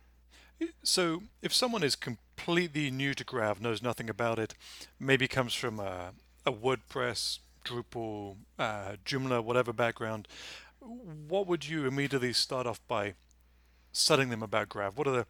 So, 0.83 1.23
if 1.41 1.53
someone 1.53 1.83
is 1.83 1.95
completely 1.95 2.89
new 2.89 3.13
to 3.13 3.23
Grav, 3.23 3.61
knows 3.61 3.81
nothing 3.81 4.09
about 4.09 4.39
it, 4.39 4.55
maybe 4.99 5.27
comes 5.27 5.53
from 5.53 5.79
a, 5.79 6.13
a 6.45 6.51
WordPress, 6.51 7.39
Drupal, 7.63 8.37
uh, 8.57 8.93
Joomla, 9.05 9.43
whatever 9.43 9.71
background, 9.71 10.27
what 10.79 11.47
would 11.47 11.67
you 11.67 11.85
immediately 11.85 12.33
start 12.33 12.65
off 12.65 12.79
by 12.87 13.13
studying 13.91 14.29
them 14.29 14.41
about 14.41 14.69
Grav? 14.69 14.97
What 14.97 15.07
are 15.07 15.11
the 15.11 15.25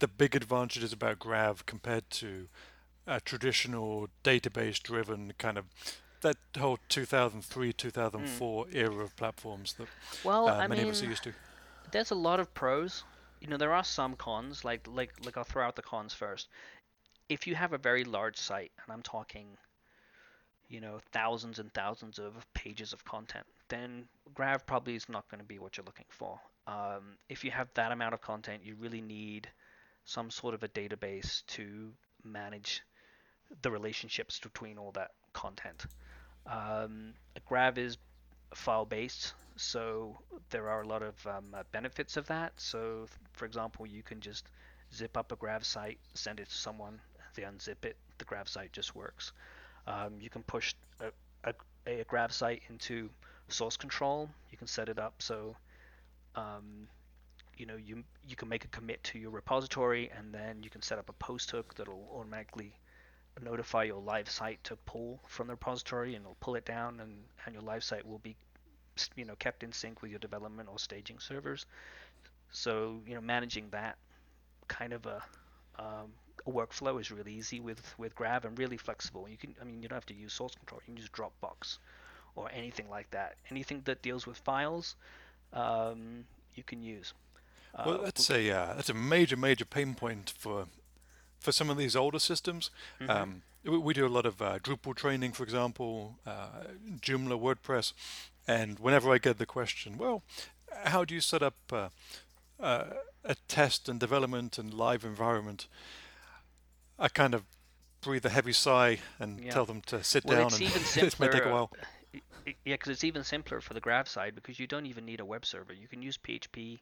the 0.00 0.08
big 0.08 0.34
advantages 0.34 0.92
about 0.92 1.18
Grav 1.18 1.66
compared 1.66 2.10
to 2.10 2.48
a 3.06 3.20
traditional 3.20 4.08
database-driven 4.24 5.34
kind 5.38 5.56
of 5.56 5.66
that 6.22 6.36
whole 6.58 6.78
2003 6.88 7.72
2004 7.72 8.64
mm. 8.64 8.74
era 8.74 9.04
of 9.04 9.14
platforms 9.16 9.74
that 9.74 9.88
well, 10.24 10.48
uh, 10.48 10.66
many 10.66 10.80
mean, 10.80 10.88
of 10.88 10.96
us 10.96 11.02
are 11.02 11.06
used 11.06 11.22
to? 11.22 11.32
There's 11.90 12.10
a 12.10 12.16
lot 12.16 12.40
of 12.40 12.52
pros 12.54 13.04
you 13.44 13.50
know, 13.50 13.58
there 13.58 13.74
are 13.74 13.84
some 13.84 14.16
cons. 14.16 14.64
Like 14.64 14.88
like 14.90 15.12
like 15.22 15.36
I'll 15.36 15.44
throw 15.44 15.66
out 15.66 15.76
the 15.76 15.82
cons 15.82 16.14
first. 16.14 16.48
If 17.28 17.46
you 17.46 17.54
have 17.54 17.74
a 17.74 17.78
very 17.78 18.02
large 18.02 18.38
site, 18.38 18.72
and 18.82 18.90
I'm 18.90 19.02
talking, 19.02 19.46
you 20.70 20.80
know, 20.80 20.98
thousands 21.12 21.58
and 21.58 21.70
thousands 21.74 22.18
of 22.18 22.32
pages 22.54 22.94
of 22.94 23.04
content, 23.04 23.44
then 23.68 24.06
Grav 24.32 24.66
probably 24.66 24.94
is 24.94 25.10
not 25.10 25.28
going 25.30 25.40
to 25.40 25.46
be 25.46 25.58
what 25.58 25.76
you're 25.76 25.84
looking 25.84 26.08
for. 26.08 26.40
Um, 26.66 27.18
if 27.28 27.44
you 27.44 27.50
have 27.50 27.68
that 27.74 27.92
amount 27.92 28.14
of 28.14 28.22
content, 28.22 28.62
you 28.64 28.76
really 28.80 29.02
need 29.02 29.46
some 30.06 30.30
sort 30.30 30.54
of 30.54 30.62
a 30.62 30.68
database 30.68 31.44
to 31.48 31.92
manage 32.24 32.82
the 33.60 33.70
relationships 33.70 34.40
between 34.40 34.78
all 34.78 34.92
that 34.92 35.10
content. 35.34 35.84
Um, 36.46 37.12
Grav 37.46 37.76
is 37.76 37.98
file 38.54 38.84
based, 38.84 39.34
so 39.56 40.16
there 40.50 40.68
are 40.68 40.82
a 40.82 40.86
lot 40.86 41.02
of 41.02 41.26
um, 41.26 41.54
uh, 41.54 41.62
benefits 41.72 42.16
of 42.16 42.26
that. 42.26 42.52
So, 42.56 43.06
for 43.32 43.44
example, 43.44 43.86
you 43.86 44.02
can 44.02 44.20
just 44.20 44.46
zip 44.92 45.16
up 45.16 45.32
a 45.32 45.36
Grav 45.36 45.64
site, 45.64 45.98
send 46.14 46.40
it 46.40 46.48
to 46.48 46.54
someone, 46.54 47.00
they 47.34 47.42
unzip 47.42 47.84
it, 47.84 47.96
the 48.18 48.24
Grav 48.24 48.48
site 48.48 48.72
just 48.72 48.94
works. 48.94 49.32
Um, 49.86 50.14
you 50.20 50.30
can 50.30 50.42
push 50.42 50.74
a, 51.00 51.10
a, 51.48 51.54
a, 51.86 52.04
Grav 52.04 52.32
site 52.32 52.62
into 52.70 53.10
source 53.48 53.76
control. 53.76 54.30
You 54.50 54.58
can 54.58 54.66
set 54.66 54.88
it 54.88 54.98
up 54.98 55.14
so 55.20 55.54
um, 56.36 56.88
you 57.56 57.66
know 57.66 57.76
you 57.76 58.02
you 58.26 58.36
can 58.36 58.48
make 58.48 58.64
a 58.64 58.68
commit 58.68 59.02
to 59.04 59.18
your 59.18 59.30
repository, 59.30 60.10
and 60.16 60.32
then 60.32 60.62
you 60.62 60.70
can 60.70 60.82
set 60.82 60.98
up 60.98 61.08
a 61.08 61.12
post 61.14 61.50
hook 61.50 61.74
that'll 61.74 62.08
automatically 62.14 62.72
notify 63.42 63.84
your 63.84 64.00
live 64.00 64.28
site 64.28 64.62
to 64.64 64.76
pull 64.76 65.20
from 65.26 65.48
the 65.48 65.54
repository, 65.54 66.14
and 66.14 66.24
it'll 66.24 66.36
pull 66.40 66.54
it 66.54 66.64
down, 66.64 67.00
and, 67.00 67.12
and 67.44 67.54
your 67.54 67.62
live 67.62 67.84
site 67.84 68.06
will 68.06 68.18
be 68.18 68.36
you 69.16 69.24
know 69.24 69.34
kept 69.36 69.62
in 69.62 69.72
sync 69.72 70.02
with 70.02 70.10
your 70.10 70.20
development 70.20 70.68
or 70.70 70.78
staging 70.78 71.18
servers. 71.18 71.66
So 72.50 73.00
you 73.06 73.14
know 73.14 73.20
managing 73.20 73.68
that 73.70 73.96
kind 74.68 74.92
of 74.92 75.06
a, 75.06 75.22
um, 75.78 76.12
a 76.46 76.50
workflow 76.50 77.00
is 77.00 77.10
really 77.10 77.32
easy 77.32 77.60
with 77.60 77.94
with 77.98 78.14
Grav 78.14 78.44
and 78.44 78.58
really 78.58 78.76
flexible. 78.76 79.28
You 79.28 79.36
can 79.36 79.54
I 79.60 79.64
mean 79.64 79.82
you 79.82 79.88
don't 79.88 79.96
have 79.96 80.06
to 80.06 80.14
use 80.14 80.32
source 80.32 80.54
control. 80.54 80.80
You 80.82 80.94
can 80.94 80.96
use 80.96 81.08
Dropbox 81.08 81.78
or 82.36 82.50
anything 82.52 82.88
like 82.88 83.10
that. 83.10 83.36
Anything 83.50 83.82
that 83.84 84.02
deals 84.02 84.26
with 84.26 84.36
files, 84.38 84.96
um, 85.52 86.24
you 86.54 86.62
can 86.62 86.82
use. 86.82 87.12
Well, 87.84 88.00
uh, 88.00 88.04
that's 88.04 88.30
a 88.30 88.50
uh, 88.50 88.74
that's 88.74 88.90
a 88.90 88.94
major 88.94 89.36
major 89.36 89.64
pain 89.64 89.94
point 89.94 90.32
for 90.36 90.66
for 91.44 91.52
some 91.52 91.68
of 91.68 91.76
these 91.76 91.94
older 91.94 92.18
systems. 92.18 92.70
Mm-hmm. 93.00 93.10
Um, 93.10 93.42
we, 93.64 93.78
we, 93.78 93.94
do 93.94 94.06
a 94.06 94.08
lot 94.08 94.24
of 94.24 94.40
uh, 94.40 94.58
Drupal 94.60 94.96
training, 94.96 95.32
for 95.32 95.44
example, 95.44 96.16
uh, 96.26 96.64
Joomla, 97.00 97.38
WordPress, 97.38 97.92
and 98.48 98.78
whenever 98.78 99.12
I 99.12 99.18
get 99.18 99.38
the 99.38 99.46
question, 99.46 99.98
well, 99.98 100.22
how 100.84 101.04
do 101.04 101.14
you 101.14 101.20
set 101.20 101.42
up 101.42 101.54
uh, 101.70 101.88
uh, 102.58 102.84
a 103.24 103.34
test 103.46 103.88
and 103.88 104.00
development 104.00 104.58
and 104.58 104.72
live 104.72 105.04
environment? 105.04 105.66
I 106.98 107.08
kind 107.08 107.34
of 107.34 107.44
breathe 108.00 108.24
a 108.24 108.30
heavy 108.30 108.52
sigh 108.52 109.00
and 109.18 109.40
yeah. 109.40 109.50
tell 109.50 109.66
them 109.66 109.82
to 109.86 110.02
sit 110.02 110.24
well, 110.24 110.38
down. 110.38 110.46
It's 110.46 110.56
and 110.56 110.68
even 110.68 110.82
simpler. 110.82 111.28
it 111.28 111.32
may 111.32 111.38
take 111.38 111.46
a 111.46 111.52
while. 111.52 111.70
Yeah, 112.46 112.74
because 112.74 112.88
it's 112.88 113.04
even 113.04 113.24
simpler 113.24 113.60
for 113.60 113.74
the 113.74 113.80
Grav 113.80 114.08
side 114.08 114.34
because 114.34 114.58
you 114.58 114.66
don't 114.66 114.86
even 114.86 115.04
need 115.04 115.20
a 115.20 115.24
web 115.24 115.44
server. 115.44 115.72
You 115.72 115.88
can 115.88 116.02
use 116.02 116.18
PHP. 116.18 116.80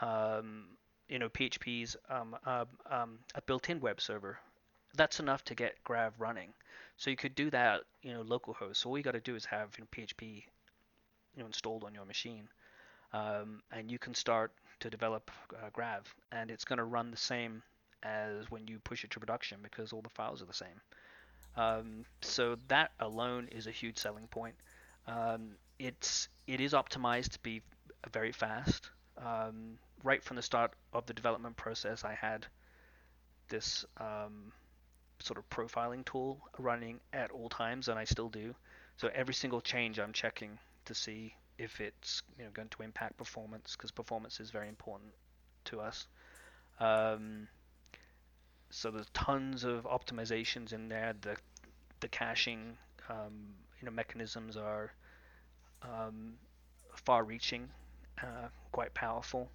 Um, 0.00 0.66
you 1.08 1.18
know, 1.18 1.28
PHP's 1.28 1.96
um, 2.08 2.36
uh, 2.46 2.64
um, 2.90 3.18
a 3.34 3.42
built-in 3.42 3.80
web 3.80 4.00
server. 4.00 4.38
That's 4.96 5.20
enough 5.20 5.44
to 5.44 5.54
get 5.54 5.82
Grav 5.84 6.14
running. 6.18 6.52
So 6.96 7.10
you 7.10 7.16
could 7.16 7.34
do 7.34 7.50
that, 7.50 7.82
you 8.02 8.12
know, 8.12 8.22
localhost. 8.22 8.76
So 8.76 8.90
all 8.90 8.96
you 8.96 9.04
got 9.04 9.12
to 9.12 9.20
do 9.20 9.34
is 9.34 9.44
have 9.46 9.70
you 9.76 9.84
know, 9.84 9.88
PHP 9.92 10.44
you 11.36 11.40
know, 11.40 11.46
installed 11.46 11.84
on 11.84 11.94
your 11.94 12.04
machine, 12.04 12.48
um, 13.12 13.60
and 13.72 13.90
you 13.90 13.98
can 13.98 14.14
start 14.14 14.52
to 14.80 14.90
develop 14.90 15.30
uh, 15.54 15.70
Grav, 15.72 16.02
and 16.32 16.50
it's 16.50 16.64
going 16.64 16.78
to 16.78 16.84
run 16.84 17.10
the 17.10 17.16
same 17.16 17.62
as 18.02 18.50
when 18.50 18.66
you 18.68 18.78
push 18.80 19.02
it 19.04 19.10
to 19.10 19.18
production 19.18 19.58
because 19.62 19.92
all 19.92 20.02
the 20.02 20.10
files 20.10 20.42
are 20.42 20.46
the 20.46 20.52
same. 20.52 20.80
Um, 21.56 22.04
so 22.20 22.56
that 22.68 22.92
alone 23.00 23.48
is 23.50 23.66
a 23.66 23.70
huge 23.70 23.98
selling 23.98 24.26
point. 24.28 24.54
Um, 25.06 25.56
it's 25.78 26.28
it 26.46 26.60
is 26.60 26.72
optimized 26.72 27.30
to 27.30 27.38
be 27.40 27.62
very 28.12 28.32
fast. 28.32 28.90
Um, 29.18 29.78
right 30.04 30.22
from 30.22 30.36
the 30.36 30.42
start 30.42 30.72
of 30.92 31.06
the 31.06 31.14
development 31.14 31.56
process, 31.56 32.04
I 32.04 32.14
had 32.14 32.46
this 33.48 33.84
um, 33.98 34.52
sort 35.18 35.38
of 35.38 35.48
profiling 35.50 36.04
tool 36.04 36.38
running 36.58 37.00
at 37.12 37.30
all 37.30 37.48
times, 37.48 37.88
and 37.88 37.98
I 37.98 38.04
still 38.04 38.28
do. 38.28 38.54
So 38.96 39.10
every 39.12 39.34
single 39.34 39.60
change, 39.60 39.98
I'm 39.98 40.12
checking 40.12 40.58
to 40.84 40.94
see 40.94 41.34
if 41.58 41.80
it's 41.80 42.22
you 42.38 42.44
know 42.44 42.50
going 42.52 42.68
to 42.68 42.82
impact 42.82 43.16
performance 43.16 43.74
because 43.76 43.90
performance 43.90 44.40
is 44.40 44.50
very 44.50 44.68
important 44.68 45.10
to 45.64 45.80
us. 45.80 46.06
Um, 46.78 47.48
so 48.70 48.90
there's 48.90 49.08
tons 49.14 49.64
of 49.64 49.84
optimizations 49.84 50.72
in 50.72 50.88
there. 50.88 51.14
The 51.20 51.36
the 52.00 52.08
caching 52.08 52.76
um, 53.08 53.54
you 53.80 53.86
know 53.86 53.92
mechanisms 53.92 54.56
are 54.56 54.92
um, 55.82 56.34
far-reaching, 56.94 57.68
uh, 58.22 58.48
quite 58.72 58.94
powerful. 58.94 59.50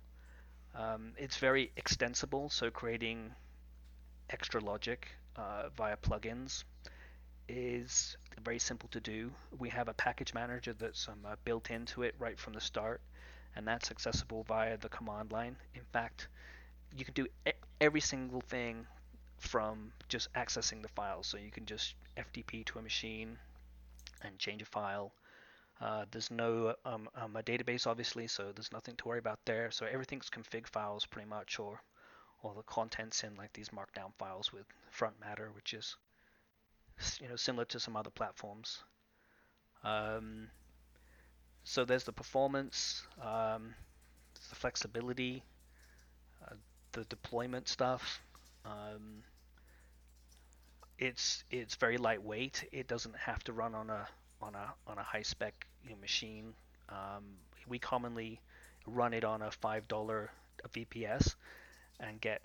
Um, 0.76 1.14
it's 1.18 1.38
very 1.38 1.72
extensible, 1.78 2.50
so 2.50 2.72
creating 2.72 3.34
extra 4.30 4.62
logic 4.62 5.08
uh, 5.36 5.70
via 5.76 5.98
plugins 5.98 6.64
is 7.48 8.16
very 8.44 8.60
simple 8.60 8.90
to 8.90 9.00
do. 9.00 9.32
We 9.58 9.70
have 9.70 9.88
a 9.88 9.94
package 9.94 10.34
manager 10.34 10.74
that's 10.74 11.08
um, 11.08 11.20
uh, 11.26 11.36
built 11.44 11.72
into 11.72 12.04
it 12.04 12.16
right 12.20 12.40
from 12.40 12.54
the 12.54 12.62
start, 12.62 13.02
and 13.56 13.68
that's 13.68 13.92
accessible 13.92 14.44
via 14.44 14.78
the 14.78 14.90
command 14.90 15.32
line. 15.32 15.56
In 15.76 15.82
fact, 15.92 16.28
you 16.96 17.06
can 17.06 17.14
do 17.14 17.28
every 17.82 18.02
single 18.02 18.42
thing 18.42 18.86
from 19.38 19.92
just 20.08 20.32
accessing 20.34 20.82
the 20.82 20.88
files. 20.90 21.28
So 21.28 21.38
you 21.38 21.52
can 21.52 21.66
just 21.66 21.96
FTP 22.18 22.66
to 22.68 22.80
a 22.80 22.82
machine 22.82 23.38
and 24.22 24.38
change 24.38 24.62
a 24.62 24.66
file. 24.66 25.14
Uh, 25.82 26.06
there's 26.12 26.30
no 26.30 26.76
um, 26.86 27.10
um, 27.16 27.36
a 27.36 27.44
database 27.44 27.88
obviously, 27.88 28.28
so 28.28 28.52
there's 28.54 28.72
nothing 28.72 28.96
to 28.98 29.08
worry 29.08 29.20
about 29.20 29.40
there. 29.46 29.72
So 29.72 29.86
everything's 29.86 30.30
config 30.30 30.68
files 30.68 31.06
pretty 31.06 31.30
much, 31.30 31.60
or 31.60 31.82
all 32.44 32.54
the 32.54 32.64
contents 32.64 33.24
in 33.24 33.36
like 33.36 33.54
these 33.54 33.70
markdown 33.70 34.14
files 34.18 34.52
with 34.52 34.66
front 34.90 35.20
matter, 35.20 35.52
which 35.56 35.74
is 35.74 35.96
you 37.22 37.30
know, 37.30 37.36
similar 37.36 37.66
to 37.66 37.80
some 37.80 37.96
other 37.96 38.10
platforms. 38.10 38.84
Um, 39.84 40.50
so 41.64 41.86
there's 41.86 42.04
the 42.04 42.12
performance, 42.12 43.04
um, 43.22 43.74
the 44.50 44.56
flexibility, 44.56 45.44
uh, 46.46 46.56
the 46.92 47.06
deployment 47.06 47.68
stuff. 47.68 48.22
Um, 48.66 49.24
it's 50.98 51.44
it's 51.50 51.76
very 51.76 51.98
lightweight. 51.98 52.68
It 52.72 52.88
doesn't 52.88 53.16
have 53.16 53.44
to 53.46 53.54
run 53.54 53.74
on 53.76 53.90
a 53.90 54.08
on 54.42 54.56
a 54.56 54.74
on 54.88 54.98
a 54.98 55.04
high 55.04 55.22
spec 55.24 55.68
you 55.84 55.92
know, 55.92 55.98
machine. 56.02 56.54
Um, 56.90 57.24
we 57.68 57.80
commonly 57.80 58.42
run 58.88 59.14
it 59.14 59.24
on 59.24 59.42
a 59.42 59.52
five 59.52 59.88
dollar 59.88 60.32
VPS 60.74 61.36
and 62.00 62.20
get 62.22 62.42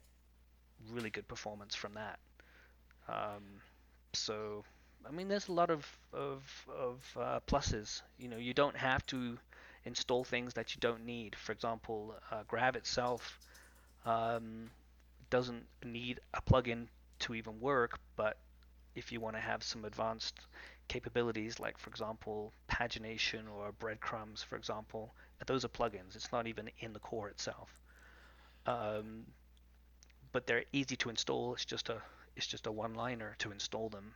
really 0.91 1.11
good 1.11 1.29
performance 1.29 1.75
from 1.75 1.95
that. 1.95 2.19
Um, 3.09 3.61
so 4.13 4.65
I 5.07 5.11
mean, 5.11 5.29
there's 5.29 5.49
a 5.49 5.53
lot 5.53 5.71
of 5.71 5.87
of 6.13 6.43
of 6.69 7.17
uh, 7.21 7.41
pluses. 7.47 8.03
You 8.19 8.29
know, 8.29 8.37
you 8.39 8.55
don't 8.55 8.77
have 8.77 9.05
to 9.07 9.39
install 9.85 10.25
things 10.25 10.55
that 10.55 10.75
you 10.75 10.81
don't 10.81 11.05
need. 11.05 11.37
For 11.37 11.53
example, 11.53 12.15
uh, 12.31 12.43
Grav 12.49 12.77
itself 12.77 13.39
um, 14.07 14.71
doesn't 15.31 15.67
need 15.85 16.21
a 16.35 16.43
plugin 16.43 16.89
to 17.21 17.35
even 17.35 17.61
work, 17.61 17.99
but 18.17 18.39
if 18.95 19.13
you 19.13 19.21
want 19.21 19.37
to 19.37 19.41
have 19.43 19.63
some 19.63 19.85
advanced 19.85 20.35
capabilities, 20.89 21.59
like 21.61 21.79
for 21.79 21.91
example 21.91 22.53
pagination 22.71 23.45
or 23.53 23.73
breadcrumbs, 23.73 24.43
for 24.43 24.57
example, 24.57 25.15
those 25.47 25.65
are 25.65 25.69
plugins. 25.69 26.17
It's 26.17 26.33
not 26.33 26.47
even 26.47 26.71
in 26.81 26.93
the 26.93 27.01
core 27.01 27.29
itself. 27.29 27.69
Um, 28.67 29.27
but 30.33 30.47
they're 30.47 30.65
easy 30.73 30.97
to 30.97 31.11
install. 31.11 31.55
It's 31.55 31.65
just 31.65 31.89
a 31.89 32.03
it's 32.37 32.47
just 32.47 32.67
a 32.67 32.73
one-liner 32.73 33.37
to 33.39 33.53
install 33.53 33.89
them. 33.89 34.15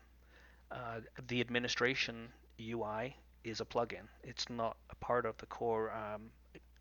Uh, 0.70 1.00
the 1.28 1.40
administration 1.40 2.28
UI 2.60 3.16
is 3.44 3.60
a 3.60 3.64
plugin. 3.64 4.08
It's 4.24 4.50
not 4.50 4.76
a 4.90 4.96
part 4.96 5.24
of 5.26 5.36
the 5.38 5.46
core 5.46 5.92
um, 5.92 6.30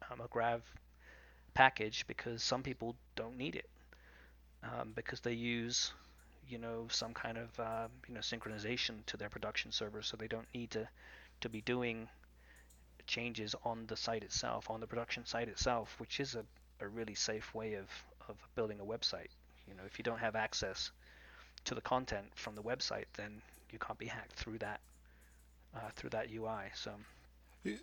um, 0.09 0.21
a 0.21 0.27
Grav 0.27 0.63
package 1.53 2.05
because 2.07 2.43
some 2.43 2.63
people 2.63 2.95
don't 3.15 3.37
need 3.37 3.55
it 3.55 3.69
um, 4.63 4.93
because 4.95 5.21
they 5.21 5.33
use 5.33 5.93
you 6.49 6.57
know 6.57 6.87
some 6.89 7.13
kind 7.13 7.37
of 7.37 7.59
uh, 7.59 7.87
you 8.07 8.13
know 8.13 8.21
synchronization 8.21 9.05
to 9.07 9.17
their 9.17 9.29
production 9.29 9.71
server, 9.71 10.01
so 10.01 10.17
they 10.17 10.27
don't 10.27 10.47
need 10.53 10.71
to 10.71 10.87
to 11.41 11.49
be 11.49 11.61
doing 11.61 12.07
changes 13.07 13.55
on 13.63 13.85
the 13.87 13.95
site 13.95 14.23
itself, 14.23 14.69
on 14.69 14.79
the 14.79 14.87
production 14.87 15.25
site 15.25 15.47
itself, 15.47 15.95
which 15.97 16.19
is 16.19 16.35
a, 16.35 16.43
a 16.83 16.87
really 16.87 17.15
safe 17.15 17.55
way 17.55 17.73
of, 17.73 17.87
of 18.27 18.35
building 18.55 18.79
a 18.79 18.83
website. 18.83 19.29
You 19.67 19.75
know, 19.75 19.83
if 19.85 19.97
you 19.97 20.03
don't 20.03 20.19
have 20.19 20.35
access 20.35 20.91
to 21.65 21.73
the 21.73 21.81
content 21.81 22.27
from 22.35 22.55
the 22.55 22.61
website, 22.61 23.05
then 23.15 23.41
you 23.71 23.79
can't 23.79 23.97
be 23.97 24.05
hacked 24.05 24.33
through 24.33 24.59
that 24.59 24.81
uh, 25.75 25.89
through 25.95 26.11
that 26.11 26.27
UI. 26.31 26.71
So. 26.75 26.91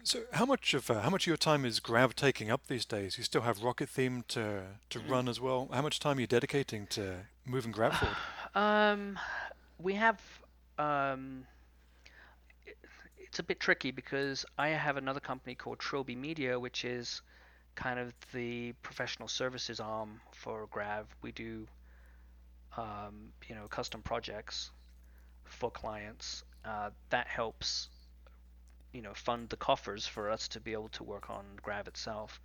So 0.03 0.21
how 0.33 0.47
much 0.47 0.73
of 0.73 0.91
uh, 0.91 1.01
how 1.03 1.11
much 1.11 1.25
of 1.25 1.27
your 1.27 1.37
time 1.37 1.67
is 1.67 1.79
Grav 1.79 2.15
taking 2.15 2.51
up 2.51 2.69
these 2.69 2.87
days? 2.87 3.19
You 3.19 3.25
still 3.25 3.43
have 3.43 3.63
Rocket 3.63 3.89
Theme 3.89 4.25
to 4.29 4.63
to 4.89 4.99
mm-hmm. 4.99 5.11
run 5.11 5.29
as 5.29 5.41
well. 5.41 5.69
How 5.73 5.83
much 5.83 5.99
time 5.99 6.17
are 6.17 6.21
you 6.23 6.27
dedicating 6.27 6.87
to 6.89 7.27
moving 7.45 7.73
Grav 7.73 7.95
forward? 7.95 8.17
Um, 8.55 9.19
we 9.79 9.95
have 9.95 10.21
um, 10.79 11.45
it's 13.19 13.39
a 13.39 13.43
bit 13.43 13.59
tricky 13.59 13.91
because 13.91 14.45
I 14.59 14.69
have 14.69 14.97
another 14.97 15.21
company 15.21 15.55
called 15.55 15.79
Trilby 15.79 16.15
Media, 16.17 16.59
which 16.59 16.85
is 16.85 17.23
kind 17.75 17.99
of 17.99 18.13
the 18.33 18.73
professional 18.83 19.27
services 19.29 19.81
arm 19.81 20.21
for 20.33 20.69
Grav. 20.71 21.07
We 21.23 21.33
do 21.33 21.67
um, 22.77 23.33
you 23.49 23.55
know 23.55 23.67
custom 23.69 24.03
projects 24.03 24.71
for 25.45 25.71
clients. 25.71 26.45
Uh, 26.65 26.91
that 27.11 27.27
helps 27.27 27.89
you 28.93 29.03
know 29.03 29.13
fund 29.15 29.49
the 29.49 29.57
coffers 29.57 30.07
for 30.07 30.31
us 30.31 30.47
to 30.49 30.61
be 30.61 30.73
able 30.73 30.89
to 30.91 31.03
work 31.03 31.29
on 31.31 31.45
Grav 31.63 31.89
itself. 31.89 32.41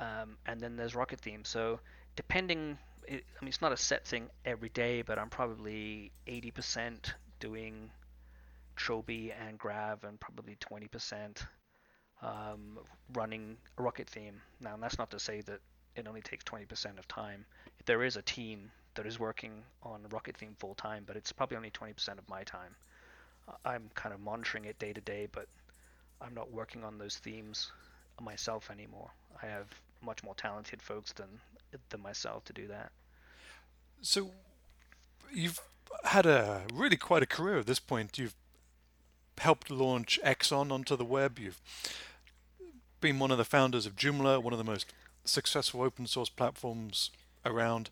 Um, 0.00 0.36
and 0.46 0.60
then 0.60 0.76
there's 0.76 0.94
Rocket 0.94 1.20
Theme. 1.20 1.44
So 1.44 1.80
depending, 2.16 2.78
it, 3.08 3.24
I 3.40 3.44
mean, 3.44 3.48
it's 3.48 3.62
not 3.62 3.72
a 3.72 3.76
set 3.76 4.06
thing 4.06 4.28
every 4.44 4.68
day, 4.68 5.02
but 5.02 5.18
I'm 5.18 5.30
probably 5.30 6.12
80% 6.26 7.12
doing 7.40 7.90
Trilby 8.76 9.32
and 9.32 9.58
Grav, 9.58 10.04
and 10.04 10.20
probably 10.20 10.56
20% 10.56 11.42
um, 12.22 12.78
running 13.14 13.56
a 13.78 13.82
Rocket 13.82 14.08
Theme. 14.08 14.40
Now, 14.60 14.76
that's 14.76 14.98
not 14.98 15.10
to 15.10 15.18
say 15.18 15.40
that 15.42 15.60
it 15.96 16.06
only 16.06 16.20
takes 16.20 16.44
20% 16.44 16.98
of 16.98 17.08
time. 17.08 17.44
There 17.86 18.04
is 18.04 18.16
a 18.16 18.22
team 18.22 18.70
that 18.94 19.06
is 19.06 19.18
working 19.18 19.62
on 19.82 20.06
Rocket 20.10 20.36
Theme 20.36 20.54
full 20.58 20.74
time, 20.74 21.04
but 21.06 21.16
it's 21.16 21.32
probably 21.32 21.56
only 21.56 21.70
20% 21.70 22.18
of 22.18 22.28
my 22.28 22.44
time. 22.44 22.74
I'm 23.64 23.90
kind 23.94 24.14
of 24.14 24.20
monitoring 24.20 24.66
it 24.66 24.78
day 24.78 24.92
to 24.92 25.00
day, 25.00 25.28
but 25.32 25.46
I'm 26.20 26.34
not 26.34 26.52
working 26.52 26.84
on 26.84 26.98
those 26.98 27.16
themes 27.16 27.72
myself 28.20 28.70
anymore. 28.70 29.10
I 29.42 29.46
have 29.46 29.68
much 30.02 30.22
more 30.22 30.34
talented 30.34 30.82
folks 30.82 31.12
than 31.12 31.28
than 31.90 32.00
myself 32.00 32.44
to 32.44 32.52
do 32.52 32.66
that. 32.68 32.92
So 34.00 34.30
you've 35.32 35.60
had 36.04 36.26
a 36.26 36.62
really 36.72 36.96
quite 36.96 37.22
a 37.22 37.26
career 37.26 37.58
at 37.58 37.66
this 37.66 37.80
point. 37.80 38.18
You've 38.18 38.34
helped 39.38 39.70
launch 39.70 40.18
Exxon 40.24 40.70
onto 40.72 40.96
the 40.96 41.04
web. 41.04 41.38
You've 41.38 41.60
been 43.00 43.18
one 43.18 43.30
of 43.30 43.38
the 43.38 43.44
founders 43.44 43.86
of 43.86 43.96
Joomla, 43.96 44.42
one 44.42 44.52
of 44.52 44.58
the 44.58 44.64
most 44.64 44.92
successful 45.24 45.82
open 45.82 46.06
source 46.06 46.28
platforms 46.28 47.10
around. 47.44 47.90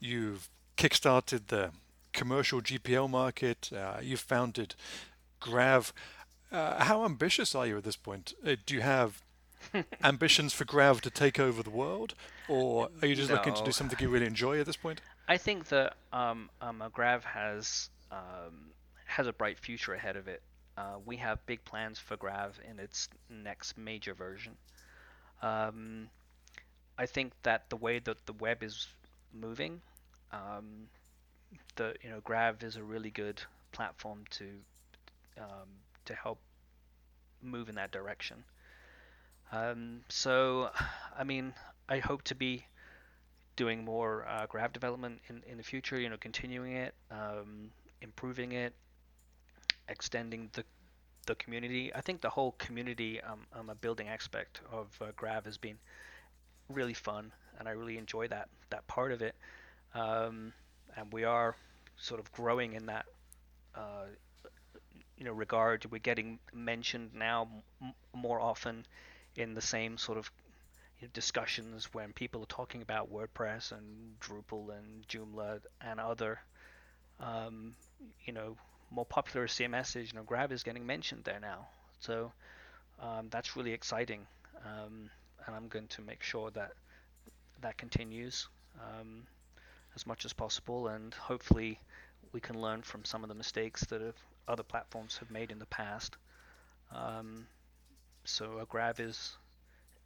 You've 0.00 0.48
kickstarted 0.76 1.48
the 1.48 1.70
commercial 2.12 2.60
GPL 2.60 3.08
market. 3.10 3.70
Uh, 3.74 3.98
you've 4.02 4.20
founded 4.20 4.74
Grav. 5.40 5.92
Uh, 6.50 6.84
how 6.84 7.04
ambitious 7.04 7.54
are 7.54 7.66
you 7.66 7.76
at 7.76 7.84
this 7.84 7.96
point? 7.96 8.32
Uh, 8.46 8.56
do 8.64 8.74
you 8.74 8.80
have 8.80 9.22
ambitions 10.04 10.52
for 10.52 10.64
Grav 10.64 11.00
to 11.02 11.10
take 11.10 11.38
over 11.38 11.62
the 11.62 11.70
world, 11.70 12.14
or 12.48 12.88
are 13.02 13.06
you 13.06 13.14
just 13.14 13.28
no. 13.28 13.36
looking 13.36 13.54
to 13.54 13.64
do 13.64 13.72
something 13.72 13.98
you 14.00 14.08
really 14.08 14.26
enjoy 14.26 14.60
at 14.60 14.66
this 14.66 14.76
point? 14.76 15.00
I 15.28 15.36
think 15.36 15.68
that 15.68 15.94
um, 16.12 16.50
um, 16.60 16.82
Grav 16.92 17.24
has 17.24 17.90
um, 18.10 18.70
has 19.06 19.26
a 19.26 19.32
bright 19.32 19.58
future 19.58 19.94
ahead 19.94 20.16
of 20.16 20.28
it. 20.28 20.42
Uh, 20.76 20.96
we 21.04 21.16
have 21.16 21.44
big 21.46 21.64
plans 21.64 21.98
for 21.98 22.16
Grav 22.16 22.58
in 22.68 22.78
its 22.78 23.08
next 23.28 23.76
major 23.76 24.14
version. 24.14 24.56
Um, 25.42 26.08
I 26.96 27.06
think 27.06 27.32
that 27.42 27.68
the 27.68 27.76
way 27.76 27.98
that 28.00 28.26
the 28.26 28.32
web 28.34 28.62
is 28.62 28.86
moving, 29.32 29.80
um, 30.32 30.88
the 31.76 31.94
you 32.02 32.10
know 32.10 32.20
Grav 32.20 32.62
is 32.62 32.76
a 32.76 32.82
really 32.82 33.10
good 33.10 33.40
platform 33.72 34.24
to 34.30 34.44
um, 35.38 35.68
to 36.04 36.14
help 36.14 36.38
move 37.42 37.68
in 37.68 37.74
that 37.76 37.92
direction. 37.92 38.44
Um, 39.52 40.02
so, 40.08 40.70
I 41.18 41.24
mean, 41.24 41.54
I 41.88 41.98
hope 41.98 42.22
to 42.24 42.34
be 42.34 42.64
doing 43.56 43.84
more 43.84 44.26
uh, 44.28 44.46
Grav 44.46 44.72
development 44.72 45.20
in, 45.28 45.42
in 45.48 45.58
the 45.58 45.62
future. 45.64 45.98
You 46.00 46.10
know, 46.10 46.16
continuing 46.18 46.74
it, 46.74 46.94
um, 47.10 47.70
improving 48.02 48.52
it, 48.52 48.74
extending 49.88 50.50
the 50.52 50.64
the 51.26 51.34
community. 51.36 51.94
I 51.94 52.00
think 52.00 52.20
the 52.22 52.30
whole 52.30 52.52
community 52.58 53.20
um, 53.20 53.46
um, 53.54 53.70
a 53.70 53.74
building 53.74 54.08
aspect 54.08 54.60
of 54.72 54.88
uh, 55.00 55.06
Grav 55.16 55.44
has 55.44 55.58
been 55.58 55.78
really 56.70 56.94
fun, 56.94 57.32
and 57.58 57.68
I 57.68 57.72
really 57.72 57.98
enjoy 57.98 58.28
that 58.28 58.48
that 58.70 58.86
part 58.88 59.12
of 59.12 59.22
it. 59.22 59.36
Um, 59.94 60.52
and 60.96 61.12
we 61.12 61.24
are 61.24 61.56
sort 61.96 62.20
of 62.20 62.32
growing 62.32 62.74
in 62.74 62.86
that 62.86 63.06
uh, 63.74 64.06
you 65.16 65.24
know 65.24 65.32
regard. 65.32 65.84
We're 65.90 65.98
getting 65.98 66.38
mentioned 66.52 67.10
now 67.14 67.48
m- 67.82 67.94
more 68.14 68.40
often 68.40 68.86
in 69.38 69.54
the 69.54 69.62
same 69.62 69.96
sort 69.96 70.18
of 70.18 70.30
discussions 71.12 71.88
when 71.94 72.12
people 72.12 72.42
are 72.42 72.46
talking 72.46 72.82
about 72.82 73.12
WordPress 73.12 73.70
and 73.70 74.18
Drupal 74.20 74.76
and 74.76 75.06
Joomla 75.06 75.60
and 75.80 76.00
other 76.00 76.40
um, 77.20 77.74
you 78.24 78.32
know 78.32 78.56
more 78.90 79.06
popular 79.06 79.46
CMSs. 79.46 80.12
You 80.12 80.18
know, 80.18 80.24
Grav 80.24 80.50
is 80.50 80.64
getting 80.64 80.84
mentioned 80.84 81.22
there 81.24 81.38
now, 81.40 81.68
so 82.00 82.32
um, 83.00 83.28
that's 83.30 83.56
really 83.56 83.72
exciting. 83.72 84.26
Um, 84.64 85.08
and 85.46 85.54
I'm 85.54 85.68
going 85.68 85.86
to 85.88 86.02
make 86.02 86.22
sure 86.22 86.50
that 86.50 86.72
that 87.60 87.78
continues 87.78 88.48
um, 88.80 89.22
as 89.94 90.04
much 90.04 90.24
as 90.24 90.32
possible, 90.32 90.88
and 90.88 91.14
hopefully 91.14 91.78
we 92.32 92.40
can 92.40 92.60
learn 92.60 92.82
from 92.82 93.04
some 93.04 93.22
of 93.22 93.28
the 93.28 93.34
mistakes 93.36 93.84
that 93.86 94.00
have, 94.00 94.16
other 94.48 94.64
platforms 94.64 95.16
have 95.18 95.30
made 95.30 95.52
in 95.52 95.60
the 95.60 95.66
past. 95.66 96.16
So 98.28 98.58
a 98.58 98.66
Grav 98.66 99.00
is 99.00 99.36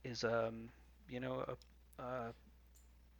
is 0.04 0.22
um, 0.22 0.68
you 1.08 1.18
know 1.18 1.44
a, 1.98 2.02
a, 2.02 2.32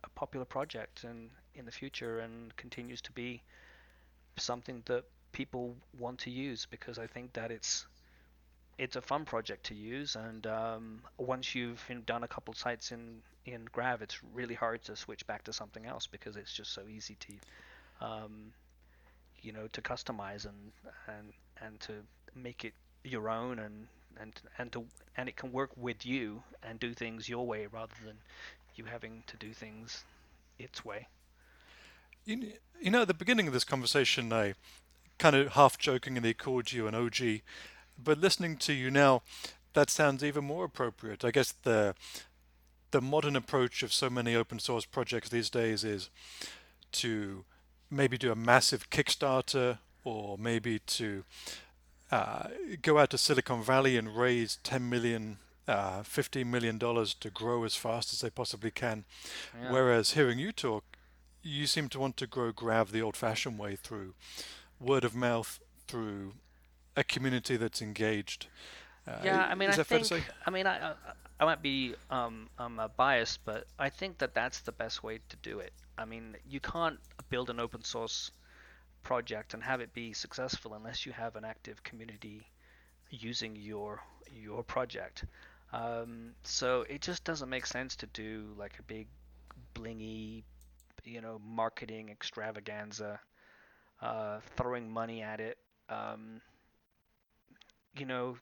a 0.05 0.09
popular 0.14 0.46
project 0.46 1.05
and 1.05 1.28
in 1.55 1.64
the 1.64 1.72
future 1.72 2.20
and 2.20 2.57
continues 2.57 3.00
to 3.03 3.12
be 3.12 3.42
something 4.36 4.82
that 4.86 5.05
people 5.32 5.74
want 5.98 6.20
to 6.20 6.30
use 6.30 6.66
because 6.70 6.98
I 6.98 7.07
think 7.09 7.32
that 7.32 7.50
it's 7.50 7.86
it's 8.78 8.96
a 8.96 9.03
fun 9.03 9.24
project 9.24 9.64
to 9.66 9.74
use 9.74 10.14
and 10.14 10.46
um, 10.46 11.03
once 11.18 11.55
you've 11.55 11.84
done 12.07 12.22
a 12.22 12.28
couple 12.28 12.55
sites 12.55 12.92
in 12.92 13.22
in 13.44 13.64
Grav 13.72 14.03
it's 14.03 14.22
really 14.32 14.55
hard 14.55 14.84
to 14.84 14.94
switch 14.94 15.26
back 15.26 15.42
to 15.44 15.53
something 15.53 15.84
else 15.84 16.07
because 16.07 16.36
it's 16.36 16.53
just 16.53 16.72
so 16.72 16.82
easy 16.88 17.16
to 17.16 18.07
um, 18.07 18.53
you 19.42 19.53
know 19.53 19.66
to 19.72 19.82
customize 19.82 20.46
and 20.46 20.72
and 21.09 21.32
and 21.61 21.80
to 21.80 21.92
make 22.36 22.64
it 22.64 22.74
your 23.05 23.28
own 23.28 23.59
and 23.59 23.88
and 24.20 24.40
and 24.58 24.72
to 24.72 24.84
and 25.16 25.28
it 25.28 25.36
can 25.36 25.52
work 25.52 25.70
with 25.76 26.06
you 26.06 26.42
and 26.62 26.80
do 26.80 26.94
things 26.94 27.28
your 27.28 27.46
way 27.46 27.66
rather 27.66 27.94
than 28.04 28.18
you 28.74 28.84
having 28.84 29.24
to 29.26 29.36
do 29.36 29.52
things 29.52 30.04
its 30.58 30.84
way. 30.84 31.08
You, 32.24 32.52
you 32.80 32.90
know, 32.90 33.02
at 33.02 33.08
the 33.08 33.14
beginning 33.14 33.46
of 33.46 33.52
this 33.52 33.64
conversation, 33.64 34.32
I 34.32 34.54
kind 35.18 35.36
of 35.36 35.52
half 35.52 35.78
jokingly 35.78 36.34
called 36.34 36.72
you 36.72 36.86
an 36.86 36.94
OG, 36.94 37.40
But 38.02 38.18
listening 38.18 38.56
to 38.58 38.72
you 38.72 38.90
now, 38.90 39.22
that 39.74 39.90
sounds 39.90 40.24
even 40.24 40.44
more 40.44 40.64
appropriate. 40.64 41.24
I 41.24 41.30
guess 41.30 41.52
the 41.52 41.94
the 42.90 43.00
modern 43.00 43.36
approach 43.36 43.82
of 43.82 43.92
so 43.92 44.10
many 44.10 44.34
open 44.34 44.58
source 44.58 44.84
projects 44.84 45.30
these 45.30 45.48
days 45.48 45.82
is 45.82 46.10
to 46.92 47.44
maybe 47.90 48.18
do 48.18 48.30
a 48.30 48.36
massive 48.36 48.90
Kickstarter 48.90 49.78
or 50.04 50.36
maybe 50.36 50.78
to 50.78 51.24
uh, 52.12 52.48
go 52.82 52.98
out 52.98 53.10
to 53.10 53.18
Silicon 53.18 53.62
Valley 53.62 53.96
and 53.96 54.14
raise 54.14 54.58
10 54.62 54.88
million, 54.88 55.38
uh, 55.66 56.02
15 56.02 56.48
million 56.48 56.76
dollars 56.76 57.14
to 57.14 57.30
grow 57.30 57.64
as 57.64 57.74
fast 57.74 58.12
as 58.12 58.20
they 58.20 58.28
possibly 58.28 58.70
can. 58.70 59.04
Yeah. 59.58 59.72
Whereas 59.72 60.12
hearing 60.12 60.38
you 60.38 60.52
talk, 60.52 60.84
you 61.42 61.66
seem 61.66 61.88
to 61.88 61.98
want 61.98 62.18
to 62.18 62.26
grow 62.26 62.52
Grav 62.52 62.92
the 62.92 63.02
old-fashioned 63.02 63.58
way 63.58 63.76
through 63.76 64.12
word 64.78 65.04
of 65.04 65.14
mouth, 65.14 65.58
through 65.88 66.34
a 66.96 67.02
community 67.02 67.56
that's 67.56 67.80
engaged. 67.80 68.46
Uh, 69.08 69.16
yeah, 69.24 69.46
I 69.50 69.54
mean, 69.54 69.70
I 69.70 69.82
think, 69.82 70.06
I 70.46 70.50
mean, 70.50 70.66
I, 70.66 70.92
I 71.40 71.44
might 71.44 71.62
be 71.62 71.94
um, 72.10 72.48
I'm 72.58 72.78
biased, 72.96 73.44
but 73.44 73.66
I 73.78 73.88
think 73.88 74.18
that 74.18 74.34
that's 74.34 74.60
the 74.60 74.70
best 74.70 75.02
way 75.02 75.18
to 75.30 75.36
do 75.38 75.58
it. 75.58 75.72
I 75.98 76.04
mean, 76.04 76.36
you 76.48 76.60
can't 76.60 77.00
build 77.30 77.50
an 77.50 77.58
open 77.58 77.82
source 77.82 78.30
project 79.03 79.55
and 79.55 79.62
have 79.62 79.80
it 79.80 79.92
be 79.92 80.12
successful 80.12 80.74
unless 80.74 81.07
you 81.07 81.12
have 81.12 81.36
an 81.36 81.44
active 81.44 81.82
community 81.82 82.46
using 83.11 83.57
your 83.57 84.00
your 84.34 84.62
project. 84.62 85.24
Um, 85.72 86.32
so 86.42 86.84
it 86.88 87.00
just 87.00 87.24
doesn't 87.24 87.48
make 87.48 87.66
sense 87.66 87.96
to 87.96 88.07
do 88.07 88.55
like 88.59 88.78
a 88.78 88.82
big 88.82 89.09
blingy, 89.74 90.42
you 91.05 91.20
know, 91.20 91.40
marketing 91.44 92.11
extravaganza, 92.11 93.20
uh, 94.00 94.40
throwing 94.57 94.90
money 94.90 95.22
at 95.22 95.40
it. 95.40 95.59
Um, 95.88 96.40
you 97.96 98.07
know, 98.07 98.36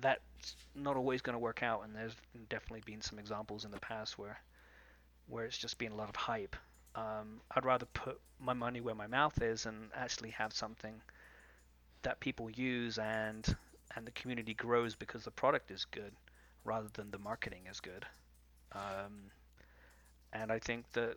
that's 0.00 0.56
not 0.74 0.96
always 0.96 1.22
going 1.22 1.34
to 1.34 1.38
work 1.38 1.62
out, 1.62 1.84
and 1.84 1.94
there's 1.94 2.16
definitely 2.48 2.82
been 2.84 3.00
some 3.00 3.18
examples 3.18 3.64
in 3.64 3.70
the 3.70 3.80
past 3.80 4.18
where 4.18 4.38
where 5.26 5.44
it's 5.46 5.56
just 5.56 5.78
been 5.78 5.92
a 5.92 5.96
lot 5.96 6.08
of 6.08 6.16
hype. 6.16 6.56
Um, 6.94 7.40
I'd 7.50 7.64
rather 7.64 7.86
put 7.86 8.20
my 8.38 8.52
money 8.52 8.80
where 8.80 8.94
my 8.94 9.06
mouth 9.06 9.40
is 9.42 9.66
and 9.66 9.90
actually 9.94 10.30
have 10.30 10.52
something 10.52 10.94
that 12.02 12.20
people 12.20 12.50
use 12.50 12.98
and 12.98 13.56
and 13.96 14.06
the 14.06 14.10
community 14.12 14.54
grows 14.54 14.94
because 14.94 15.24
the 15.24 15.30
product 15.30 15.70
is 15.70 15.84
good 15.86 16.12
rather 16.64 16.88
than 16.94 17.10
the 17.10 17.18
marketing 17.18 17.62
is 17.70 17.80
good. 17.80 18.04
Um, 18.72 19.30
and 20.32 20.50
I 20.50 20.58
think 20.58 20.90
that 20.92 21.16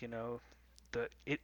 you 0.00 0.08
know 0.08 0.40
that 0.92 1.10
it 1.26 1.40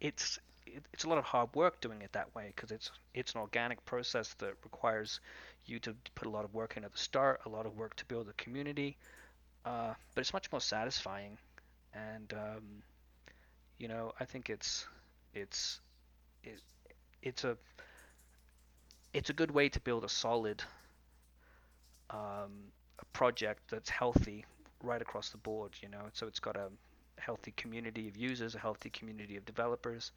it's 0.00 0.38
it, 0.66 0.82
it's 0.92 1.04
a 1.04 1.08
lot 1.08 1.18
of 1.18 1.24
hard 1.24 1.54
work 1.54 1.80
doing 1.80 2.02
it 2.02 2.12
that 2.12 2.34
way 2.34 2.52
because 2.54 2.70
it's 2.70 2.90
it's 3.14 3.34
an 3.34 3.40
organic 3.40 3.84
process 3.84 4.34
that 4.34 4.54
requires 4.64 5.20
you 5.66 5.78
to 5.80 5.94
put 6.14 6.26
a 6.26 6.30
lot 6.30 6.44
of 6.44 6.54
work 6.54 6.76
in 6.76 6.84
at 6.84 6.92
the 6.92 6.98
start, 6.98 7.40
a 7.46 7.48
lot 7.48 7.66
of 7.66 7.76
work 7.76 7.94
to 7.96 8.04
build 8.06 8.28
a 8.28 8.32
community, 8.34 8.96
uh, 9.64 9.94
but 10.14 10.20
it's 10.20 10.32
much 10.32 10.50
more 10.50 10.60
satisfying, 10.60 11.38
and 11.94 12.32
um, 12.32 12.82
you 13.82 13.88
know 13.88 14.12
I 14.20 14.24
think 14.24 14.48
it's 14.48 14.86
it's 15.34 15.80
it, 16.44 16.60
it's 17.22 17.44
a 17.44 17.56
it's 19.14 19.30
a 19.30 19.32
good 19.32 19.50
way 19.50 19.68
to 19.68 19.80
build 19.80 20.04
a 20.04 20.08
solid 20.08 20.62
um, 22.10 22.70
a 22.98 23.04
project 23.12 23.60
that's 23.70 23.88
healthy 23.90 24.44
right 24.82 25.00
across 25.02 25.30
the 25.30 25.38
board. 25.38 25.72
You 25.82 25.88
know, 25.88 26.04
so 26.12 26.26
it's 26.26 26.40
got 26.40 26.56
a 26.56 26.68
healthy 27.18 27.52
community 27.56 28.08
of 28.08 28.16
users, 28.16 28.54
a 28.54 28.58
healthy 28.58 28.90
community 28.90 29.36
of 29.36 29.44
developers, 29.44 30.12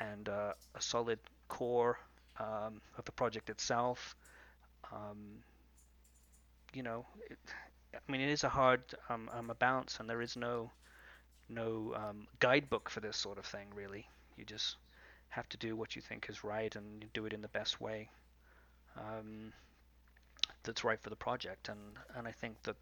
and 0.00 0.28
uh, 0.28 0.52
a 0.74 0.80
solid 0.80 1.18
core 1.48 1.98
um, 2.40 2.80
of 2.98 3.04
the 3.04 3.12
project 3.12 3.50
itself. 3.50 4.16
Um, 4.92 5.42
you 6.74 6.82
know, 6.82 7.06
it, 7.30 7.38
I 7.94 8.12
mean, 8.12 8.20
it 8.20 8.30
is 8.30 8.44
a 8.44 8.48
hard 8.48 8.82
um, 9.08 9.30
um, 9.32 9.50
a 9.50 9.54
balance, 9.54 9.98
and 10.00 10.08
there 10.08 10.22
is 10.22 10.36
no 10.36 10.70
no 11.48 11.94
um, 11.96 12.26
guidebook 12.40 12.88
for 12.90 13.00
this 13.00 13.16
sort 13.16 13.38
of 13.38 13.44
thing. 13.46 13.68
Really, 13.74 14.06
you 14.36 14.44
just 14.44 14.76
have 15.28 15.48
to 15.48 15.56
do 15.56 15.76
what 15.76 15.96
you 15.96 16.02
think 16.02 16.26
is 16.28 16.44
right 16.44 16.74
and 16.76 17.04
do 17.12 17.26
it 17.26 17.32
in 17.32 17.42
the 17.42 17.48
best 17.48 17.80
way 17.80 18.08
um, 18.96 19.52
that's 20.62 20.84
right 20.84 21.00
for 21.00 21.10
the 21.10 21.16
project. 21.16 21.68
And 21.68 21.78
and 22.16 22.26
I 22.26 22.32
think 22.32 22.62
that 22.62 22.76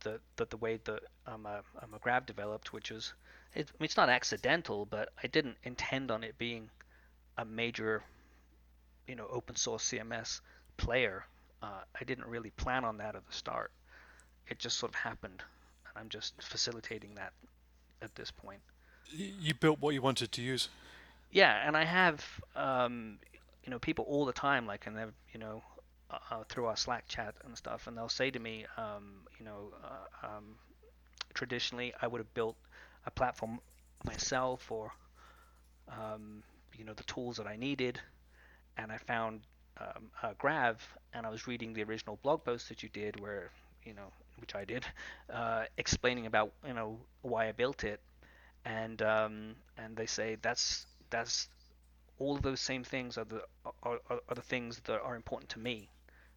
the 0.00 0.20
that 0.36 0.50
the 0.50 0.56
way 0.56 0.78
that 0.84 1.02
um, 1.26 1.46
uh, 1.46 1.60
um, 1.82 1.94
Grav 2.00 2.26
developed, 2.26 2.72
which 2.72 2.90
is 2.90 3.12
it, 3.54 3.70
it's 3.80 3.96
not 3.96 4.08
accidental, 4.08 4.86
but 4.86 5.10
I 5.22 5.26
didn't 5.26 5.56
intend 5.64 6.10
on 6.10 6.24
it 6.24 6.38
being 6.38 6.70
a 7.36 7.44
major, 7.44 8.02
you 9.06 9.16
know, 9.16 9.26
open 9.30 9.56
source 9.56 9.84
CMS 9.90 10.40
player. 10.76 11.24
Uh, 11.62 11.80
I 11.98 12.04
didn't 12.04 12.26
really 12.26 12.50
plan 12.50 12.84
on 12.84 12.98
that 12.98 13.16
at 13.16 13.26
the 13.26 13.32
start. 13.32 13.70
It 14.48 14.58
just 14.58 14.78
sort 14.78 14.90
of 14.90 14.96
happened, 14.96 15.42
and 15.88 15.98
I'm 15.98 16.08
just 16.08 16.40
facilitating 16.42 17.14
that 17.16 17.32
at 18.02 18.14
this 18.14 18.30
point. 18.30 18.60
You 19.12 19.54
built 19.54 19.80
what 19.80 19.94
you 19.94 20.02
wanted 20.02 20.32
to 20.32 20.42
use. 20.42 20.68
Yeah, 21.32 21.66
and 21.66 21.76
I 21.76 21.84
have, 21.84 22.24
um, 22.56 23.18
you 23.64 23.70
know, 23.70 23.78
people 23.78 24.04
all 24.08 24.24
the 24.24 24.32
time, 24.32 24.66
like, 24.66 24.86
and 24.86 24.96
they've, 24.96 25.12
you 25.32 25.40
know, 25.40 25.62
uh, 26.10 26.18
uh, 26.30 26.44
through 26.48 26.66
our 26.66 26.76
Slack 26.76 27.06
chat 27.08 27.34
and 27.44 27.56
stuff, 27.56 27.86
and 27.86 27.96
they'll 27.96 28.08
say 28.08 28.30
to 28.30 28.38
me, 28.38 28.66
um, 28.76 29.22
you 29.38 29.44
know, 29.44 29.72
uh, 29.84 30.26
um, 30.26 30.56
traditionally 31.34 31.92
I 32.00 32.06
would 32.06 32.18
have 32.18 32.32
built 32.34 32.56
a 33.06 33.10
platform 33.10 33.60
myself 34.04 34.70
or 34.70 34.92
um, 35.88 36.42
you 36.76 36.84
know 36.84 36.94
the 36.94 37.04
tools 37.04 37.36
that 37.36 37.46
I 37.46 37.56
needed, 37.56 38.00
and 38.76 38.92
I 38.92 38.98
found 38.98 39.40
um, 39.80 40.10
uh, 40.22 40.32
Grav, 40.38 40.76
and 41.14 41.26
I 41.26 41.30
was 41.30 41.46
reading 41.46 41.72
the 41.72 41.82
original 41.82 42.18
blog 42.22 42.44
post 42.44 42.68
that 42.68 42.82
you 42.82 42.88
did, 42.88 43.20
where 43.20 43.50
you 43.84 43.94
know 43.94 44.12
which 44.40 44.54
I 44.54 44.64
did, 44.64 44.84
uh, 45.32 45.64
explaining 45.78 46.26
about 46.26 46.52
you 46.66 46.74
know 46.74 46.98
why 47.22 47.48
I 47.48 47.52
built 47.52 47.84
it, 47.84 48.00
and 48.64 49.00
um, 49.02 49.56
and 49.78 49.96
they 49.96 50.06
say 50.06 50.36
that's 50.42 50.86
that's 51.10 51.48
all 52.18 52.36
those 52.38 52.60
same 52.60 52.84
things 52.84 53.18
are 53.18 53.24
the 53.24 53.42
are, 53.84 54.00
are, 54.10 54.20
are 54.28 54.34
the 54.34 54.42
things 54.42 54.80
that 54.84 55.00
are 55.02 55.16
important 55.16 55.50
to 55.50 55.58
me. 55.58 55.90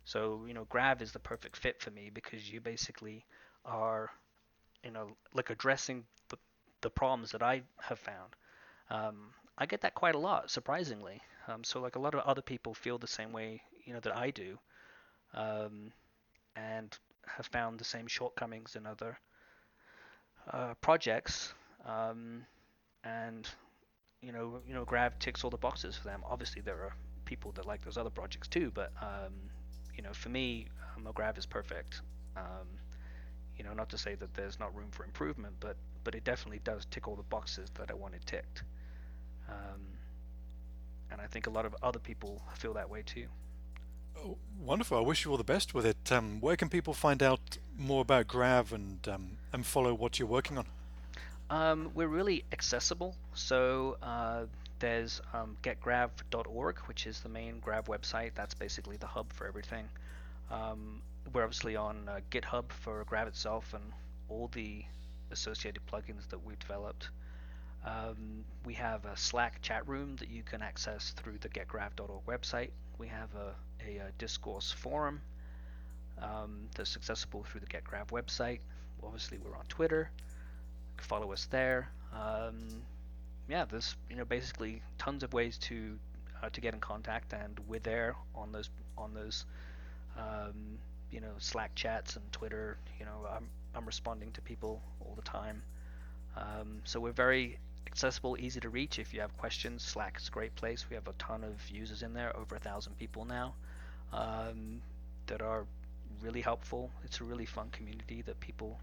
So 0.05 0.45
you 0.47 0.53
know 0.53 0.65
Grav 0.65 1.01
is 1.01 1.11
the 1.13 1.19
perfect 1.19 1.57
fit 1.57 1.81
for 1.81 1.91
me 1.91 2.09
because 2.13 2.51
you 2.51 2.61
basically 2.61 3.25
are 3.65 4.11
you 4.83 4.91
know 4.91 5.09
like 5.33 5.49
addressing 5.49 6.05
the 6.29 6.37
the 6.81 6.89
problems 6.89 7.31
that 7.31 7.43
I 7.43 7.63
have 7.81 7.99
found. 7.99 8.35
Um, 8.89 9.31
I 9.57 9.65
get 9.67 9.81
that 9.81 9.95
quite 9.95 10.15
a 10.15 10.19
lot, 10.19 10.51
surprisingly. 10.51 11.21
Um, 11.47 11.63
so 11.63 11.81
like 11.81 11.95
a 11.95 11.99
lot 11.99 12.15
of 12.15 12.21
other 12.21 12.41
people 12.41 12.73
feel 12.73 12.97
the 12.99 13.07
same 13.07 13.31
way, 13.33 13.61
you 13.85 13.93
know, 13.93 13.99
that 14.01 14.15
I 14.17 14.31
do, 14.31 14.59
um, 15.33 15.91
and 16.55 16.97
have 17.27 17.45
found 17.47 17.79
the 17.79 17.85
same 17.85 18.07
shortcomings 18.07 18.75
in 18.75 18.85
other 18.85 19.17
uh, 20.51 20.73
projects. 20.81 21.53
Um, 21.85 22.45
and 23.03 23.49
you 24.21 24.31
know, 24.31 24.61
you 24.65 24.73
know, 24.73 24.85
Grav 24.85 25.19
ticks 25.19 25.43
all 25.43 25.49
the 25.49 25.57
boxes 25.57 25.97
for 25.97 26.05
them. 26.05 26.21
Obviously, 26.25 26.61
there 26.61 26.81
are 26.81 26.95
people 27.25 27.51
that 27.53 27.65
like 27.65 27.83
those 27.83 27.97
other 27.97 28.09
projects 28.09 28.47
too, 28.47 28.71
but 28.73 28.91
um, 29.01 29.33
you 29.95 30.03
know, 30.03 30.13
for 30.13 30.29
me, 30.29 30.67
um, 30.95 31.07
Grav 31.13 31.37
is 31.37 31.45
perfect. 31.45 32.01
Um, 32.37 32.67
you 33.57 33.63
know, 33.63 33.73
not 33.73 33.89
to 33.89 33.97
say 33.97 34.15
that 34.15 34.33
there's 34.33 34.59
not 34.59 34.75
room 34.75 34.89
for 34.91 35.03
improvement, 35.03 35.55
but 35.59 35.77
but 36.03 36.15
it 36.15 36.23
definitely 36.23 36.59
does 36.63 36.85
tick 36.85 37.07
all 37.07 37.15
the 37.15 37.23
boxes 37.23 37.69
that 37.75 37.91
I 37.91 37.93
wanted 37.93 38.25
ticked. 38.25 38.63
Um, 39.49 39.81
and 41.11 41.21
I 41.21 41.27
think 41.27 41.47
a 41.47 41.49
lot 41.49 41.65
of 41.65 41.75
other 41.83 41.99
people 41.99 42.41
feel 42.55 42.73
that 42.73 42.89
way 42.89 43.03
too. 43.05 43.27
Oh, 44.17 44.37
wonderful! 44.59 44.97
I 44.97 45.01
wish 45.01 45.25
you 45.25 45.31
all 45.31 45.37
the 45.37 45.43
best 45.43 45.73
with 45.73 45.85
it. 45.85 46.11
Um, 46.11 46.39
where 46.39 46.55
can 46.55 46.69
people 46.69 46.93
find 46.93 47.21
out 47.21 47.57
more 47.77 48.01
about 48.01 48.27
Grav 48.27 48.73
and 48.73 49.07
um, 49.07 49.37
and 49.51 49.65
follow 49.65 49.93
what 49.93 50.19
you're 50.19 50.27
working 50.27 50.57
on? 50.57 50.65
Um, 51.49 51.91
we're 51.93 52.07
really 52.07 52.43
accessible. 52.51 53.15
So 53.33 53.97
uh, 54.01 54.45
there's 54.79 55.21
um, 55.33 55.57
getgrav.org, 55.61 56.79
which 56.85 57.05
is 57.05 57.19
the 57.19 57.29
main 57.29 57.59
Grav 57.59 57.85
website. 57.85 58.31
That's 58.35 58.53
basically 58.53 58.97
the 58.97 59.07
hub 59.07 59.31
for 59.31 59.47
everything. 59.47 59.87
Um, 60.51 61.01
we're 61.31 61.43
obviously 61.43 61.75
on 61.75 62.09
uh, 62.09 62.19
GitHub 62.31 62.71
for 62.71 63.03
Grav 63.05 63.27
itself 63.27 63.73
and 63.73 63.83
all 64.29 64.49
the 64.53 64.83
associated 65.31 65.81
plugins 65.85 66.27
that 66.29 66.43
we've 66.43 66.59
developed. 66.59 67.09
Um, 67.85 68.45
we 68.65 68.73
have 68.75 69.05
a 69.05 69.15
Slack 69.17 69.61
chat 69.61 69.87
room 69.87 70.15
that 70.17 70.29
you 70.29 70.43
can 70.43 70.61
access 70.61 71.11
through 71.11 71.37
the 71.39 71.49
getgrav.org 71.49 72.25
website. 72.25 72.69
We 73.03 73.09
have 73.09 73.35
a, 73.35 73.53
a, 73.85 73.97
a 73.97 74.11
discourse 74.17 74.71
forum 74.71 75.19
um, 76.21 76.69
that's 76.73 76.95
accessible 76.95 77.43
through 77.43 77.59
the 77.59 77.67
GetGrav 77.67 78.07
website. 78.11 78.59
Obviously, 79.03 79.39
we're 79.39 79.57
on 79.57 79.65
Twitter. 79.67 80.09
Follow 81.01 81.33
us 81.33 81.45
there. 81.51 81.89
Um, 82.13 82.81
yeah, 83.49 83.65
there's 83.65 83.97
you 84.09 84.15
know 84.15 84.23
basically 84.23 84.81
tons 84.97 85.21
of 85.21 85.33
ways 85.33 85.57
to 85.63 85.99
uh, 86.41 86.49
to 86.51 86.61
get 86.61 86.73
in 86.73 86.79
contact, 86.79 87.33
and 87.33 87.59
we're 87.67 87.81
there 87.81 88.15
on 88.35 88.53
those 88.53 88.69
on 88.97 89.13
those 89.13 89.45
um, 90.17 90.79
you 91.11 91.19
know 91.19 91.33
Slack 91.39 91.75
chats 91.75 92.15
and 92.15 92.31
Twitter. 92.31 92.77
You 93.01 93.05
know, 93.05 93.27
I'm 93.29 93.49
I'm 93.75 93.85
responding 93.85 94.31
to 94.31 94.41
people 94.41 94.81
all 95.01 95.13
the 95.13 95.23
time. 95.23 95.61
Um, 96.37 96.79
so 96.85 97.01
we're 97.01 97.11
very 97.11 97.59
accessible, 97.87 98.37
easy 98.39 98.59
to 98.61 98.69
reach. 98.69 98.99
If 98.99 99.13
you 99.13 99.21
have 99.21 99.35
questions, 99.37 99.83
Slack 99.83 100.17
is 100.19 100.27
a 100.27 100.31
great 100.31 100.55
place. 100.55 100.89
We 100.89 100.95
have 100.95 101.07
a 101.07 101.13
ton 101.13 101.43
of 101.43 101.69
users 101.69 102.03
in 102.03 102.13
there, 102.13 102.35
over 102.37 102.55
a 102.55 102.59
thousand 102.59 102.97
people 102.97 103.25
now. 103.25 103.55
um, 104.13 104.81
that 105.27 105.41
are 105.41 105.65
really 106.21 106.41
helpful. 106.41 106.91
It's 107.03 107.21
a 107.21 107.23
really 107.25 107.45
fun 107.45 107.69
community 107.71 108.21
that 108.23 108.39
people 108.39 108.79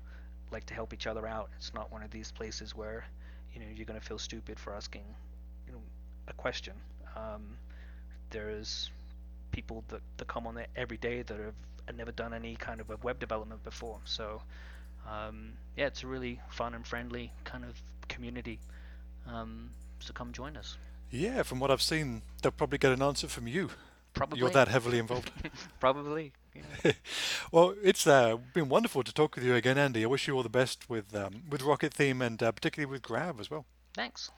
like 0.51 0.67
to 0.67 0.75
help 0.75 0.93
each 0.95 1.07
other 1.07 1.27
out. 1.27 1.51
It's 1.57 1.75
not 1.75 1.93
one 1.93 2.03
of 2.03 2.11
these 2.11 2.33
places 2.33 2.75
where 2.77 3.07
you 3.53 3.61
know 3.61 3.67
you're 3.75 3.87
going 3.87 4.01
to 4.01 4.07
feel 4.07 4.19
stupid 4.19 4.59
for 4.61 4.75
asking 4.75 5.05
you 5.67 5.73
know 5.73 5.83
a 6.29 6.33
question. 6.35 6.75
Um, 7.17 7.59
there's 8.31 8.91
people 9.53 9.85
that, 9.89 10.03
that 10.19 10.29
come 10.29 10.47
on 10.47 10.55
there 10.55 10.67
every 10.77 10.97
day 10.99 11.23
that 11.23 11.39
have 11.39 11.97
never 11.97 12.13
done 12.13 12.35
any 12.35 12.57
kind 12.57 12.81
of 12.81 12.91
web 13.05 13.19
development 13.19 13.63
before. 13.65 14.01
So 14.05 14.43
um, 15.07 15.55
yeah, 15.77 15.87
it's 15.87 16.03
a 16.05 16.07
really 16.07 16.41
fun 16.51 16.75
and 16.75 16.87
friendly 16.87 17.33
kind 17.45 17.65
of 17.65 17.81
community. 18.09 18.61
Um, 19.33 19.71
so 20.01 20.13
come 20.13 20.33
join 20.33 20.57
us. 20.57 20.77
Yeah, 21.11 21.43
from 21.43 21.61
what 21.61 21.71
I've 21.71 21.83
seen, 21.83 22.23
they'll 22.43 22.53
probably 22.53 22.79
get 22.79 22.93
an 22.93 23.03
answer 23.03 23.29
from 23.29 23.47
you. 23.47 23.71
Probably. 24.15 24.39
You're 24.39 24.51
that 24.51 24.69
heavily 24.69 24.99
involved. 24.99 25.31
Probably. 25.81 26.33
Yeah. 26.55 26.93
well, 27.53 27.75
it's 27.83 28.07
uh, 28.07 28.39
been 28.55 28.69
wonderful 28.69 29.03
to 29.03 29.13
talk 29.13 29.37
with 29.37 29.45
you 29.45 29.55
again, 29.55 29.79
Andy. 29.79 30.03
I 30.03 30.07
wish 30.07 30.27
you 30.27 30.35
all 30.35 30.43
the 30.43 30.49
best 30.49 30.91
with 30.91 31.15
um, 31.15 31.45
with 31.49 31.63
Rocket 31.63 31.95
Theme 31.95 32.23
and 32.23 32.43
uh, 32.43 32.53
particularly 32.53 32.91
with 32.91 33.03
Grav 33.03 33.39
as 33.39 33.51
well. 33.51 33.67
Thanks. 33.95 34.31